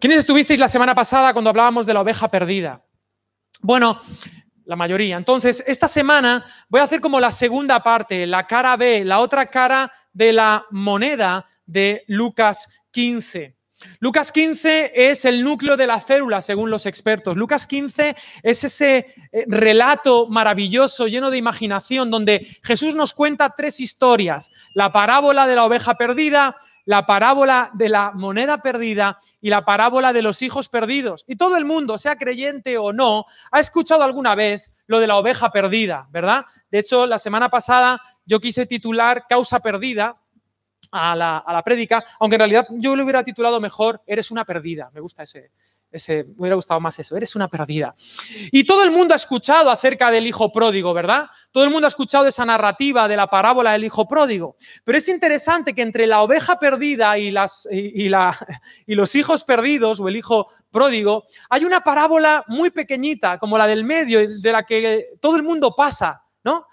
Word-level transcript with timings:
¿Quiénes 0.00 0.20
estuvisteis 0.20 0.60
la 0.60 0.68
semana 0.68 0.94
pasada 0.94 1.32
cuando 1.32 1.50
hablábamos 1.50 1.84
de 1.84 1.92
la 1.92 2.02
oveja 2.02 2.28
perdida? 2.28 2.84
Bueno, 3.60 4.00
la 4.64 4.76
mayoría. 4.76 5.16
Entonces, 5.16 5.64
esta 5.66 5.88
semana 5.88 6.44
voy 6.68 6.80
a 6.80 6.84
hacer 6.84 7.00
como 7.00 7.18
la 7.18 7.32
segunda 7.32 7.82
parte, 7.82 8.24
la 8.24 8.46
cara 8.46 8.76
B, 8.76 9.04
la 9.04 9.18
otra 9.18 9.46
cara 9.46 9.92
de 10.12 10.32
la 10.32 10.64
moneda 10.70 11.48
de 11.66 12.04
Lucas 12.06 12.68
15. 12.92 13.56
Lucas 13.98 14.30
15 14.30 14.92
es 14.94 15.24
el 15.24 15.42
núcleo 15.42 15.76
de 15.76 15.86
la 15.88 16.00
célula, 16.00 16.42
según 16.42 16.70
los 16.70 16.86
expertos. 16.86 17.36
Lucas 17.36 17.66
15 17.66 18.14
es 18.44 18.64
ese 18.64 19.14
eh, 19.32 19.44
relato 19.48 20.28
maravilloso, 20.28 21.08
lleno 21.08 21.30
de 21.30 21.38
imaginación, 21.38 22.10
donde 22.10 22.58
Jesús 22.62 22.94
nos 22.94 23.14
cuenta 23.14 23.54
tres 23.56 23.80
historias. 23.80 24.50
La 24.74 24.92
parábola 24.92 25.48
de 25.48 25.56
la 25.56 25.64
oveja 25.64 25.94
perdida, 25.94 26.56
la 26.88 27.04
parábola 27.04 27.70
de 27.74 27.90
la 27.90 28.12
moneda 28.12 28.62
perdida 28.62 29.18
y 29.42 29.50
la 29.50 29.66
parábola 29.66 30.14
de 30.14 30.22
los 30.22 30.40
hijos 30.40 30.70
perdidos. 30.70 31.22
Y 31.26 31.36
todo 31.36 31.58
el 31.58 31.66
mundo, 31.66 31.98
sea 31.98 32.16
creyente 32.16 32.78
o 32.78 32.94
no, 32.94 33.26
ha 33.50 33.60
escuchado 33.60 34.04
alguna 34.04 34.34
vez 34.34 34.72
lo 34.86 34.98
de 34.98 35.06
la 35.06 35.18
oveja 35.18 35.50
perdida, 35.52 36.08
¿verdad? 36.10 36.46
De 36.70 36.78
hecho, 36.78 37.04
la 37.04 37.18
semana 37.18 37.50
pasada 37.50 38.00
yo 38.24 38.40
quise 38.40 38.64
titular 38.64 39.26
Causa 39.28 39.60
perdida, 39.60 40.16
a 40.90 41.14
la, 41.14 41.36
a 41.36 41.62
prédica, 41.62 42.02
aunque 42.20 42.36
en 42.36 42.40
realidad 42.40 42.66
yo 42.70 42.96
le 42.96 43.02
hubiera 43.02 43.22
titulado 43.22 43.60
mejor 43.60 44.00
Eres 44.06 44.30
una 44.30 44.46
perdida. 44.46 44.90
Me 44.94 45.00
gusta 45.00 45.24
ese, 45.24 45.50
ese, 45.90 46.24
me 46.24 46.34
hubiera 46.40 46.56
gustado 46.56 46.80
más 46.80 46.98
eso, 46.98 47.16
eres 47.16 47.34
una 47.34 47.48
perdida. 47.48 47.94
Y 48.52 48.64
todo 48.64 48.82
el 48.82 48.90
mundo 48.90 49.14
ha 49.14 49.16
escuchado 49.16 49.70
acerca 49.70 50.10
del 50.10 50.26
hijo 50.26 50.52
pródigo, 50.52 50.92
¿verdad? 50.92 51.28
Todo 51.50 51.64
el 51.64 51.70
mundo 51.70 51.86
ha 51.86 51.88
escuchado 51.88 52.26
esa 52.26 52.44
narrativa 52.44 53.08
de 53.08 53.16
la 53.16 53.26
parábola 53.26 53.72
del 53.72 53.84
hijo 53.84 54.06
pródigo. 54.06 54.56
Pero 54.84 54.98
es 54.98 55.08
interesante 55.08 55.74
que 55.74 55.82
entre 55.82 56.06
la 56.06 56.22
oveja 56.22 56.58
perdida 56.58 57.18
y, 57.18 57.30
las, 57.30 57.66
y, 57.70 58.08
los 58.08 59.14
hijos 59.14 59.44
perdidos 59.44 60.00
o 60.00 60.08
el 60.08 60.16
hijo 60.16 60.48
pródigo, 60.70 61.24
hay 61.48 61.64
una 61.64 61.80
parábola 61.80 62.44
muy 62.48 62.70
pequeñita, 62.70 63.38
como 63.38 63.56
la 63.56 63.66
del 63.66 63.84
medio, 63.84 64.40
de 64.40 64.52
la 64.52 64.64
que 64.64 65.06
todo 65.20 65.36
el 65.36 65.42
mundo 65.42 65.74
pasa, 65.74 66.22
¿no? 66.44 66.66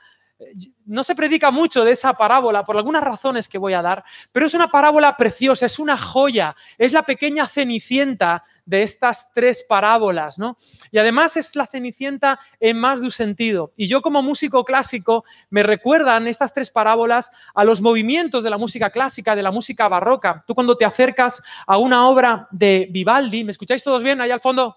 No 0.85 1.03
se 1.03 1.15
predica 1.15 1.49
mucho 1.49 1.85
de 1.85 1.91
esa 1.91 2.13
parábola 2.13 2.63
por 2.65 2.75
algunas 2.75 3.03
razones 3.03 3.47
que 3.47 3.57
voy 3.57 3.73
a 3.73 3.81
dar, 3.81 4.03
pero 4.31 4.45
es 4.45 4.53
una 4.53 4.67
parábola 4.67 5.15
preciosa, 5.15 5.65
es 5.65 5.79
una 5.79 5.97
joya, 5.97 6.55
es 6.77 6.91
la 6.91 7.03
pequeña 7.03 7.47
cenicienta 7.47 8.43
de 8.65 8.83
estas 8.83 9.31
tres 9.33 9.63
parábolas, 9.67 10.37
¿no? 10.37 10.57
Y 10.91 10.97
además 10.97 11.37
es 11.37 11.55
la 11.55 11.67
cenicienta 11.67 12.39
en 12.59 12.77
más 12.77 12.99
de 12.99 13.05
un 13.05 13.11
sentido. 13.11 13.71
Y 13.77 13.87
yo 13.87 14.01
como 14.01 14.21
músico 14.21 14.65
clásico 14.65 15.23
me 15.49 15.63
recuerdan 15.63 16.27
estas 16.27 16.53
tres 16.53 16.69
parábolas 16.69 17.29
a 17.53 17.63
los 17.63 17.81
movimientos 17.81 18.43
de 18.43 18.49
la 18.49 18.57
música 18.57 18.89
clásica, 18.89 19.35
de 19.35 19.43
la 19.43 19.51
música 19.51 19.87
barroca. 19.87 20.43
Tú 20.45 20.53
cuando 20.53 20.75
te 20.75 20.83
acercas 20.83 21.41
a 21.65 21.77
una 21.77 22.09
obra 22.09 22.47
de 22.51 22.87
Vivaldi, 22.91 23.43
¿me 23.43 23.51
escucháis 23.51 23.83
todos 23.83 24.03
bien 24.03 24.19
ahí 24.19 24.31
al 24.31 24.41
fondo? 24.41 24.75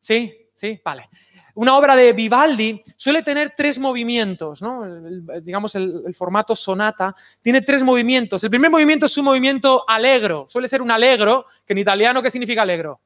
Sí, 0.00 0.47
sí, 0.58 0.80
vale 0.84 1.08
una 1.58 1.76
obra 1.76 1.96
de 1.96 2.12
Vivaldi 2.12 2.84
suele 2.94 3.20
tener 3.20 3.52
tres 3.56 3.80
movimientos, 3.80 4.62
¿no? 4.62 4.84
digamos 5.42 5.74
el, 5.74 6.14
formato 6.14 6.54
sonata, 6.54 7.16
tiene 7.42 7.62
tres 7.62 7.82
movimientos. 7.82 8.44
El 8.44 8.50
primer 8.50 8.70
movimiento 8.70 9.06
es 9.06 9.18
un 9.18 9.24
movimiento 9.24 9.82
alegro, 9.88 10.46
suele 10.48 10.68
ser 10.68 10.82
un 10.82 10.92
alegro, 10.92 11.46
que 11.66 11.72
en 11.72 11.78
italiano, 11.78 12.22
¿qué 12.22 12.30
significa 12.30 12.62
alegro? 12.62 13.00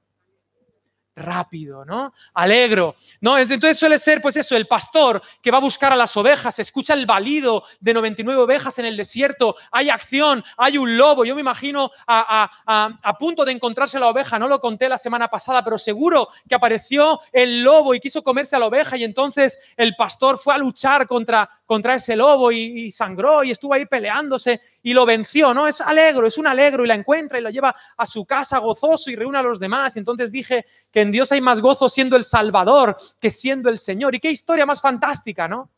Rápido, 1.15 1.85
¿no? 1.85 2.15
Alegro, 2.35 2.97
¿no? 3.21 3.39
Entonces 3.39 3.79
suele 3.79 3.99
ser, 3.99 4.23
pues 4.23 4.37
eso, 4.37 4.57
el 4.57 4.67
pastor 4.67 5.23
que 5.43 5.51
va 5.51 5.59
a 5.59 5.61
buscar 5.61 5.93
a 5.93 5.97
las 5.97 6.17
ovejas, 6.17 6.59
escucha 6.59 6.95
el 6.95 7.07
balido 7.07 7.65
de 7.81 7.95
99 7.95 8.43
ovejas 8.43 8.79
en 8.79 8.87
el 8.87 8.97
desierto, 8.97 9.57
hay 9.71 9.91
acción, 9.91 10.43
hay 10.57 10.79
un 10.79 10.97
lobo, 10.97 11.25
yo 11.25 11.35
me 11.35 11.43
imagino 11.43 11.91
a, 12.07 12.51
a, 12.67 13.19
punto 13.19 13.45
de 13.45 13.53
encontrarse 13.53 14.01
la 14.01 14.09
oveja, 14.09 14.39
no 14.39 14.49
lo 14.49 14.61
conté 14.61 14.89
la 14.89 14.99
semana 14.99 15.29
pasada, 15.29 15.63
pero 15.63 15.77
seguro 15.79 16.29
que 16.49 16.55
apareció 16.55 17.21
el 17.31 17.63
lobo 17.63 17.95
y 17.95 18.01
quiso 18.01 18.23
comerse 18.23 18.57
a 18.57 18.59
la 18.59 18.67
oveja 18.67 18.97
y 18.97 19.05
entonces 19.05 19.61
el 19.77 19.95
pastor 19.97 20.39
fue 20.39 20.55
a 20.55 20.59
luchar 20.59 21.07
contra, 21.07 21.49
contra 21.67 21.95
ese 21.95 22.17
lobo 22.17 22.51
y, 22.51 22.87
y 22.87 22.91
sangró 22.91 23.45
y 23.45 23.51
estuvo 23.51 23.75
ahí 23.75 23.87
peleándose 23.87 24.61
y 24.83 24.95
lo 24.95 25.05
venció, 25.05 25.53
¿no? 25.53 25.69
Es 25.69 25.81
alegro, 25.81 26.27
es 26.27 26.39
un 26.39 26.47
alegro 26.47 26.85
y 26.85 26.89
la 26.89 26.95
encuentra 26.95 27.39
y 27.39 27.43
la 27.43 27.51
lleva 27.51 27.75
a 27.97 28.07
su 28.07 28.25
casa 28.25 28.59
gozoso 28.59 29.11
y 29.11 29.17
reúne 29.17 29.39
a 29.39 29.43
los 29.43 29.61
demás 29.61 29.95
y 29.95 29.99
entonces 29.99 30.33
dije 30.33 30.65
que 30.91 31.02
en 31.03 31.13
Dios 31.13 31.31
hay 31.33 31.41
más 31.41 31.61
gozo 31.61 31.89
siendo 31.89 32.17
el 32.17 32.25
Salvador 32.25 32.97
que 33.21 33.31
siendo 33.31 33.69
el 33.69 33.79
Señor. 33.79 34.15
Y 34.15 34.21
qué 34.21 34.31
historia 34.31 34.67
más 34.67 34.81
fantástica, 34.81 35.47
¿no? 35.47 35.71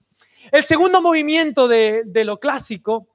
El 0.53 0.65
segundo 0.65 1.01
movimiento 1.01 1.67
de, 1.67 2.05
lo 2.25 2.39
clásico 2.39 3.09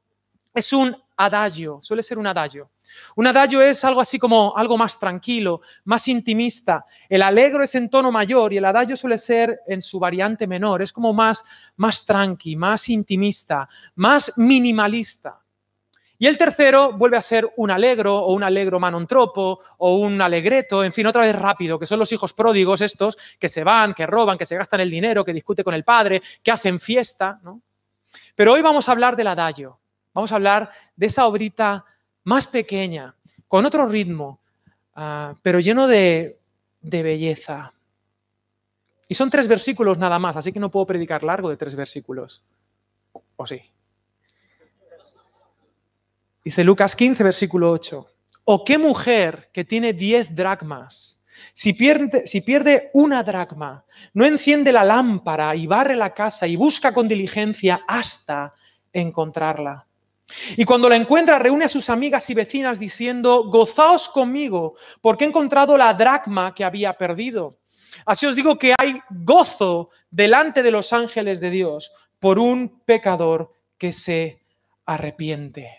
es 0.53 0.73
un 0.73 0.95
adagio, 1.15 1.79
suele 1.81 2.01
ser 2.01 2.17
un 2.17 2.27
adagio. 2.27 2.71
Un 3.15 3.27
adagio 3.27 3.61
es 3.61 3.85
algo 3.85 4.01
así 4.01 4.17
como 4.17 4.57
algo 4.57 4.75
más 4.75 4.97
tranquilo, 4.97 5.61
más 5.85 6.07
intimista. 6.07 6.85
El 7.07 7.21
alegro 7.21 7.63
es 7.63 7.75
en 7.75 7.89
tono 7.89 8.11
mayor 8.11 8.51
y 8.51 8.57
el 8.57 8.65
adagio 8.65 8.97
suele 8.97 9.19
ser 9.19 9.59
en 9.67 9.81
su 9.81 9.99
variante 9.99 10.47
menor. 10.47 10.81
Es 10.81 10.91
como 10.91 11.13
más, 11.13 11.45
más 11.77 12.03
tranqui, 12.05 12.55
más 12.55 12.89
intimista, 12.89 13.69
más 13.95 14.33
minimalista. 14.37 15.39
Y 16.21 16.27
el 16.27 16.37
tercero 16.37 16.91
vuelve 16.91 17.15
a 17.15 17.21
ser 17.21 17.49
un 17.55 17.71
alegro 17.71 18.17
o 18.17 18.33
un 18.33 18.43
alegro 18.43 18.77
manontropo 18.77 19.61
o 19.77 19.95
un 19.99 20.21
alegreto, 20.21 20.83
en 20.83 20.91
fin, 20.91 21.07
otra 21.07 21.21
vez 21.21 21.33
rápido, 21.33 21.79
que 21.79 21.85
son 21.85 21.97
los 21.97 22.11
hijos 22.11 22.33
pródigos 22.33 22.81
estos 22.81 23.17
que 23.39 23.47
se 23.47 23.63
van, 23.63 23.93
que 23.93 24.05
roban, 24.05 24.37
que 24.37 24.45
se 24.45 24.57
gastan 24.57 24.81
el 24.81 24.91
dinero, 24.91 25.23
que 25.23 25.31
discuten 25.31 25.63
con 25.63 25.73
el 25.73 25.85
padre, 25.85 26.21
que 26.43 26.51
hacen 26.51 26.81
fiesta. 26.81 27.39
¿no? 27.41 27.61
Pero 28.35 28.51
hoy 28.51 28.61
vamos 28.61 28.89
a 28.89 28.91
hablar 28.91 29.15
del 29.15 29.27
adagio, 29.27 29.79
vamos 30.13 30.33
a 30.33 30.35
hablar 30.35 30.69
de 30.93 31.07
esa 31.07 31.25
obrita 31.25 31.85
más 32.25 32.47
pequeña, 32.47 33.15
con 33.47 33.65
otro 33.65 33.87
ritmo, 33.87 34.41
ah, 34.95 35.35
pero 35.41 35.61
lleno 35.61 35.87
de, 35.87 36.37
de 36.81 37.01
belleza. 37.01 37.71
Y 39.07 39.13
son 39.13 39.29
tres 39.29 39.47
versículos 39.47 39.97
nada 39.97 40.19
más, 40.19 40.35
así 40.35 40.51
que 40.51 40.59
no 40.59 40.69
puedo 40.69 40.85
predicar 40.85 41.23
largo 41.23 41.49
de 41.49 41.55
tres 41.55 41.75
versículos. 41.75 42.43
¿O 43.37 43.47
sí? 43.47 43.61
Dice 46.43 46.63
Lucas 46.63 46.95
15, 46.95 47.23
versículo 47.23 47.71
8. 47.71 48.05
¿O 48.45 48.63
qué 48.63 48.77
mujer 48.77 49.49
que 49.53 49.65
tiene 49.65 49.93
10 49.93 50.35
dracmas, 50.35 51.21
si 51.53 51.73
pierde, 51.73 52.27
si 52.27 52.41
pierde 52.41 52.89
una 52.93 53.23
dracma, 53.23 53.85
no 54.13 54.25
enciende 54.25 54.71
la 54.71 54.83
lámpara 54.83 55.55
y 55.55 55.67
barre 55.67 55.95
la 55.95 56.13
casa 56.13 56.47
y 56.47 56.55
busca 56.55 56.93
con 56.93 57.07
diligencia 57.07 57.81
hasta 57.87 58.53
encontrarla? 58.93 59.85
Y 60.55 60.63
cuando 60.63 60.89
la 60.89 60.95
encuentra, 60.95 61.39
reúne 61.39 61.65
a 61.65 61.69
sus 61.69 61.89
amigas 61.89 62.29
y 62.29 62.33
vecinas 62.33 62.79
diciendo, 62.79 63.45
gozaos 63.45 64.09
conmigo, 64.09 64.75
porque 65.01 65.25
he 65.25 65.27
encontrado 65.27 65.77
la 65.77 65.93
dracma 65.93 66.53
que 66.53 66.63
había 66.63 66.93
perdido. 66.93 67.59
Así 68.05 68.25
os 68.25 68.35
digo 68.35 68.57
que 68.57 68.75
hay 68.77 68.99
gozo 69.09 69.89
delante 70.09 70.63
de 70.63 70.71
los 70.71 70.93
ángeles 70.93 71.39
de 71.41 71.49
Dios 71.49 71.91
por 72.19 72.39
un 72.39 72.81
pecador 72.85 73.53
que 73.77 73.91
se 73.91 74.43
arrepiente. 74.85 75.78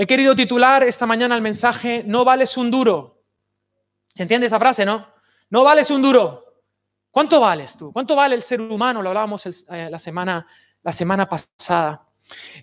He 0.00 0.06
querido 0.06 0.34
titular 0.34 0.82
esta 0.82 1.04
mañana 1.04 1.36
el 1.36 1.42
mensaje 1.42 2.02
No 2.06 2.24
vales 2.24 2.56
un 2.56 2.70
duro. 2.70 3.22
¿Se 4.14 4.22
entiende 4.22 4.46
esa 4.46 4.58
frase, 4.58 4.86
no? 4.86 5.06
No 5.50 5.62
vales 5.62 5.90
un 5.90 6.00
duro. 6.00 6.62
¿Cuánto 7.10 7.38
vales 7.38 7.76
tú? 7.76 7.92
¿Cuánto 7.92 8.16
vale 8.16 8.34
el 8.34 8.40
ser 8.40 8.62
humano? 8.62 9.02
Lo 9.02 9.10
hablábamos 9.10 9.44
eh, 9.44 9.88
la, 9.90 9.98
semana, 9.98 10.46
la 10.82 10.92
semana 10.94 11.28
pasada. 11.28 12.06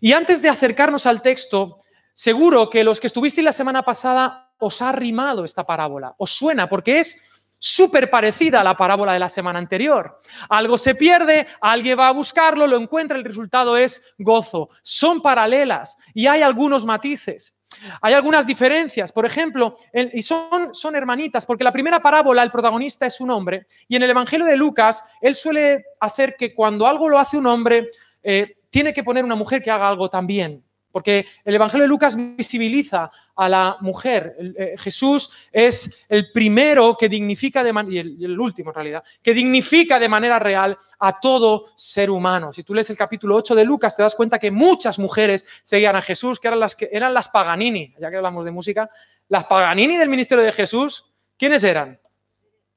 Y 0.01 0.13
antes 0.13 0.41
de 0.41 0.49
acercarnos 0.49 1.05
al 1.05 1.21
texto, 1.21 1.77
seguro 2.11 2.71
que 2.71 2.83
los 2.83 2.99
que 2.99 3.05
estuvisteis 3.05 3.45
la 3.45 3.53
semana 3.53 3.83
pasada 3.83 4.51
os 4.57 4.81
ha 4.81 4.91
rimado 4.91 5.45
esta 5.45 5.63
parábola. 5.63 6.15
Os 6.17 6.31
suena 6.31 6.67
porque 6.67 6.97
es 6.97 7.21
súper 7.59 8.09
parecida 8.09 8.61
a 8.61 8.63
la 8.63 8.75
parábola 8.75 9.13
de 9.13 9.19
la 9.19 9.29
semana 9.29 9.59
anterior. 9.59 10.19
Algo 10.49 10.77
se 10.77 10.95
pierde, 10.95 11.47
alguien 11.61 11.99
va 11.99 12.09
a 12.09 12.13
buscarlo, 12.13 12.67
lo 12.67 12.77
encuentra, 12.77 13.17
el 13.17 13.23
resultado 13.23 13.77
es 13.77 14.01
gozo. 14.17 14.69
Son 14.83 15.21
paralelas 15.21 15.97
y 16.13 16.27
hay 16.27 16.41
algunos 16.41 16.85
matices. 16.85 17.57
Hay 18.01 18.13
algunas 18.13 18.47
diferencias, 18.47 19.11
por 19.11 19.25
ejemplo, 19.25 19.75
y 19.93 20.21
son, 20.21 20.95
hermanitas, 20.95 21.45
porque 21.45 21.63
la 21.63 21.71
primera 21.71 21.99
parábola 21.99 22.41
el 22.41 22.49
protagonista 22.49 23.05
es 23.05 23.19
un 23.19 23.29
hombre, 23.29 23.67
y 23.87 23.97
en 23.97 24.03
el 24.03 24.09
Evangelio 24.09 24.45
de 24.45 24.55
Lucas 24.55 25.03
él 25.21 25.35
suele 25.35 25.83
hacer 25.99 26.35
que 26.37 26.53
cuando 26.53 26.87
algo 26.87 27.09
lo 27.09 27.19
hace 27.19 27.37
un 27.37 27.45
hombre, 27.45 27.89
eh, 28.23 28.57
tiene 28.69 28.93
que 28.93 29.03
poner 29.03 29.25
una 29.25 29.35
mujer 29.35 29.61
que 29.61 29.69
haga 29.69 29.87
algo 29.87 30.09
también. 30.09 30.63
Porque 30.97 31.27
el 31.45 31.53
Evangelio 31.53 31.83
de 31.83 31.89
Lucas 31.89 32.15
visibiliza 32.17 33.11
a 33.35 33.47
la 33.47 33.77
mujer. 33.81 34.35
Eh, 34.57 34.73
Jesús 34.79 35.31
es 35.51 36.03
el 36.09 36.31
primero 36.31 36.97
que 36.97 37.07
dignifica, 37.07 37.63
de 37.63 37.69
y 37.87 38.25
el, 38.25 38.39
último 38.39 38.71
en 38.71 38.73
realidad, 38.73 39.03
que 39.21 39.35
dignifica 39.35 39.99
de 39.99 40.09
manera 40.09 40.39
real 40.39 40.75
a 40.97 41.19
todo 41.19 41.65
ser 41.75 42.09
humano. 42.09 42.51
Si 42.51 42.63
tú 42.63 42.73
lees 42.73 42.89
el 42.89 42.97
capítulo 42.97 43.35
8 43.35 43.53
de 43.53 43.63
Lucas, 43.63 43.95
te 43.95 44.01
das 44.01 44.15
cuenta 44.15 44.39
que 44.39 44.49
muchas 44.49 44.97
mujeres 44.97 45.45
seguían 45.63 45.95
a 45.95 46.01
Jesús, 46.01 46.39
que 46.39 46.47
eran 46.47 46.61
las, 46.61 46.73
que, 46.73 46.89
eran 46.91 47.13
las 47.13 47.29
Paganini, 47.29 47.93
ya 47.99 48.09
que 48.09 48.17
hablamos 48.17 48.43
de 48.43 48.49
música, 48.49 48.89
las 49.29 49.45
Paganini 49.45 49.97
del 49.97 50.09
ministerio 50.09 50.43
de 50.43 50.51
Jesús, 50.51 51.05
¿quiénes 51.37 51.63
eran? 51.63 51.99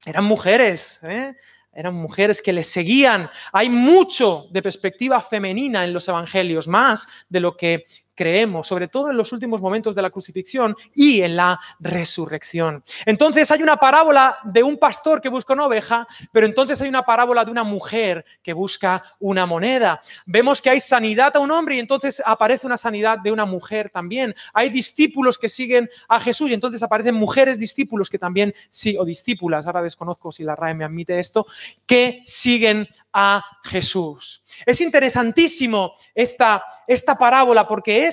Eran 0.04 0.26
mujeres, 0.26 1.00
¿eh? 1.04 1.34
eran 1.72 1.94
mujeres 1.94 2.42
que 2.42 2.52
le 2.52 2.64
seguían. 2.64 3.30
Hay 3.52 3.68
mucho 3.68 4.48
de 4.50 4.62
perspectiva 4.62 5.20
femenina 5.20 5.84
en 5.84 5.92
los 5.92 6.08
evangelios, 6.08 6.66
más 6.66 7.08
de 7.28 7.40
lo 7.40 7.56
que 7.56 7.84
creemos, 8.14 8.66
sobre 8.66 8.88
todo 8.88 9.10
en 9.10 9.16
los 9.16 9.32
últimos 9.32 9.62
momentos 9.62 9.94
de 9.94 10.02
la 10.02 10.10
crucifixión 10.10 10.76
y 10.94 11.22
en 11.22 11.36
la 11.36 11.58
resurrección. 11.78 12.82
Entonces 13.06 13.50
hay 13.50 13.62
una 13.62 13.76
parábola 13.76 14.38
de 14.44 14.62
un 14.62 14.78
pastor 14.78 15.20
que 15.20 15.28
busca 15.28 15.54
una 15.54 15.66
oveja, 15.66 16.06
pero 16.32 16.46
entonces 16.46 16.80
hay 16.80 16.88
una 16.88 17.02
parábola 17.02 17.44
de 17.44 17.50
una 17.50 17.64
mujer 17.64 18.24
que 18.42 18.52
busca 18.52 19.02
una 19.18 19.46
moneda. 19.46 20.00
Vemos 20.26 20.60
que 20.60 20.70
hay 20.70 20.80
sanidad 20.80 21.36
a 21.36 21.40
un 21.40 21.50
hombre 21.50 21.76
y 21.76 21.78
entonces 21.78 22.22
aparece 22.24 22.66
una 22.66 22.76
sanidad 22.76 23.18
de 23.18 23.32
una 23.32 23.46
mujer 23.46 23.90
también. 23.90 24.34
Hay 24.52 24.68
discípulos 24.68 25.38
que 25.38 25.48
siguen 25.48 25.88
a 26.08 26.20
Jesús 26.20 26.50
y 26.50 26.54
entonces 26.54 26.82
aparecen 26.82 27.14
mujeres 27.14 27.58
discípulos 27.58 28.10
que 28.10 28.18
también 28.18 28.54
sí, 28.68 28.96
o 28.98 29.04
discípulas, 29.04 29.66
ahora 29.66 29.82
desconozco 29.82 30.30
si 30.30 30.44
la 30.44 30.56
RAE 30.56 30.74
me 30.74 30.84
admite 30.84 31.18
esto, 31.18 31.46
que 31.86 32.20
siguen 32.24 32.88
a 33.12 33.42
Jesús. 33.64 34.42
Es 34.66 34.80
interesantísimo 34.80 35.92
esta, 36.14 36.64
esta 36.86 37.16
parábola 37.16 37.66
porque 37.66 38.04
es 38.04 38.09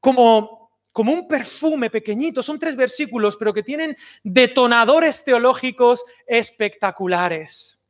como, 0.00 0.70
como 0.92 1.12
un 1.12 1.26
perfume 1.26 1.90
pequeñito. 1.90 2.42
Son 2.42 2.58
tres 2.58 2.76
versículos, 2.76 3.36
pero 3.36 3.52
que 3.52 3.62
tienen 3.62 3.96
detonadores 4.22 5.24
teológicos 5.24 6.04
espectaculares. 6.26 7.80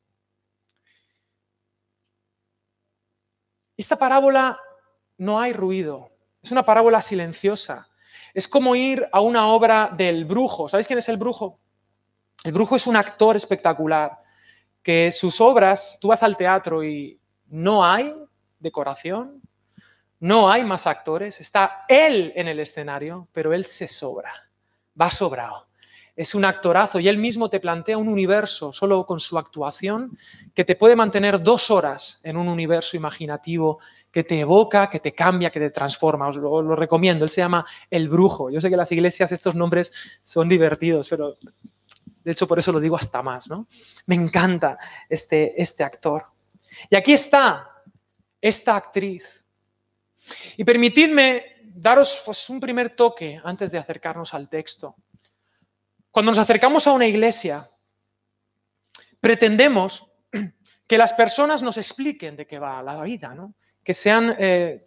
Esta 3.77 3.97
parábola 3.97 4.59
no 5.19 5.41
hay 5.41 5.53
ruido, 5.53 6.13
es 6.43 6.53
una 6.53 6.65
parábola 6.65 7.03
silenciosa. 7.03 7.89
Es 8.35 8.49
como 8.49 8.75
ir 8.77 9.07
a 9.13 9.21
una 9.21 9.49
obra 9.49 9.91
del 9.95 10.25
brujo. 10.25 10.69
¿Sabéis 10.69 10.87
quién 10.87 10.99
es 10.99 11.09
el 11.09 11.17
brujo? 11.17 11.61
El 12.45 12.53
brujo 12.53 12.77
es 12.77 12.87
un 12.87 12.97
actor 12.97 13.37
espectacular 13.37 14.19
que 14.83 15.13
sus 15.13 15.41
obras, 15.41 15.99
tú 16.01 16.09
vas 16.09 16.23
al 16.23 16.37
teatro 16.37 16.83
y 16.83 17.21
no 17.47 17.85
hay 17.85 18.13
decoración, 18.59 19.41
no 20.23 20.49
hay 20.49 20.63
más 20.63 20.87
actores, 20.87 21.41
está 21.41 21.85
él 21.89 22.33
en 22.37 22.47
el 22.47 22.61
escenario, 22.61 23.27
pero 23.33 23.53
él 23.53 23.65
se 23.65 23.89
sobra, 23.89 24.33
va 24.99 25.11
sobrado. 25.11 25.67
Es 26.15 26.37
un 26.37 26.45
actorazo 26.45 27.01
y 27.01 27.09
él 27.09 27.19
mismo 27.19 27.51
te 27.51 27.59
plantea 27.59 27.99
un 27.99 28.07
universo 28.07 28.73
solo 28.73 29.05
con 29.05 29.19
su 29.19 29.37
actuación 29.37 30.17
que 30.55 30.65
te 30.65 30.77
puede 30.77 30.95
mantener 30.95 31.43
dos 31.43 31.73
horas 31.73 32.21
en 32.23 32.37
un 32.37 32.47
universo 32.47 32.97
imaginativo 32.97 33.81
que 34.13 34.23
te 34.23 34.39
evoca, 34.39 34.89
que 34.89 35.01
te 35.01 35.13
cambia, 35.13 35.51
que 35.51 35.59
te 35.59 35.71
transforma. 35.71 36.29
Os 36.29 36.37
lo, 36.37 36.77
recomiendo. 36.77 37.25
Él 37.25 37.31
se 37.31 37.41
llama 37.41 37.67
El 37.91 38.09
Brujo. 38.09 38.49
Yo 38.49 38.61
sé 38.61 38.69
que 38.69 38.75
en 38.75 38.79
las 38.79 38.93
iglesias 38.93 39.33
estos 39.33 39.57
nombres 39.57 39.93
son 40.23 40.49
divertidos, 40.49 41.09
pero 41.09 41.37
de 42.23 42.31
hecho, 42.31 42.47
por 42.47 42.61
eso 42.61 42.71
lo 42.71 42.79
digo 42.79 42.95
hasta 42.95 43.23
más, 43.23 43.49
¿no? 43.49 43.67
Me 44.07 44.15
encanta 44.15 44.79
este, 45.09 45.61
este 45.61 45.83
actor. 45.83 46.27
Y 46.89 46.95
aquí 46.95 47.13
está 47.13 47.83
esta 48.41 48.77
actriz. 48.77 49.42
Y 50.57 50.65
permitidme 50.65 51.57
daros 51.63 52.23
pues, 52.25 52.49
un 52.51 52.61
primer 52.61 52.91
toque 52.91 53.41
antes 53.43 53.71
de 53.73 53.79
acercarnos 53.79 54.35
al 54.35 54.49
texto. 54.49 54.97
Cuando 56.11 56.31
nos 56.31 56.39
acercamos 56.39 56.87
a 56.87 56.93
una 56.93 57.07
iglesia, 57.07 57.71
pretendemos 59.21 60.11
que 60.87 60.99
las 60.99 61.13
personas 61.13 61.63
nos 61.63 61.79
expliquen 61.79 62.37
de 62.37 62.47
qué 62.47 62.59
va 62.59 62.83
la 62.83 63.03
vida, 63.03 63.35
¿no? 63.35 63.55
Que, 63.85 63.95
sean, 63.95 64.37
eh, 64.39 64.83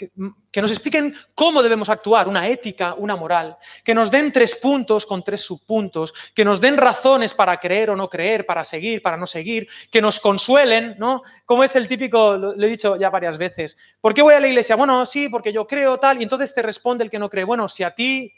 que, 0.52 0.62
nos 0.62 0.72
expliquen 0.72 1.14
cómo 1.34 1.62
debemos 1.62 1.90
actuar, 1.90 2.28
una 2.28 2.48
ética, 2.48 2.94
una 2.94 3.16
moral, 3.16 3.58
que 3.84 3.94
nos 3.94 4.10
den 4.10 4.32
tres 4.32 4.56
puntos 4.56 5.06
con 5.06 5.24
tres 5.24 5.42
subpuntos, 5.42 6.14
que 6.34 6.46
nos 6.46 6.62
den 6.62 6.78
razones 6.78 7.34
para 7.34 7.60
creer 7.60 7.90
o 7.90 7.96
no 7.96 8.10
creer, 8.10 8.46
para 8.46 8.64
seguir, 8.64 9.02
para 9.02 9.18
no 9.18 9.28
seguir, 9.28 9.68
que 9.92 10.02
nos 10.02 10.20
consuelen, 10.20 10.96
¿no? 10.98 11.24
Como 11.46 11.64
es 11.64 11.76
el 11.76 11.88
típico, 11.88 12.38
lo, 12.38 12.54
he 12.54 12.70
dicho 12.70 12.96
ya 12.96 13.10
varias 13.10 13.38
veces, 13.38 13.78
¿por 14.00 14.14
qué 14.14 14.22
voy 14.22 14.34
a 14.34 14.40
la 14.40 14.48
iglesia? 14.48 14.76
Bueno, 14.76 15.06
sí, 15.06 15.28
porque 15.30 15.52
yo 15.52 15.68
creo 15.68 15.98
tal, 15.98 16.20
y 16.20 16.24
entonces 16.24 16.54
te 16.54 16.62
responde 16.62 17.04
el 17.04 17.10
que 17.10 17.20
no 17.20 17.30
cree, 17.30 17.44
bueno, 17.44 17.68
si 17.68 17.84
a 17.84 17.92
ti 17.92 18.34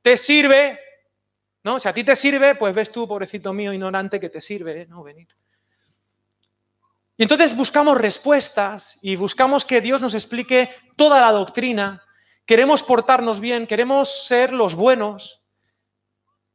te 0.00 0.16
sirve, 0.16 0.78
¿no? 1.64 1.80
Si 1.80 1.88
a 1.88 1.92
ti 1.92 2.04
te 2.04 2.14
sirve, 2.14 2.54
pues 2.54 2.72
ves 2.72 2.92
tú, 2.92 3.08
pobrecito 3.08 3.52
mío, 3.52 3.72
ignorante, 3.72 4.20
que 4.20 4.28
te 4.28 4.40
sirve, 4.40 4.86
¿no? 4.86 5.02
Venir. 5.02 5.26
Y 7.16 7.22
entonces 7.22 7.56
buscamos 7.56 7.98
respuestas 7.98 8.98
y 9.00 9.16
buscamos 9.16 9.64
que 9.64 9.80
Dios 9.80 10.02
nos 10.02 10.14
explique 10.14 10.70
toda 10.96 11.20
la 11.20 11.32
doctrina. 11.32 12.02
Queremos 12.44 12.82
portarnos 12.82 13.40
bien, 13.40 13.66
queremos 13.66 14.26
ser 14.26 14.52
los 14.52 14.74
buenos. 14.74 15.42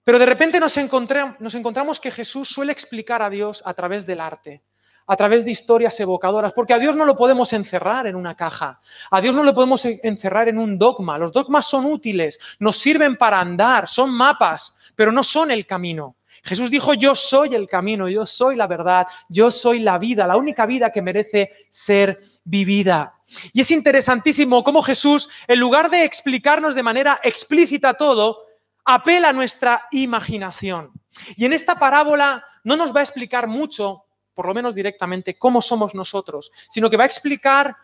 Pero 0.04 0.20
de 0.20 0.26
repente 0.26 0.60
nos, 0.60 0.78
encontramos 0.78 2.00
que 2.00 2.12
Jesús 2.12 2.50
suele 2.50 2.72
explicar 2.72 3.22
a 3.22 3.30
Dios 3.30 3.62
a 3.66 3.74
través 3.74 4.06
del 4.06 4.20
arte, 4.20 4.64
a 5.08 5.16
través 5.16 5.46
de 5.46 5.52
historias 5.52 6.00
evocadoras, 6.00 6.54
porque 6.54 6.74
a 6.74 6.80
Dios 6.80 6.96
no 6.96 7.06
lo 7.06 7.16
podemos 7.16 7.54
encerrar 7.54 8.08
en 8.08 8.16
una 8.16 8.36
caja, 8.36 8.82
a 9.12 9.22
Dios 9.22 9.36
no 9.36 9.44
lo 9.44 9.54
podemos 9.54 9.86
encerrar 9.86 10.48
en 10.48 10.58
un 10.58 10.78
dogma. 10.80 11.18
Los 11.18 11.32
dogmas 11.32 11.68
son 11.68 11.86
útiles, 11.86 12.40
nos 12.60 12.78
sirven 12.78 13.16
para 13.16 13.40
andar, 13.40 13.88
son 13.88 14.12
mapas, 14.12 14.76
pero 14.96 15.12
no 15.12 15.24
son 15.24 15.52
el 15.52 15.66
camino. 15.68 16.16
Jesús 16.44 16.72
dijo, 16.72 16.94
yo 16.94 17.16
soy 17.16 17.56
el 17.56 17.68
camino, 17.68 18.10
yo 18.10 18.26
soy 18.26 18.56
la 18.56 18.68
verdad, 18.68 19.06
yo 19.30 19.52
soy 19.52 19.80
la 19.80 19.98
vida, 19.98 20.26
la 20.28 20.38
única 20.38 20.66
vida 20.66 20.92
que 20.92 21.02
merece 21.02 21.52
ser 21.70 22.20
vivida. 22.44 23.16
Y 23.54 23.62
es 23.62 23.72
interesantísimo 23.72 24.64
cómo 24.64 24.82
Jesús, 24.82 25.30
en 25.48 25.60
lugar 25.60 25.90
de 25.90 26.04
explicarnos 26.04 26.76
de 26.76 26.84
manera 26.84 27.20
explícita 27.24 27.94
todo, 27.94 28.46
apela 28.86 29.30
a 29.30 29.34
nuestra 29.34 29.88
imaginación. 29.92 30.92
Y 31.36 31.46
en 31.46 31.54
esta 31.54 31.76
parábola 31.76 32.44
no 32.64 32.76
nos 32.76 32.96
va 32.96 33.00
a 33.00 33.04
explicar 33.04 33.48
mucho, 33.48 34.06
por 34.34 34.46
lo 34.46 34.54
menos 34.54 34.76
directamente, 34.76 35.38
cómo 35.38 35.62
somos 35.62 35.94
nosotros, 35.94 36.52
sino 36.70 36.90
que 36.90 36.98
va 36.98 37.04
a 37.04 37.08
explicar 37.08 37.76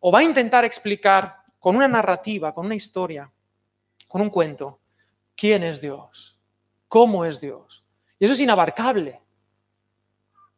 o 0.00 0.12
va 0.12 0.20
a 0.20 0.24
intentar 0.24 0.64
explicar 0.64 1.36
con 1.58 1.76
una 1.76 1.88
narrativa, 1.88 2.52
con 2.52 2.66
una 2.66 2.74
historia, 2.74 3.30
con 4.08 4.22
un 4.22 4.30
cuento, 4.30 4.80
quién 5.36 5.62
es 5.62 5.80
Dios, 5.80 6.38
cómo 6.88 7.24
es 7.24 7.40
Dios. 7.40 7.82
Y 8.18 8.24
eso 8.24 8.34
es 8.34 8.40
inabarcable. 8.40 9.20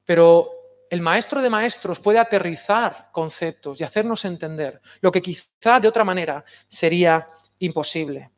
Pero 0.05 0.51
el 0.91 1.03
maestro 1.03 1.43
de 1.43 1.51
maestros 1.51 2.01
puede 2.01 2.19
aterrizar 2.19 3.11
conceptos 3.13 3.81
y 3.81 3.85
hacernos 3.85 4.25
entender 4.25 4.81
lo 5.01 5.13
que 5.13 5.21
quizá 5.21 5.81
de 5.81 5.89
otra 5.89 6.05
manera 6.05 6.45
sería 6.67 7.29
imposible. 7.59 8.31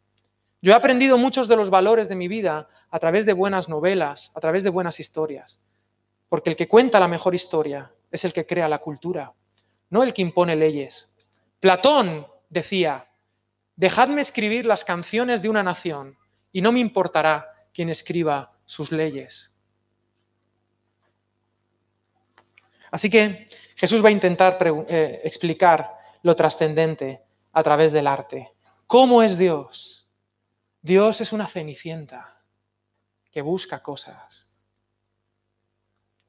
Yo 0.63 0.73
he 0.73 0.75
aprendido 0.75 1.17
muchos 1.17 1.49
de 1.49 1.57
los 1.57 1.71
valores 1.71 2.09
de 2.09 2.17
mi 2.17 2.29
vida 2.29 2.69
a 2.91 2.99
través 2.99 3.25
de 3.25 3.33
buenas 3.33 3.69
novelas, 3.69 4.33
a 4.35 4.41
través 4.41 4.65
de 4.65 4.71
buenas 4.71 5.01
historias. 5.01 5.61
Porque 6.29 6.51
el 6.51 6.57
que 6.57 6.69
cuenta 6.69 7.01
la 7.01 7.09
mejor 7.09 7.35
historia 7.35 7.93
es 8.11 8.25
el 8.25 8.33
que 8.33 8.47
crea 8.47 8.69
la 8.69 8.79
cultura, 8.79 9.33
no 9.91 10.03
el 10.03 10.13
que 10.13 10.23
impone 10.23 10.57
leyes. 10.57 11.15
Platón 11.61 12.27
decía, 12.49 13.09
dejadme 13.77 14.21
escribir 14.21 14.67
las 14.67 14.85
canciones 14.85 15.41
de 15.41 15.49
una 15.49 15.63
nación 15.63 16.19
y 16.53 16.61
no 16.61 16.73
me 16.73 16.81
importará 16.81 17.47
quien 17.73 17.89
escriba 17.89 18.53
sus 18.71 18.93
leyes. 18.93 19.53
Así 22.93 23.11
que 23.11 23.49
Jesús 23.75 24.03
va 24.05 24.11
a 24.11 24.13
intentar 24.13 24.59
eh, 24.89 25.23
explicar 25.25 25.91
lo 26.23 26.37
trascendente 26.37 27.21
a 27.53 27.65
través 27.65 27.91
del 27.91 28.07
arte. 28.07 28.53
¿Cómo 28.87 29.25
es 29.25 29.39
Dios? 29.39 30.09
Dios 30.81 31.21
es 31.21 31.33
una 31.33 31.49
cenicienta 31.49 32.45
que 33.33 33.43
busca 33.43 33.83
cosas. 33.83 34.53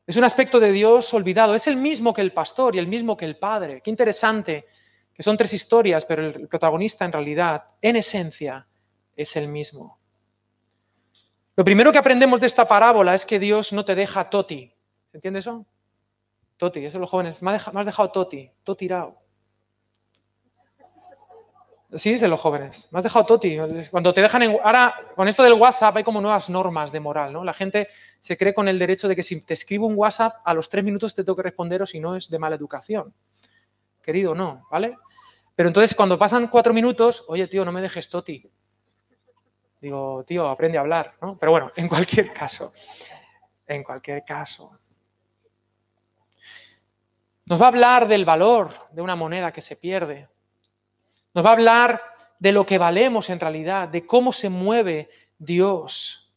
Es 0.07 0.17
un 0.17 0.23
aspecto 0.23 0.59
de 0.59 0.71
Dios 0.71 1.13
olvidado. 1.13 1.53
Es 1.53 1.67
el 1.67 1.77
mismo 1.77 2.11
que 2.11 2.21
el 2.21 2.33
pastor 2.33 2.75
y 2.75 2.79
el 2.79 2.87
mismo 2.87 3.15
que 3.15 3.25
el 3.25 3.37
padre. 3.37 3.81
Qué 3.83 3.91
interesante 3.91 4.65
que 5.13 5.21
son 5.21 5.37
tres 5.37 5.53
historias, 5.53 6.05
pero 6.05 6.25
el 6.25 6.47
protagonista 6.47 7.05
en 7.05 7.11
realidad, 7.11 7.65
en 7.83 7.97
esencia, 7.97 8.67
es 9.15 9.35
el 9.35 9.47
mismo. 9.47 10.00
Lo 11.55 11.65
primero 11.65 11.91
que 11.91 11.97
aprendemos 11.97 12.39
de 12.39 12.47
esta 12.47 12.67
parábola 12.67 13.13
es 13.13 13.25
que 13.25 13.39
Dios 13.39 13.73
no 13.73 13.83
te 13.83 13.95
deja 13.95 14.29
toti. 14.29 14.73
¿Se 15.11 15.17
entiende 15.17 15.39
eso? 15.39 15.65
Toti, 16.57 16.85
eso 16.85 16.99
los 16.99 17.09
jóvenes. 17.09 17.41
Me 17.43 17.51
has 17.51 17.85
dejado, 17.85 18.11
toti, 18.11 18.49
totirao. 18.63 19.19
Sí, 21.95 22.13
dicen 22.13 22.29
los 22.29 22.39
jóvenes. 22.39 22.87
Me 22.91 22.99
has 22.99 23.03
dejado 23.03 23.25
toti. 23.25 23.57
Cuando 23.89 24.13
te 24.13 24.21
dejan 24.21 24.43
en... 24.43 24.57
Ahora, 24.63 24.95
con 25.13 25.27
esto 25.27 25.43
del 25.43 25.53
WhatsApp 25.53 25.97
hay 25.97 26.03
como 26.05 26.21
nuevas 26.21 26.49
normas 26.49 26.91
de 26.93 27.01
moral, 27.01 27.33
¿no? 27.33 27.43
La 27.43 27.53
gente 27.53 27.89
se 28.21 28.37
cree 28.37 28.53
con 28.53 28.69
el 28.69 28.79
derecho 28.79 29.09
de 29.09 29.15
que 29.17 29.23
si 29.23 29.45
te 29.45 29.53
escribo 29.53 29.87
un 29.87 29.95
WhatsApp, 29.95 30.35
a 30.45 30.53
los 30.53 30.69
tres 30.69 30.85
minutos 30.85 31.13
te 31.13 31.25
tengo 31.25 31.35
que 31.35 31.43
responder 31.43 31.81
o 31.81 31.85
si 31.85 31.99
no 31.99 32.15
es 32.15 32.29
de 32.29 32.39
mala 32.39 32.55
educación. 32.55 33.13
Querido, 34.01 34.33
no, 34.33 34.65
¿vale? 34.71 34.95
Pero 35.53 35.67
entonces 35.67 35.93
cuando 35.93 36.17
pasan 36.17 36.47
cuatro 36.47 36.73
minutos, 36.73 37.25
oye, 37.27 37.45
tío, 37.47 37.65
no 37.65 37.73
me 37.73 37.81
dejes 37.81 38.07
toti. 38.07 38.49
Digo, 39.81 40.23
tío, 40.25 40.47
aprende 40.47 40.77
a 40.77 40.81
hablar, 40.81 41.15
¿no? 41.21 41.37
Pero 41.39 41.51
bueno, 41.51 41.71
en 41.75 41.87
cualquier 41.87 42.31
caso, 42.33 42.71
en 43.65 43.83
cualquier 43.83 44.23
caso. 44.23 44.77
Nos 47.45 47.59
va 47.59 47.65
a 47.65 47.69
hablar 47.69 48.07
del 48.07 48.23
valor 48.23 48.71
de 48.91 49.01
una 49.01 49.15
moneda 49.15 49.51
que 49.51 49.61
se 49.61 49.75
pierde. 49.75 50.29
Nos 51.33 51.43
va 51.43 51.49
a 51.49 51.53
hablar 51.53 52.01
de 52.37 52.51
lo 52.51 52.65
que 52.65 52.77
valemos 52.77 53.29
en 53.31 53.39
realidad, 53.39 53.89
de 53.89 54.05
cómo 54.05 54.31
se 54.31 54.49
mueve 54.49 55.09
Dios. 55.37 56.31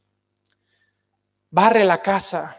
Barre 1.50 1.84
la 1.84 2.00
casa. 2.00 2.58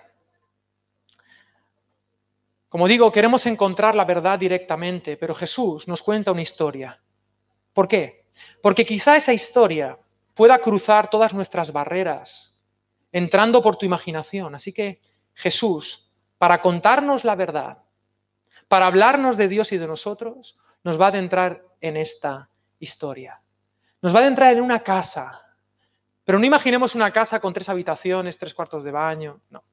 Como 2.69 2.87
digo, 2.87 3.11
queremos 3.11 3.45
encontrar 3.47 3.95
la 3.95 4.05
verdad 4.05 4.37
directamente, 4.37 5.17
pero 5.17 5.33
Jesús 5.33 5.87
nos 5.87 6.03
cuenta 6.03 6.31
una 6.31 6.41
historia. 6.43 7.01
¿Por 7.73 7.87
qué? 7.87 8.27
Porque 8.61 8.85
quizá 8.85 9.17
esa 9.17 9.33
historia 9.33 9.97
pueda 10.35 10.59
cruzar 10.59 11.09
todas 11.09 11.33
nuestras 11.33 11.71
barreras, 11.71 12.59
entrando 13.11 13.61
por 13.61 13.77
tu 13.77 13.85
imaginación. 13.85 14.53
Así 14.53 14.71
que 14.71 15.01
Jesús, 15.33 16.11
para 16.37 16.61
contarnos 16.61 17.23
la 17.23 17.35
verdad, 17.35 17.79
para 18.67 18.87
hablarnos 18.87 19.37
de 19.37 19.47
Dios 19.47 19.71
y 19.71 19.77
de 19.77 19.87
nosotros, 19.87 20.57
nos 20.83 20.99
va 20.99 21.05
a 21.05 21.09
adentrar 21.09 21.65
en 21.81 21.97
esta 21.97 22.49
historia. 22.79 23.41
Nos 24.01 24.13
va 24.13 24.19
a 24.19 24.21
adentrar 24.23 24.53
en 24.53 24.61
una 24.61 24.81
casa, 24.81 25.41
pero 26.23 26.37
no 26.37 26.45
imaginemos 26.45 26.93
una 26.93 27.11
casa 27.11 27.39
con 27.39 27.53
tres 27.53 27.69
habitaciones, 27.69 28.37
tres 28.37 28.53
cuartos 28.53 28.83
de 28.83 28.91
baño, 28.91 29.41
no. 29.49 29.63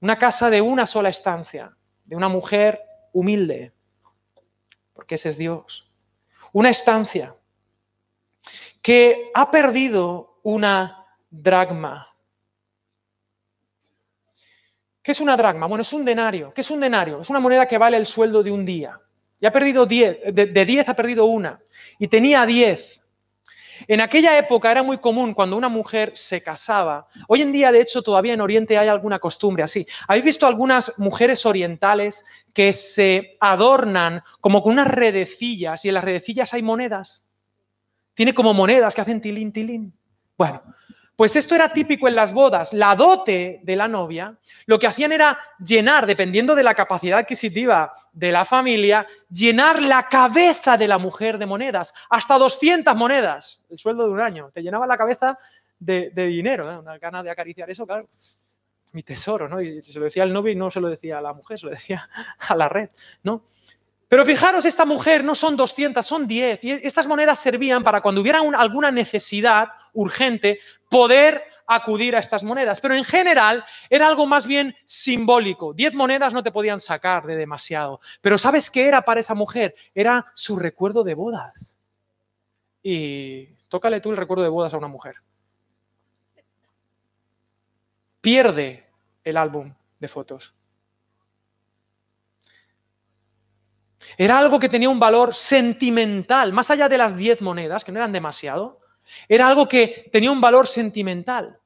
Una 0.00 0.18
casa 0.18 0.50
de 0.50 0.60
una 0.60 0.86
sola 0.86 1.08
estancia, 1.08 1.74
de 2.04 2.14
una 2.14 2.28
mujer 2.28 2.82
humilde, 3.12 3.72
porque 4.92 5.14
ese 5.14 5.30
es 5.30 5.38
Dios. 5.38 5.90
Una 6.52 6.68
estancia 6.68 7.34
que 8.84 9.30
ha 9.32 9.50
perdido 9.50 10.40
una 10.42 11.06
dragma. 11.30 12.14
¿Qué 15.02 15.12
es 15.12 15.20
una 15.22 15.38
dragma? 15.38 15.66
Bueno, 15.66 15.80
es 15.80 15.92
un 15.94 16.04
denario. 16.04 16.52
¿Qué 16.52 16.60
es 16.60 16.70
un 16.70 16.80
denario? 16.80 17.22
Es 17.22 17.30
una 17.30 17.40
moneda 17.40 17.64
que 17.64 17.78
vale 17.78 17.96
el 17.96 18.04
sueldo 18.04 18.42
de 18.42 18.50
un 18.50 18.66
día. 18.66 19.00
Y 19.40 19.46
ha 19.46 19.52
perdido 19.52 19.86
10, 19.86 20.34
de 20.34 20.64
10 20.66 20.86
ha 20.90 20.94
perdido 20.94 21.24
una. 21.24 21.62
Y 21.98 22.08
tenía 22.08 22.44
10. 22.44 23.06
En 23.88 24.02
aquella 24.02 24.36
época 24.36 24.70
era 24.70 24.82
muy 24.82 24.98
común 24.98 25.32
cuando 25.32 25.56
una 25.56 25.70
mujer 25.70 26.12
se 26.14 26.42
casaba. 26.42 27.08
Hoy 27.26 27.40
en 27.40 27.52
día, 27.52 27.72
de 27.72 27.80
hecho, 27.80 28.02
todavía 28.02 28.34
en 28.34 28.42
Oriente 28.42 28.76
hay 28.76 28.88
alguna 28.88 29.18
costumbre 29.18 29.62
así. 29.62 29.86
¿Habéis 30.06 30.26
visto 30.26 30.46
algunas 30.46 30.98
mujeres 30.98 31.46
orientales 31.46 32.22
que 32.52 32.74
se 32.74 33.38
adornan 33.40 34.22
como 34.42 34.62
con 34.62 34.74
unas 34.74 34.88
redecillas 34.88 35.86
y 35.86 35.88
en 35.88 35.94
las 35.94 36.04
redecillas 36.04 36.52
hay 36.52 36.60
monedas? 36.60 37.30
Tiene 38.14 38.32
como 38.32 38.54
monedas 38.54 38.94
que 38.94 39.00
hacen 39.00 39.20
tilín, 39.20 39.52
tilín. 39.52 39.92
Bueno, 40.36 40.62
pues 41.16 41.36
esto 41.36 41.54
era 41.54 41.68
típico 41.68 42.08
en 42.08 42.16
las 42.16 42.32
bodas. 42.32 42.72
La 42.72 42.96
dote 42.96 43.60
de 43.62 43.76
la 43.76 43.86
novia, 43.86 44.36
lo 44.66 44.78
que 44.78 44.88
hacían 44.88 45.12
era 45.12 45.38
llenar, 45.64 46.06
dependiendo 46.06 46.54
de 46.54 46.64
la 46.64 46.74
capacidad 46.74 47.20
adquisitiva 47.20 47.92
de 48.12 48.32
la 48.32 48.44
familia, 48.44 49.06
llenar 49.30 49.80
la 49.80 50.08
cabeza 50.08 50.76
de 50.76 50.88
la 50.88 50.98
mujer 50.98 51.38
de 51.38 51.46
monedas, 51.46 51.94
hasta 52.10 52.36
200 52.36 52.96
monedas, 52.96 53.64
el 53.70 53.78
sueldo 53.78 54.06
de 54.06 54.10
un 54.10 54.20
año. 54.20 54.50
Te 54.52 54.62
llenaba 54.62 54.86
la 54.86 54.96
cabeza 54.96 55.38
de, 55.78 56.10
dinero, 56.10 56.70
¿eh? 56.70 56.78
una 56.78 56.98
gana 56.98 57.22
de 57.22 57.30
acariciar 57.30 57.70
eso, 57.70 57.86
claro. 57.86 58.08
Mi 58.92 59.02
tesoro, 59.02 59.48
¿no? 59.48 59.60
Y 59.60 59.82
se 59.82 59.98
lo 59.98 60.04
decía 60.04 60.22
al 60.22 60.32
novio 60.32 60.52
y 60.52 60.56
no 60.56 60.70
se 60.70 60.80
lo 60.80 60.88
decía 60.88 61.18
a 61.18 61.20
la 61.20 61.32
mujer, 61.32 61.58
se 61.58 61.66
lo 61.66 61.72
decía 61.72 62.08
a 62.38 62.56
la 62.56 62.68
red, 62.68 62.90
¿no? 63.22 63.44
Pero 64.08 64.24
fijaros, 64.24 64.64
esta 64.64 64.84
mujer 64.84 65.24
no 65.24 65.34
son 65.34 65.56
200, 65.56 66.06
son 66.06 66.26
10. 66.26 66.64
Y 66.64 66.70
estas 66.72 67.06
monedas 67.06 67.38
servían 67.38 67.82
para 67.82 68.00
cuando 68.00 68.20
hubiera 68.20 68.40
alguna 68.56 68.90
necesidad 68.90 69.68
urgente 69.92 70.60
poder 70.88 71.42
acudir 71.66 72.14
a 72.14 72.18
estas 72.18 72.44
monedas. 72.44 72.80
Pero 72.80 72.94
en 72.94 73.04
general 73.04 73.64
era 73.88 74.06
algo 74.06 74.26
más 74.26 74.46
bien 74.46 74.74
simbólico. 74.84 75.72
10 75.72 75.94
monedas 75.94 76.32
no 76.32 76.42
te 76.42 76.52
podían 76.52 76.80
sacar 76.80 77.26
de 77.26 77.36
demasiado. 77.36 78.00
Pero 78.20 78.38
¿sabes 78.38 78.70
qué 78.70 78.86
era 78.86 79.02
para 79.02 79.20
esa 79.20 79.34
mujer? 79.34 79.74
Era 79.94 80.26
su 80.34 80.56
recuerdo 80.56 81.04
de 81.04 81.14
bodas. 81.14 81.78
Y 82.82 83.46
tócale 83.68 84.00
tú 84.00 84.10
el 84.10 84.16
recuerdo 84.16 84.42
de 84.42 84.50
bodas 84.50 84.74
a 84.74 84.78
una 84.78 84.88
mujer. 84.88 85.16
Pierde 88.20 88.86
el 89.24 89.36
álbum 89.36 89.74
de 89.98 90.08
fotos. 90.08 90.54
Era 94.16 94.38
algo 94.38 94.58
que 94.58 94.68
tenía 94.68 94.88
un 94.88 95.00
valor 95.00 95.34
sentimental, 95.34 96.52
más 96.52 96.70
allá 96.70 96.88
de 96.88 96.98
las 96.98 97.16
10 97.16 97.40
monedas, 97.42 97.84
que 97.84 97.92
no 97.92 97.98
eran 97.98 98.12
demasiado. 98.12 98.80
Era 99.28 99.46
algo 99.46 99.68
que 99.68 100.08
tenía 100.12 100.30
un 100.30 100.40
valor 100.40 100.66
sentimental. 100.66 101.58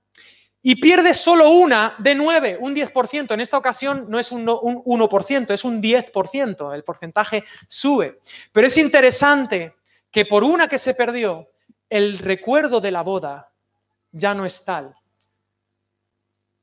Y 0.63 0.77
pierde 0.77 1.15
solo 1.15 1.51
una 1.51 1.95
de 1.99 2.15
9, 2.15 2.59
un 2.61 2.75
10%. 2.75 3.33
En 3.33 3.41
esta 3.41 3.59
ocasión 3.59 4.07
no 4.09 4.19
es 4.19 4.33
un, 4.33 4.49
un 4.49 4.83
1%, 4.83 5.51
es 5.53 5.65
un 5.65 5.81
10%. 5.81 6.75
El 6.75 6.85
porcentaje 6.85 7.45
sube. 7.69 8.19
Pero 8.53 8.67
es 8.67 8.77
interesante 8.77 9.77
que 10.11 10.27
por 10.27 10.43
una 10.43 10.69
que 10.69 10.79
se 10.79 10.95
perdió, 10.95 11.49
el 11.89 12.19
recuerdo 12.19 12.81
de 12.81 12.91
la 12.91 13.03
boda 13.03 13.51
ya 14.13 14.35
no 14.35 14.45
es 14.45 14.65
tal. 14.65 14.95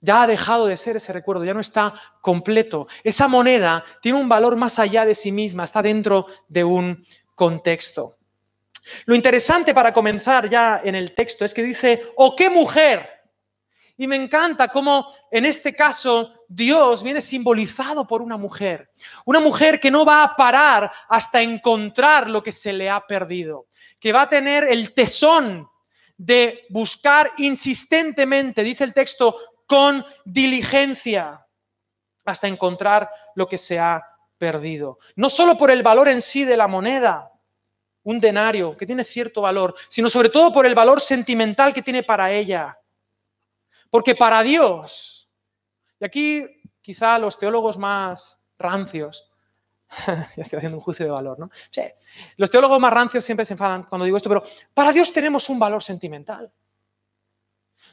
Ya 0.06 0.22
ha 0.22 0.28
dejado 0.28 0.68
de 0.68 0.78
ser 0.78 0.98
ese 0.98 1.12
recuerdo, 1.12 1.44
ya 1.44 1.56
no 1.56 1.62
está 1.62 1.94
completo. 2.22 2.88
Esa 3.04 3.28
moneda 3.28 3.84
tiene 4.02 4.20
un 4.20 4.30
valor 4.30 4.56
más 4.56 4.78
allá 4.78 5.04
de 5.04 5.16
sí 5.16 5.32
misma, 5.32 5.64
está 5.64 5.82
dentro 5.82 6.28
de 6.48 6.64
un 6.64 7.04
contexto. 7.34 8.18
Lo 9.06 9.16
interesante 9.16 9.74
para 9.74 9.92
comenzar 9.92 10.48
ya 10.48 10.82
en 10.84 10.94
el 10.94 11.16
texto 11.16 11.44
es 11.44 11.56
que 11.56 11.64
dice, 11.64 12.04
¡oh 12.18 12.36
qué 12.36 12.52
mujer! 12.52 13.10
Y 13.98 14.06
me 14.06 14.16
encanta 14.16 14.68
cómo 14.68 15.08
en 15.32 15.46
este 15.46 15.74
caso 15.74 16.32
Dios 16.48 17.02
viene 17.02 17.22
simbolizado 17.22 18.06
por 18.06 18.22
una 18.22 18.38
mujer. 18.38 18.92
Una 19.26 19.40
mujer 19.40 19.80
que 19.80 19.90
no 19.90 20.06
va 20.06 20.24
a 20.24 20.36
parar 20.36 20.92
hasta 21.10 21.42
encontrar 21.42 22.30
lo 22.30 22.44
que 22.44 22.52
se 22.52 22.74
le 22.74 22.90
ha 22.92 23.02
perdido, 23.08 23.66
que 24.00 24.14
va 24.14 24.24
a 24.24 24.30
tener 24.30 24.66
el 24.66 24.94
tesón 24.94 25.68
de 26.18 26.66
buscar 26.70 27.32
insistentemente, 27.38 28.64
dice 28.64 28.84
el 28.84 28.94
texto, 28.94 29.38
con 29.66 30.06
diligencia 30.24 31.46
hasta 32.26 32.48
encontrar 32.48 33.10
lo 33.36 33.48
que 33.48 33.58
se 33.58 33.80
ha 33.80 34.04
perdido. 34.38 34.98
No 35.16 35.30
solo 35.30 35.58
por 35.58 35.72
el 35.72 35.84
valor 35.84 36.10
en 36.10 36.22
sí 36.22 36.44
de 36.44 36.58
la 36.58 36.68
moneda, 36.68 37.32
un 38.04 38.20
denario 38.20 38.78
que 38.78 38.86
tiene 38.86 39.04
cierto 39.04 39.42
valor, 39.42 39.76
sino 39.90 40.10
sobre 40.10 40.30
todo 40.30 40.54
por 40.54 40.66
el 40.66 40.76
valor 40.76 41.02
sentimental 41.02 41.74
que 41.74 41.82
tiene 41.82 42.04
para 42.04 42.32
ella. 42.32 42.78
Porque 43.90 44.16
para 44.16 44.44
Dios, 44.44 45.30
y 46.00 46.06
aquí 46.06 46.46
quizá 46.82 47.18
los 47.18 47.38
teólogos 47.38 47.78
más 47.78 48.46
rancios, 48.60 49.32
ya 50.08 50.44
estoy 50.44 50.58
haciendo 50.58 50.78
un 50.78 50.84
juicio 50.84 51.06
de 51.06 51.12
valor, 51.12 51.40
¿no? 51.40 51.50
Sí, 51.72 51.82
los 52.38 52.50
teólogos 52.50 52.80
más 52.80 52.94
rancios 52.94 53.26
siempre 53.26 53.46
se 53.46 53.54
enfadan 53.54 53.84
cuando 53.84 54.06
digo 54.06 54.18
esto, 54.18 54.30
pero 54.30 54.44
para 54.74 54.92
Dios 54.92 55.12
tenemos 55.12 55.50
un 55.50 55.58
valor 55.58 55.82
sentimental. 55.82 56.52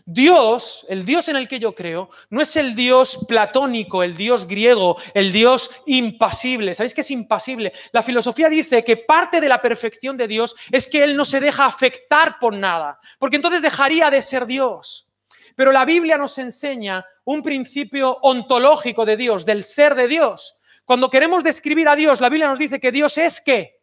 Dios, 0.05 0.85
el 0.89 1.05
Dios 1.05 1.29
en 1.29 1.37
el 1.37 1.49
que 1.49 1.59
yo 1.59 1.75
creo, 1.75 2.11
no 2.31 2.41
es 2.41 2.57
el 2.57 2.75
Dios 2.75 3.25
platónico, 3.29 4.03
el 4.03 4.17
Dios 4.17 4.47
griego, 4.47 4.97
el 5.15 5.33
Dios 5.33 5.71
impasible. 5.87 6.75
¿Sabéis 6.75 6.95
qué 6.95 7.03
es 7.03 7.11
impasible? 7.11 7.73
La 7.93 8.03
filosofía 8.03 8.49
dice 8.49 8.83
que 8.83 8.97
parte 8.97 9.41
de 9.41 9.49
la 9.49 9.63
perfección 9.63 10.17
de 10.17 10.29
Dios 10.29 10.57
es 10.71 10.89
que 10.89 11.05
Él 11.05 11.17
no 11.17 11.25
se 11.25 11.41
deja 11.41 11.67
afectar 11.67 12.39
por 12.41 12.55
nada, 12.55 12.99
porque 13.19 13.37
entonces 13.37 13.63
dejaría 13.63 14.11
de 14.11 14.23
ser 14.23 14.47
Dios. 14.47 15.09
Pero 15.55 15.71
la 15.71 15.85
Biblia 15.85 16.17
nos 16.17 16.37
enseña 16.39 17.05
un 17.25 17.43
principio 17.43 18.19
ontológico 18.23 19.05
de 19.05 19.17
Dios, 19.17 19.45
del 19.45 19.63
ser 19.63 19.95
de 19.95 20.09
Dios. 20.09 20.59
Cuando 20.85 21.11
queremos 21.11 21.45
describir 21.45 21.89
a 21.89 21.97
Dios, 21.97 22.21
la 22.21 22.29
Biblia 22.29 22.49
nos 22.49 22.59
dice 22.59 22.81
que 22.81 22.91
Dios 22.91 23.17
es 23.19 23.41
qué? 23.41 23.81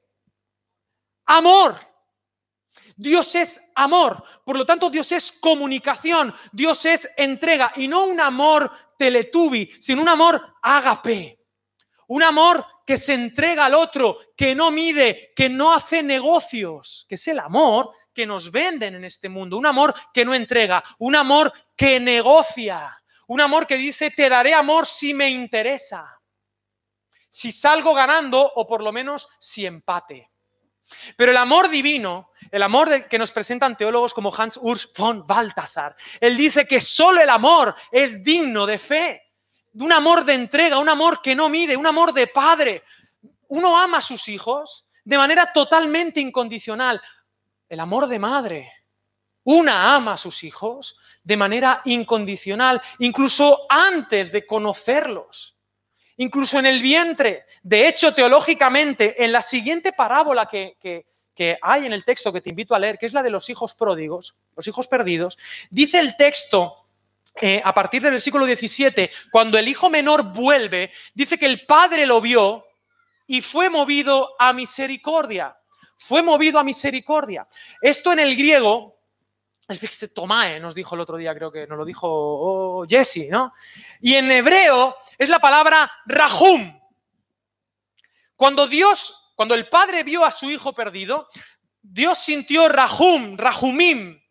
Amor. 1.26 1.76
Dios 3.00 3.34
es 3.36 3.62
amor, 3.76 4.22
por 4.44 4.58
lo 4.58 4.66
tanto 4.66 4.90
Dios 4.90 5.10
es 5.14 5.32
comunicación, 5.32 6.36
Dios 6.52 6.84
es 6.84 7.10
entrega 7.16 7.72
y 7.78 7.88
no 7.88 8.04
un 8.04 8.20
amor 8.20 8.70
teletubi, 8.98 9.72
sino 9.80 10.02
un 10.02 10.10
amor 10.10 10.58
agape. 10.62 11.40
Un 12.08 12.24
amor 12.24 12.66
que 12.86 12.98
se 12.98 13.14
entrega 13.14 13.68
al 13.68 13.76
otro, 13.76 14.18
que 14.36 14.54
no 14.54 14.70
mide, 14.70 15.32
que 15.34 15.48
no 15.48 15.72
hace 15.72 16.04
negocios, 16.04 17.06
que 17.08 17.16
es 17.16 17.26
el 17.30 17.40
amor 17.40 17.92
que 18.14 18.28
nos 18.28 18.52
venden 18.52 18.96
en 18.96 19.06
este 19.06 19.30
mundo, 19.30 19.56
un 19.56 19.66
amor 19.66 19.94
que 20.14 20.26
no 20.26 20.34
entrega, 20.34 20.84
un 20.98 21.16
amor 21.16 21.54
que 21.78 22.02
negocia, 22.02 23.02
un 23.28 23.40
amor 23.40 23.66
que 23.66 23.78
dice, 23.78 24.12
te 24.12 24.28
daré 24.28 24.54
amor 24.54 24.86
si 24.86 25.14
me 25.14 25.30
interesa, 25.30 26.20
si 27.30 27.54
salgo 27.54 27.94
ganando 27.94 28.42
o 28.56 28.68
por 28.68 28.84
lo 28.84 28.92
menos 28.92 29.30
si 29.40 29.66
empate. 29.66 30.32
Pero 31.16 31.32
el 31.32 31.38
amor 31.38 31.70
divino, 31.70 32.32
el 32.52 32.64
amor 32.64 33.08
que 33.08 33.20
nos 33.20 33.32
presentan 33.32 33.78
teólogos 33.78 34.14
como 34.14 34.34
Hans 34.36 34.60
Urs 34.62 34.92
von 34.98 35.26
Balthasar, 35.26 35.96
él 36.20 36.36
dice 36.36 36.66
que 36.66 36.82
solo 36.82 37.22
el 37.22 37.30
amor 37.30 37.76
es 37.92 38.24
digno 38.24 38.66
de 38.66 38.80
fe, 38.80 39.24
de 39.72 39.84
un 39.84 39.92
amor 39.92 40.26
de 40.26 40.34
entrega, 40.34 40.80
un 40.80 40.90
amor 40.90 41.22
que 41.22 41.36
no 41.36 41.50
mide, 41.50 41.78
un 41.78 41.88
amor 41.88 42.14
de 42.14 42.28
padre. 42.28 42.84
Uno 43.50 43.78
ama 43.78 43.98
a 43.98 44.02
sus 44.02 44.28
hijos 44.28 44.88
de 45.04 45.18
manera 45.18 45.52
totalmente 45.54 46.20
incondicional. 46.20 47.02
El 47.68 47.80
amor 47.80 48.08
de 48.08 48.20
madre. 48.20 48.74
Una 49.44 49.96
ama 49.96 50.14
a 50.14 50.18
sus 50.18 50.44
hijos 50.44 50.98
de 51.24 51.38
manera 51.38 51.82
incondicional, 51.86 52.82
incluso 53.00 53.66
antes 53.70 54.32
de 54.32 54.46
conocerlos 54.46 55.59
incluso 56.20 56.60
en 56.60 56.66
el 56.66 56.82
vientre. 56.82 57.46
De 57.64 57.88
hecho, 57.88 58.14
teológicamente, 58.14 59.24
en 59.24 59.32
la 59.32 59.42
siguiente 59.42 59.94
parábola 59.94 60.48
que, 60.48 61.06
hay 61.62 61.86
en 61.86 61.94
el 61.94 62.04
texto 62.04 62.34
que 62.34 62.42
te 62.42 62.50
invito 62.50 62.76
a 62.76 62.80
leer, 62.80 62.98
que 62.98 63.06
es 63.06 63.14
la 63.14 63.24
de 63.24 63.30
los 63.30 63.50
hijos 63.50 63.74
pródigos, 63.74 64.36
los 64.58 64.68
hijos 64.68 64.88
perdidos, 64.88 65.38
dice 65.70 65.98
el 66.00 66.18
texto 66.18 66.86
eh, 67.42 67.62
a 67.64 67.74
partir 67.74 68.02
del 68.02 68.12
versículo 68.12 68.46
17, 68.46 69.10
cuando 69.32 69.58
el 69.58 69.70
hijo 69.70 69.90
menor 69.90 70.34
vuelve, 70.34 70.92
dice 71.14 71.38
que 71.38 71.46
el 71.46 71.66
padre 71.66 72.06
lo 72.06 72.20
vio 72.20 72.66
y 73.26 73.40
fue 73.40 73.70
movido 73.70 74.36
a 74.38 74.52
misericordia. 74.52 75.56
fue 75.98 76.22
movido 76.22 76.60
a 76.60 76.64
misericordia. 76.64 77.48
Esto 77.82 78.12
en 78.12 78.20
el 78.20 78.36
griego, 78.36 78.99
Tomae 80.14 80.60
nos 80.60 80.74
dijo 80.74 80.96
el 80.96 81.02
otro 81.02 81.18
día, 81.18 81.36
creo 81.36 81.52
que 81.52 81.68
nos 81.68 81.78
lo 81.78 81.86
dijo 81.86 82.08
oh, 82.10 82.86
Jesse, 82.88 83.28
¿no? 83.30 83.54
Y 84.02 84.16
en 84.16 84.32
hebreo 84.32 84.96
es 85.18 85.30
la 85.30 85.40
palabra 85.40 85.92
rahum. 86.06 86.80
Cuando 88.36 88.68
Dios, 88.68 89.32
cuando 89.36 89.56
el 89.56 89.68
padre 89.68 90.04
vio 90.04 90.26
a 90.26 90.32
su 90.32 90.50
hijo 90.50 90.74
perdido, 90.74 91.28
Dios 91.82 92.18
sintió 92.18 92.68
rahum, 92.68 93.38
rahumim. 93.38 94.22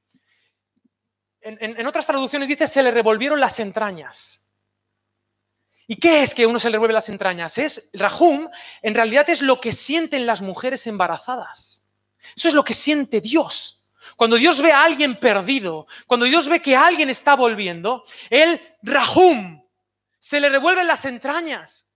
En, 1.40 1.78
en 1.78 1.87
otras 1.87 2.07
traducciones 2.07 2.49
dice 2.49 2.66
se 2.66 2.83
le 2.83 2.90
revolvieron 2.90 3.40
las 3.40 3.61
entrañas. 3.61 4.49
¿Y 5.90 5.97
qué 5.97 6.23
es 6.23 6.35
que 6.35 6.45
uno 6.45 6.61
se 6.61 6.68
le 6.68 6.73
revuelve 6.73 6.92
las 6.92 7.09
entrañas? 7.09 7.57
Es, 7.57 7.88
Rahum, 7.95 8.47
en 8.83 8.95
realidad 8.95 9.28
es 9.30 9.40
lo 9.40 9.59
que 9.59 9.73
sienten 9.73 10.26
las 10.26 10.42
mujeres 10.42 10.87
embarazadas. 10.87 11.87
Eso 12.37 12.49
es 12.49 12.54
lo 12.54 12.62
que 12.62 12.75
siente 12.75 13.23
Dios. 13.23 13.78
Cuando 14.19 14.35
Dios 14.35 14.61
ve 14.61 14.73
a 14.73 14.83
alguien 14.83 15.15
perdido, 15.21 15.87
cuando 16.09 16.27
Dios 16.27 16.49
ve 16.49 16.61
que 16.61 16.75
alguien 16.75 17.09
está 17.09 17.37
volviendo, 17.37 18.03
Él, 18.29 18.61
Rahum, 18.83 19.63
se 20.19 20.41
le 20.41 20.49
revuelven 20.49 20.89
las 20.89 21.05
entrañas, 21.05 21.87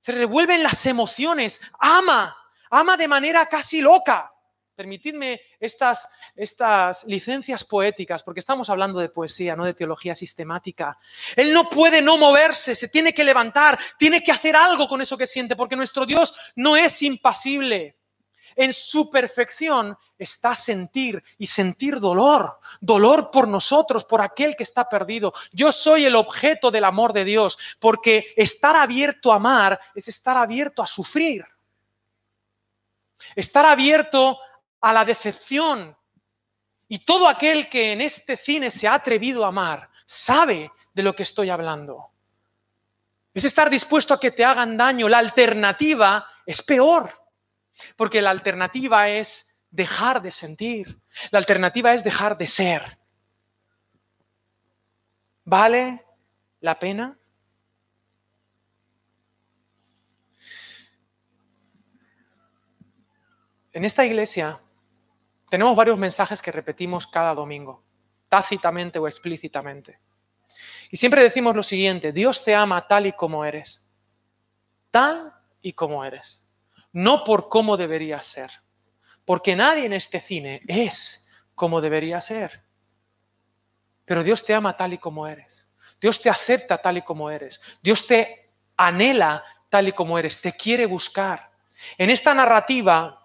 se 0.00 0.10
revuelven 0.10 0.64
las 0.64 0.84
emociones, 0.86 1.60
ama, 1.78 2.36
ama 2.70 2.96
de 2.96 3.06
manera 3.06 3.46
casi 3.46 3.80
loca. 3.80 4.32
Permitidme 4.74 5.40
estas, 5.60 6.08
estas 6.34 7.04
licencias 7.04 7.62
poéticas, 7.62 8.24
porque 8.24 8.40
estamos 8.40 8.68
hablando 8.68 8.98
de 8.98 9.08
poesía, 9.08 9.54
no 9.54 9.64
de 9.64 9.74
teología 9.74 10.16
sistemática. 10.16 10.98
Él 11.36 11.52
no 11.52 11.70
puede 11.70 12.02
no 12.02 12.18
moverse, 12.18 12.74
se 12.74 12.88
tiene 12.88 13.14
que 13.14 13.22
levantar, 13.22 13.78
tiene 13.96 14.24
que 14.24 14.32
hacer 14.32 14.56
algo 14.56 14.88
con 14.88 15.00
eso 15.00 15.16
que 15.16 15.28
siente, 15.28 15.54
porque 15.54 15.76
nuestro 15.76 16.04
Dios 16.04 16.34
no 16.56 16.76
es 16.76 17.00
impasible. 17.02 17.97
En 18.60 18.72
su 18.72 19.08
perfección 19.08 19.96
está 20.18 20.56
sentir 20.56 21.22
y 21.38 21.46
sentir 21.46 22.00
dolor, 22.00 22.58
dolor 22.80 23.30
por 23.30 23.46
nosotros, 23.46 24.04
por 24.04 24.20
aquel 24.20 24.56
que 24.56 24.64
está 24.64 24.88
perdido. 24.88 25.32
Yo 25.52 25.70
soy 25.70 26.06
el 26.06 26.16
objeto 26.16 26.72
del 26.72 26.82
amor 26.82 27.12
de 27.12 27.22
Dios, 27.22 27.56
porque 27.78 28.34
estar 28.36 28.74
abierto 28.74 29.32
a 29.32 29.36
amar 29.36 29.78
es 29.94 30.08
estar 30.08 30.36
abierto 30.36 30.82
a 30.82 30.88
sufrir. 30.88 31.46
Estar 33.36 33.64
abierto 33.64 34.40
a 34.80 34.92
la 34.92 35.04
decepción. 35.04 35.96
Y 36.88 36.98
todo 37.04 37.28
aquel 37.28 37.68
que 37.68 37.92
en 37.92 38.00
este 38.00 38.36
cine 38.36 38.72
se 38.72 38.88
ha 38.88 38.94
atrevido 38.94 39.44
a 39.44 39.48
amar 39.48 39.88
sabe 40.04 40.72
de 40.92 41.02
lo 41.04 41.14
que 41.14 41.22
estoy 41.22 41.48
hablando. 41.48 42.10
Es 43.32 43.44
estar 43.44 43.70
dispuesto 43.70 44.14
a 44.14 44.18
que 44.18 44.32
te 44.32 44.44
hagan 44.44 44.76
daño. 44.76 45.08
La 45.08 45.18
alternativa 45.18 46.26
es 46.44 46.60
peor, 46.60 47.17
porque 47.96 48.22
la 48.22 48.30
alternativa 48.30 49.08
es 49.08 49.54
dejar 49.70 50.22
de 50.22 50.30
sentir. 50.30 51.00
La 51.30 51.38
alternativa 51.38 51.94
es 51.94 52.04
dejar 52.04 52.38
de 52.38 52.46
ser. 52.46 52.98
¿Vale 55.44 56.04
la 56.60 56.78
pena? 56.78 57.18
En 63.72 63.84
esta 63.84 64.04
iglesia 64.04 64.60
tenemos 65.48 65.76
varios 65.76 65.98
mensajes 65.98 66.42
que 66.42 66.50
repetimos 66.50 67.06
cada 67.06 67.34
domingo, 67.34 67.84
tácitamente 68.28 68.98
o 68.98 69.06
explícitamente. 69.06 70.00
Y 70.90 70.96
siempre 70.96 71.22
decimos 71.22 71.54
lo 71.54 71.62
siguiente, 71.62 72.12
Dios 72.12 72.44
te 72.44 72.54
ama 72.54 72.86
tal 72.86 73.06
y 73.06 73.12
como 73.12 73.44
eres, 73.44 73.92
tal 74.90 75.32
y 75.60 75.74
como 75.74 76.04
eres, 76.04 76.47
no 76.92 77.24
por 77.24 77.48
cómo 77.48 77.76
deberías 77.76 78.26
ser, 78.26 78.50
porque 79.24 79.56
nadie 79.56 79.86
en 79.86 79.92
este 79.92 80.20
cine 80.20 80.62
es 80.66 81.28
como 81.54 81.80
debería 81.80 82.20
ser. 82.20 82.62
Pero 84.04 84.24
Dios 84.24 84.44
te 84.44 84.54
ama 84.54 84.76
tal 84.76 84.94
y 84.94 84.98
como 84.98 85.26
eres, 85.26 85.68
Dios 86.00 86.20
te 86.20 86.30
acepta 86.30 86.78
tal 86.78 86.98
y 86.98 87.02
como 87.02 87.30
eres, 87.30 87.60
Dios 87.82 88.06
te 88.06 88.50
anhela 88.76 89.44
tal 89.68 89.88
y 89.88 89.92
como 89.92 90.18
eres, 90.18 90.40
te 90.40 90.52
quiere 90.52 90.86
buscar. 90.86 91.50
En 91.96 92.10
esta 92.10 92.34
narrativa 92.34 93.20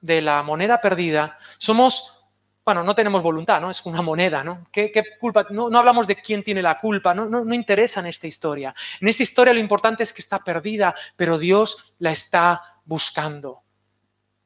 de 0.00 0.22
la 0.22 0.42
moneda 0.42 0.80
perdida, 0.80 1.38
somos, 1.58 2.24
bueno, 2.64 2.84
no 2.84 2.94
tenemos 2.94 3.22
voluntad, 3.22 3.60
¿no? 3.60 3.70
Es 3.70 3.84
una 3.84 4.02
moneda, 4.02 4.44
¿no? 4.44 4.66
¿Qué, 4.70 4.92
culpa? 5.18 5.46
No, 5.50 5.76
hablamos 5.76 6.06
de 6.06 6.16
quién 6.16 6.42
tiene 6.42 6.62
la 6.62 6.78
culpa, 6.78 7.14
no, 7.14 7.26
no, 7.26 7.44
no 7.44 7.54
interesa 7.54 8.00
en 8.00 8.06
esta 8.06 8.26
historia. 8.26 8.74
En 9.00 9.08
esta 9.08 9.22
historia 9.22 9.52
lo 9.52 9.60
importante 9.60 10.02
es 10.02 10.12
que 10.12 10.22
está 10.22 10.38
perdida, 10.38 10.94
pero 11.16 11.38
Dios 11.38 11.94
la 11.98 12.12
está 12.12 12.77
buscando 12.88 13.62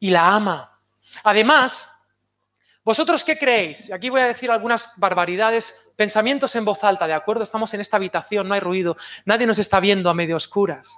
y 0.00 0.10
la 0.10 0.34
ama. 0.34 0.80
Además, 1.22 1.96
¿vosotros 2.84 3.22
qué 3.22 3.38
creéis? 3.38 3.90
Aquí 3.92 4.10
voy 4.10 4.20
a 4.20 4.26
decir 4.26 4.50
algunas 4.50 4.94
barbaridades, 4.96 5.80
pensamientos 5.94 6.54
en 6.56 6.64
voz 6.64 6.82
alta, 6.82 7.06
¿de 7.06 7.14
acuerdo? 7.14 7.44
Estamos 7.44 7.72
en 7.72 7.80
esta 7.80 7.96
habitación, 7.98 8.48
no 8.48 8.54
hay 8.54 8.60
ruido, 8.60 8.96
nadie 9.24 9.46
nos 9.46 9.60
está 9.60 9.78
viendo 9.78 10.10
a 10.10 10.14
medio 10.14 10.36
oscuras. 10.36 10.90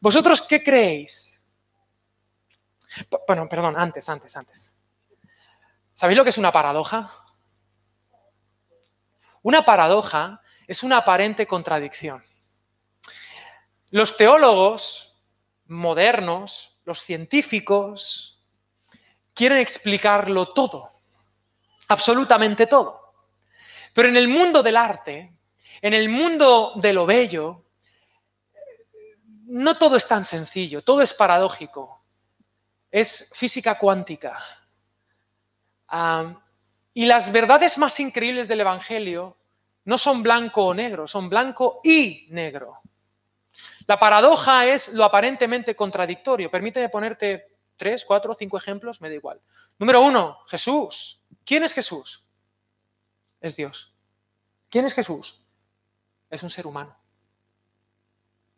¿Vosotros 0.00 0.42
qué 0.42 0.62
creéis? 0.62 1.42
Bueno, 3.26 3.48
perdón, 3.48 3.74
antes, 3.78 4.06
antes, 4.10 4.36
antes. 4.36 4.76
¿Sabéis 5.94 6.18
lo 6.18 6.24
que 6.24 6.30
es 6.30 6.38
una 6.38 6.52
paradoja? 6.52 7.10
Una 9.40 9.64
paradoja 9.64 10.42
es 10.66 10.82
una 10.82 10.98
aparente 10.98 11.46
contradicción. 11.46 12.22
Los 13.90 14.14
teólogos 14.16 15.05
modernos, 15.68 16.78
los 16.84 17.00
científicos, 17.00 18.40
quieren 19.34 19.58
explicarlo 19.58 20.52
todo, 20.52 20.92
absolutamente 21.88 22.66
todo. 22.66 23.14
Pero 23.92 24.08
en 24.08 24.16
el 24.16 24.28
mundo 24.28 24.62
del 24.62 24.76
arte, 24.76 25.32
en 25.80 25.94
el 25.94 26.08
mundo 26.08 26.72
de 26.76 26.92
lo 26.92 27.06
bello, 27.06 27.64
no 29.46 29.76
todo 29.76 29.96
es 29.96 30.06
tan 30.06 30.24
sencillo, 30.24 30.82
todo 30.82 31.02
es 31.02 31.14
paradójico 31.14 31.96
es 32.96 33.30
física 33.34 33.76
cuántica. 33.76 34.38
y 36.94 37.04
las 37.04 37.30
verdades 37.30 37.76
más 37.76 38.00
increíbles 38.00 38.48
del 38.48 38.60
Evangelio 38.60 39.36
no 39.84 39.98
son 39.98 40.22
blanco 40.22 40.64
o 40.64 40.74
negro, 40.74 41.06
son 41.06 41.28
blanco 41.28 41.80
y 41.84 42.26
negro. 42.30 42.80
La 43.86 43.98
paradoja 43.98 44.66
es 44.66 44.92
lo 44.92 45.04
aparentemente 45.04 45.76
contradictorio. 45.76 46.50
Permíteme 46.50 46.88
ponerte 46.88 47.52
tres, 47.76 48.04
cuatro, 48.04 48.34
cinco 48.34 48.56
ejemplos, 48.56 49.00
me 49.00 49.08
da 49.08 49.14
igual. 49.14 49.40
Número 49.78 50.00
uno, 50.00 50.38
Jesús. 50.48 51.22
¿Quién 51.44 51.62
es 51.62 51.72
Jesús? 51.72 52.24
Es 53.40 53.56
Dios. 53.56 53.94
¿Quién 54.68 54.84
es 54.84 54.94
Jesús? 54.94 55.46
Es 56.30 56.42
un 56.42 56.50
ser 56.50 56.66
humano. 56.66 56.96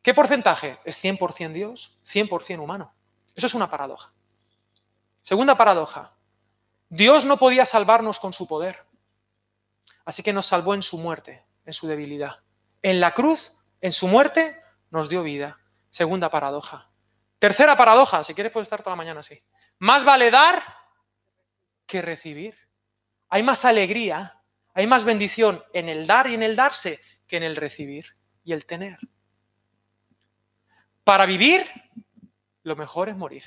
¿Qué 0.03 0.15
porcentaje? 0.15 0.79
Es 0.85 1.03
100% 1.05 1.53
Dios, 1.53 1.99
100% 2.05 2.61
humano. 2.61 2.95
Eso 3.35 3.47
es 3.47 3.55
una 3.55 3.69
paradoja. 3.69 4.13
Segunda 5.23 5.59
paradoja. 5.59 6.15
Dios 6.89 7.25
no 7.25 7.37
podía 7.37 7.67
salvarnos 7.67 8.19
con 8.19 8.33
su 8.33 8.47
poder. 8.47 8.87
Así 10.05 10.23
que 10.23 10.33
nos 10.33 10.47
salvó 10.47 10.75
en 10.75 10.83
su 10.83 10.97
muerte, 10.97 11.45
en 11.67 11.75
su 11.75 11.87
debilidad. 11.87 12.39
En 12.81 13.01
la 13.01 13.13
cruz, 13.13 13.53
en 13.83 13.93
su 13.93 14.09
muerte, 14.09 14.57
nos 14.91 15.09
dio 15.09 15.23
vida. 15.23 15.59
Segunda 15.91 16.31
paradoja. 16.31 16.91
Tercera 17.39 17.77
paradoja, 17.77 18.25
si 18.25 18.35
quieres 18.35 18.53
puedes 18.53 18.67
estar 18.67 18.83
toda 18.83 18.93
la 18.93 19.03
mañana 19.03 19.21
así. 19.21 19.43
Más 19.79 20.05
vale 20.05 20.31
dar 20.31 20.61
que 21.87 22.03
recibir. 22.03 22.57
Hay 23.29 23.43
más 23.43 23.65
alegría, 23.65 24.43
hay 24.75 24.87
más 24.87 25.05
bendición 25.05 25.63
en 25.73 25.89
el 25.89 26.07
dar 26.07 26.29
y 26.29 26.35
en 26.35 26.43
el 26.43 26.57
darse 26.57 27.01
que 27.27 27.37
en 27.37 27.43
el 27.43 27.57
recibir 27.57 28.17
y 28.45 28.53
el 28.53 28.67
tener. 28.67 28.99
Para 31.05 31.27
vivir, 31.27 31.65
lo 32.63 32.77
mejor 32.77 33.09
es 33.09 33.17
morir. 33.17 33.45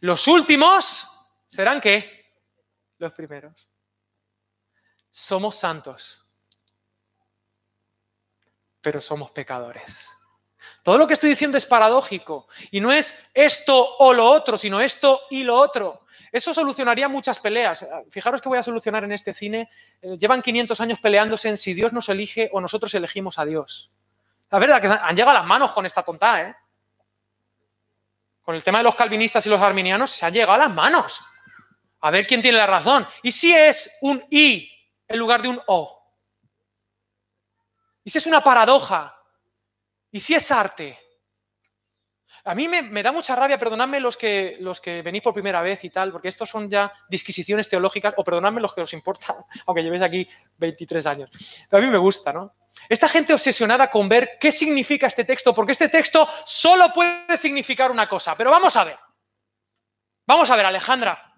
Los 0.00 0.26
últimos 0.28 1.08
serán 1.48 1.80
qué? 1.80 2.34
Los 2.98 3.12
primeros. 3.12 3.68
Somos 5.10 5.56
santos, 5.56 6.21
pero 8.82 9.00
somos 9.00 9.30
pecadores. 9.30 10.10
Todo 10.82 10.98
lo 10.98 11.06
que 11.06 11.14
estoy 11.14 11.30
diciendo 11.30 11.56
es 11.56 11.64
paradójico 11.64 12.48
y 12.70 12.80
no 12.80 12.92
es 12.92 13.24
esto 13.32 13.96
o 13.98 14.12
lo 14.12 14.26
otro, 14.26 14.56
sino 14.58 14.80
esto 14.80 15.22
y 15.30 15.44
lo 15.44 15.56
otro. 15.56 16.04
Eso 16.32 16.52
solucionaría 16.52 17.08
muchas 17.08 17.38
peleas. 17.40 17.86
Fijaros 18.10 18.40
que 18.40 18.48
voy 18.48 18.58
a 18.58 18.62
solucionar 18.62 19.04
en 19.04 19.12
este 19.12 19.34
cine. 19.34 19.68
Eh, 20.00 20.16
llevan 20.18 20.42
500 20.42 20.80
años 20.80 20.98
peleándose 20.98 21.48
en 21.48 21.56
si 21.56 21.74
Dios 21.74 21.92
nos 21.92 22.08
elige 22.08 22.50
o 22.52 22.60
nosotros 22.60 22.92
elegimos 22.94 23.38
a 23.38 23.44
Dios. 23.44 23.92
La 24.50 24.58
verdad 24.58 24.80
que 24.80 24.88
han 24.88 25.14
llegado 25.14 25.36
a 25.36 25.40
las 25.40 25.46
manos 25.46 25.72
con 25.72 25.86
esta 25.86 26.02
tonta, 26.02 26.42
¿eh? 26.42 26.54
con 28.42 28.54
el 28.54 28.64
tema 28.64 28.78
de 28.78 28.84
los 28.84 28.94
calvinistas 28.94 29.46
y 29.46 29.50
los 29.50 29.60
arminianos, 29.60 30.10
se 30.10 30.26
ha 30.26 30.30
llegado 30.30 30.52
a 30.52 30.58
las 30.58 30.70
manos. 30.70 31.20
A 32.00 32.10
ver 32.10 32.26
quién 32.26 32.42
tiene 32.42 32.58
la 32.58 32.66
razón. 32.66 33.06
¿Y 33.22 33.30
si 33.30 33.52
es 33.54 33.98
un 34.00 34.22
I 34.30 34.68
en 35.06 35.18
lugar 35.18 35.42
de 35.42 35.48
un 35.48 35.60
O? 35.66 36.01
¿Y 38.04 38.10
si 38.10 38.18
es 38.18 38.26
una 38.26 38.42
paradoja? 38.42 39.16
¿Y 40.10 40.20
si 40.20 40.34
es 40.34 40.50
arte? 40.50 40.98
A 42.44 42.56
mí 42.56 42.66
me, 42.68 43.02
da 43.04 43.12
mucha 43.12 43.36
rabia, 43.36 43.56
perdonadme 43.56 44.00
los 44.00 44.16
que, 44.16 44.56
los 44.58 44.80
que 44.80 45.00
venís 45.02 45.22
por 45.22 45.32
primera 45.32 45.62
vez 45.62 45.84
y 45.84 45.90
tal, 45.90 46.10
porque 46.10 46.26
estos 46.26 46.50
son 46.50 46.68
ya 46.68 46.92
disquisiciones 47.08 47.68
teológicas, 47.68 48.14
o 48.16 48.24
perdonadme 48.24 48.60
los 48.60 48.74
que 48.74 48.80
os 48.80 48.92
importa, 48.94 49.36
aunque 49.66 49.82
llevéis 49.82 50.02
aquí 50.02 50.28
23 50.58 51.06
años. 51.06 51.30
Pero 51.70 51.82
a 51.82 51.86
mí 51.86 51.92
me 51.92 51.98
gusta, 51.98 52.32
¿no? 52.32 52.52
Esta 52.88 53.08
gente 53.08 53.32
obsesionada 53.32 53.88
con 53.88 54.08
ver 54.08 54.38
qué 54.40 54.50
significa 54.50 55.06
este 55.06 55.24
texto, 55.24 55.54
porque 55.54 55.72
este 55.72 55.88
texto 55.88 56.28
solo 56.44 56.92
puede 56.92 57.36
significar 57.36 57.92
una 57.92 58.08
cosa. 58.08 58.36
Pero 58.36 58.50
vamos 58.50 58.74
a 58.74 58.84
ver. 58.84 58.98
Vamos 60.26 60.50
a 60.50 60.56
ver, 60.56 60.66
Alejandra. 60.66 61.32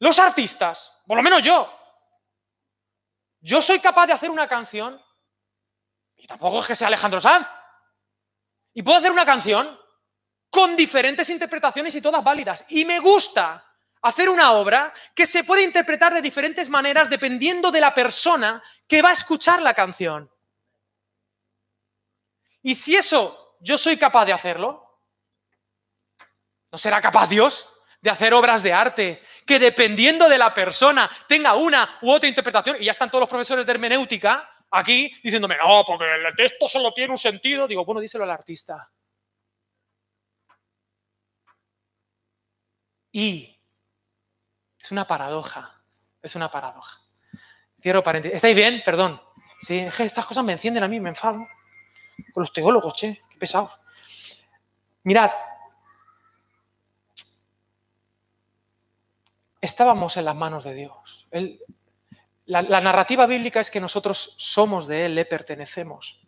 Los 0.00 0.18
artistas, 0.18 0.92
por 1.06 1.16
lo 1.16 1.22
menos 1.22 1.40
yo, 1.40 1.70
yo 3.44 3.60
soy 3.60 3.78
capaz 3.78 4.06
de 4.06 4.14
hacer 4.14 4.30
una 4.30 4.48
canción, 4.48 4.98
y 6.16 6.26
tampoco 6.26 6.60
es 6.60 6.66
que 6.66 6.74
sea 6.74 6.88
Alejandro 6.88 7.20
Sanz, 7.20 7.46
y 8.72 8.82
puedo 8.82 8.96
hacer 8.96 9.12
una 9.12 9.26
canción 9.26 9.78
con 10.48 10.74
diferentes 10.74 11.28
interpretaciones 11.28 11.94
y 11.94 12.00
todas 12.00 12.24
válidas. 12.24 12.64
Y 12.70 12.86
me 12.86 13.00
gusta 13.00 13.70
hacer 14.00 14.30
una 14.30 14.52
obra 14.52 14.94
que 15.14 15.26
se 15.26 15.44
puede 15.44 15.62
interpretar 15.62 16.14
de 16.14 16.22
diferentes 16.22 16.70
maneras 16.70 17.10
dependiendo 17.10 17.70
de 17.70 17.82
la 17.82 17.94
persona 17.94 18.62
que 18.88 19.02
va 19.02 19.10
a 19.10 19.12
escuchar 19.12 19.60
la 19.60 19.74
canción. 19.74 20.30
Y 22.62 22.74
si 22.74 22.96
eso 22.96 23.58
yo 23.60 23.76
soy 23.76 23.98
capaz 23.98 24.24
de 24.24 24.32
hacerlo, 24.32 25.02
¿no 26.72 26.78
será 26.78 26.98
capaz 27.02 27.26
Dios 27.26 27.66
de 28.04 28.10
hacer 28.10 28.34
obras 28.34 28.62
de 28.62 28.70
arte 28.70 29.22
que 29.46 29.58
dependiendo 29.58 30.28
de 30.28 30.36
la 30.36 30.52
persona 30.52 31.10
tenga 31.26 31.54
una 31.54 31.98
u 32.02 32.10
otra 32.10 32.28
interpretación? 32.28 32.76
Y 32.78 32.84
ya 32.84 32.90
están 32.90 33.08
todos 33.08 33.20
los 33.20 33.30
profesores 33.30 33.64
de 33.64 33.72
hermenéutica 33.72 34.46
aquí 34.70 35.10
diciéndome, 35.22 35.56
no, 35.56 35.84
porque 35.86 36.04
el 36.04 36.36
texto 36.36 36.68
solo 36.68 36.92
tiene 36.92 37.12
un 37.12 37.18
sentido. 37.18 37.66
Digo, 37.66 37.82
bueno, 37.86 38.02
díselo 38.02 38.24
al 38.24 38.30
artista. 38.30 38.90
Y 43.10 43.58
es 44.78 44.92
una 44.92 45.06
paradoja, 45.06 45.82
es 46.20 46.34
una 46.34 46.50
paradoja. 46.50 47.00
Cierro 47.80 48.04
paréntesis. 48.04 48.36
¿Estáis 48.36 48.54
bien? 48.54 48.82
Perdón. 48.84 49.18
Sí, 49.60 49.78
estas 49.78 50.26
cosas 50.26 50.44
me 50.44 50.52
encienden 50.52 50.84
a 50.84 50.88
mí, 50.88 51.00
me 51.00 51.08
enfado. 51.08 51.38
Con 52.34 52.42
los 52.42 52.52
teólogos, 52.52 52.92
che, 52.92 53.22
qué 53.30 53.38
pesados. 53.38 53.72
Mirad, 55.04 55.30
estábamos 59.64 60.16
en 60.16 60.24
las 60.24 60.36
manos 60.36 60.64
de 60.64 60.74
Dios. 60.74 61.26
La, 62.46 62.80
narrativa 62.80 63.26
bíblica 63.26 63.60
es 63.60 63.70
que 63.70 63.80
nosotros 63.80 64.34
somos 64.38 64.86
de 64.86 65.06
Él, 65.06 65.14
le 65.14 65.24
pertenecemos, 65.24 66.20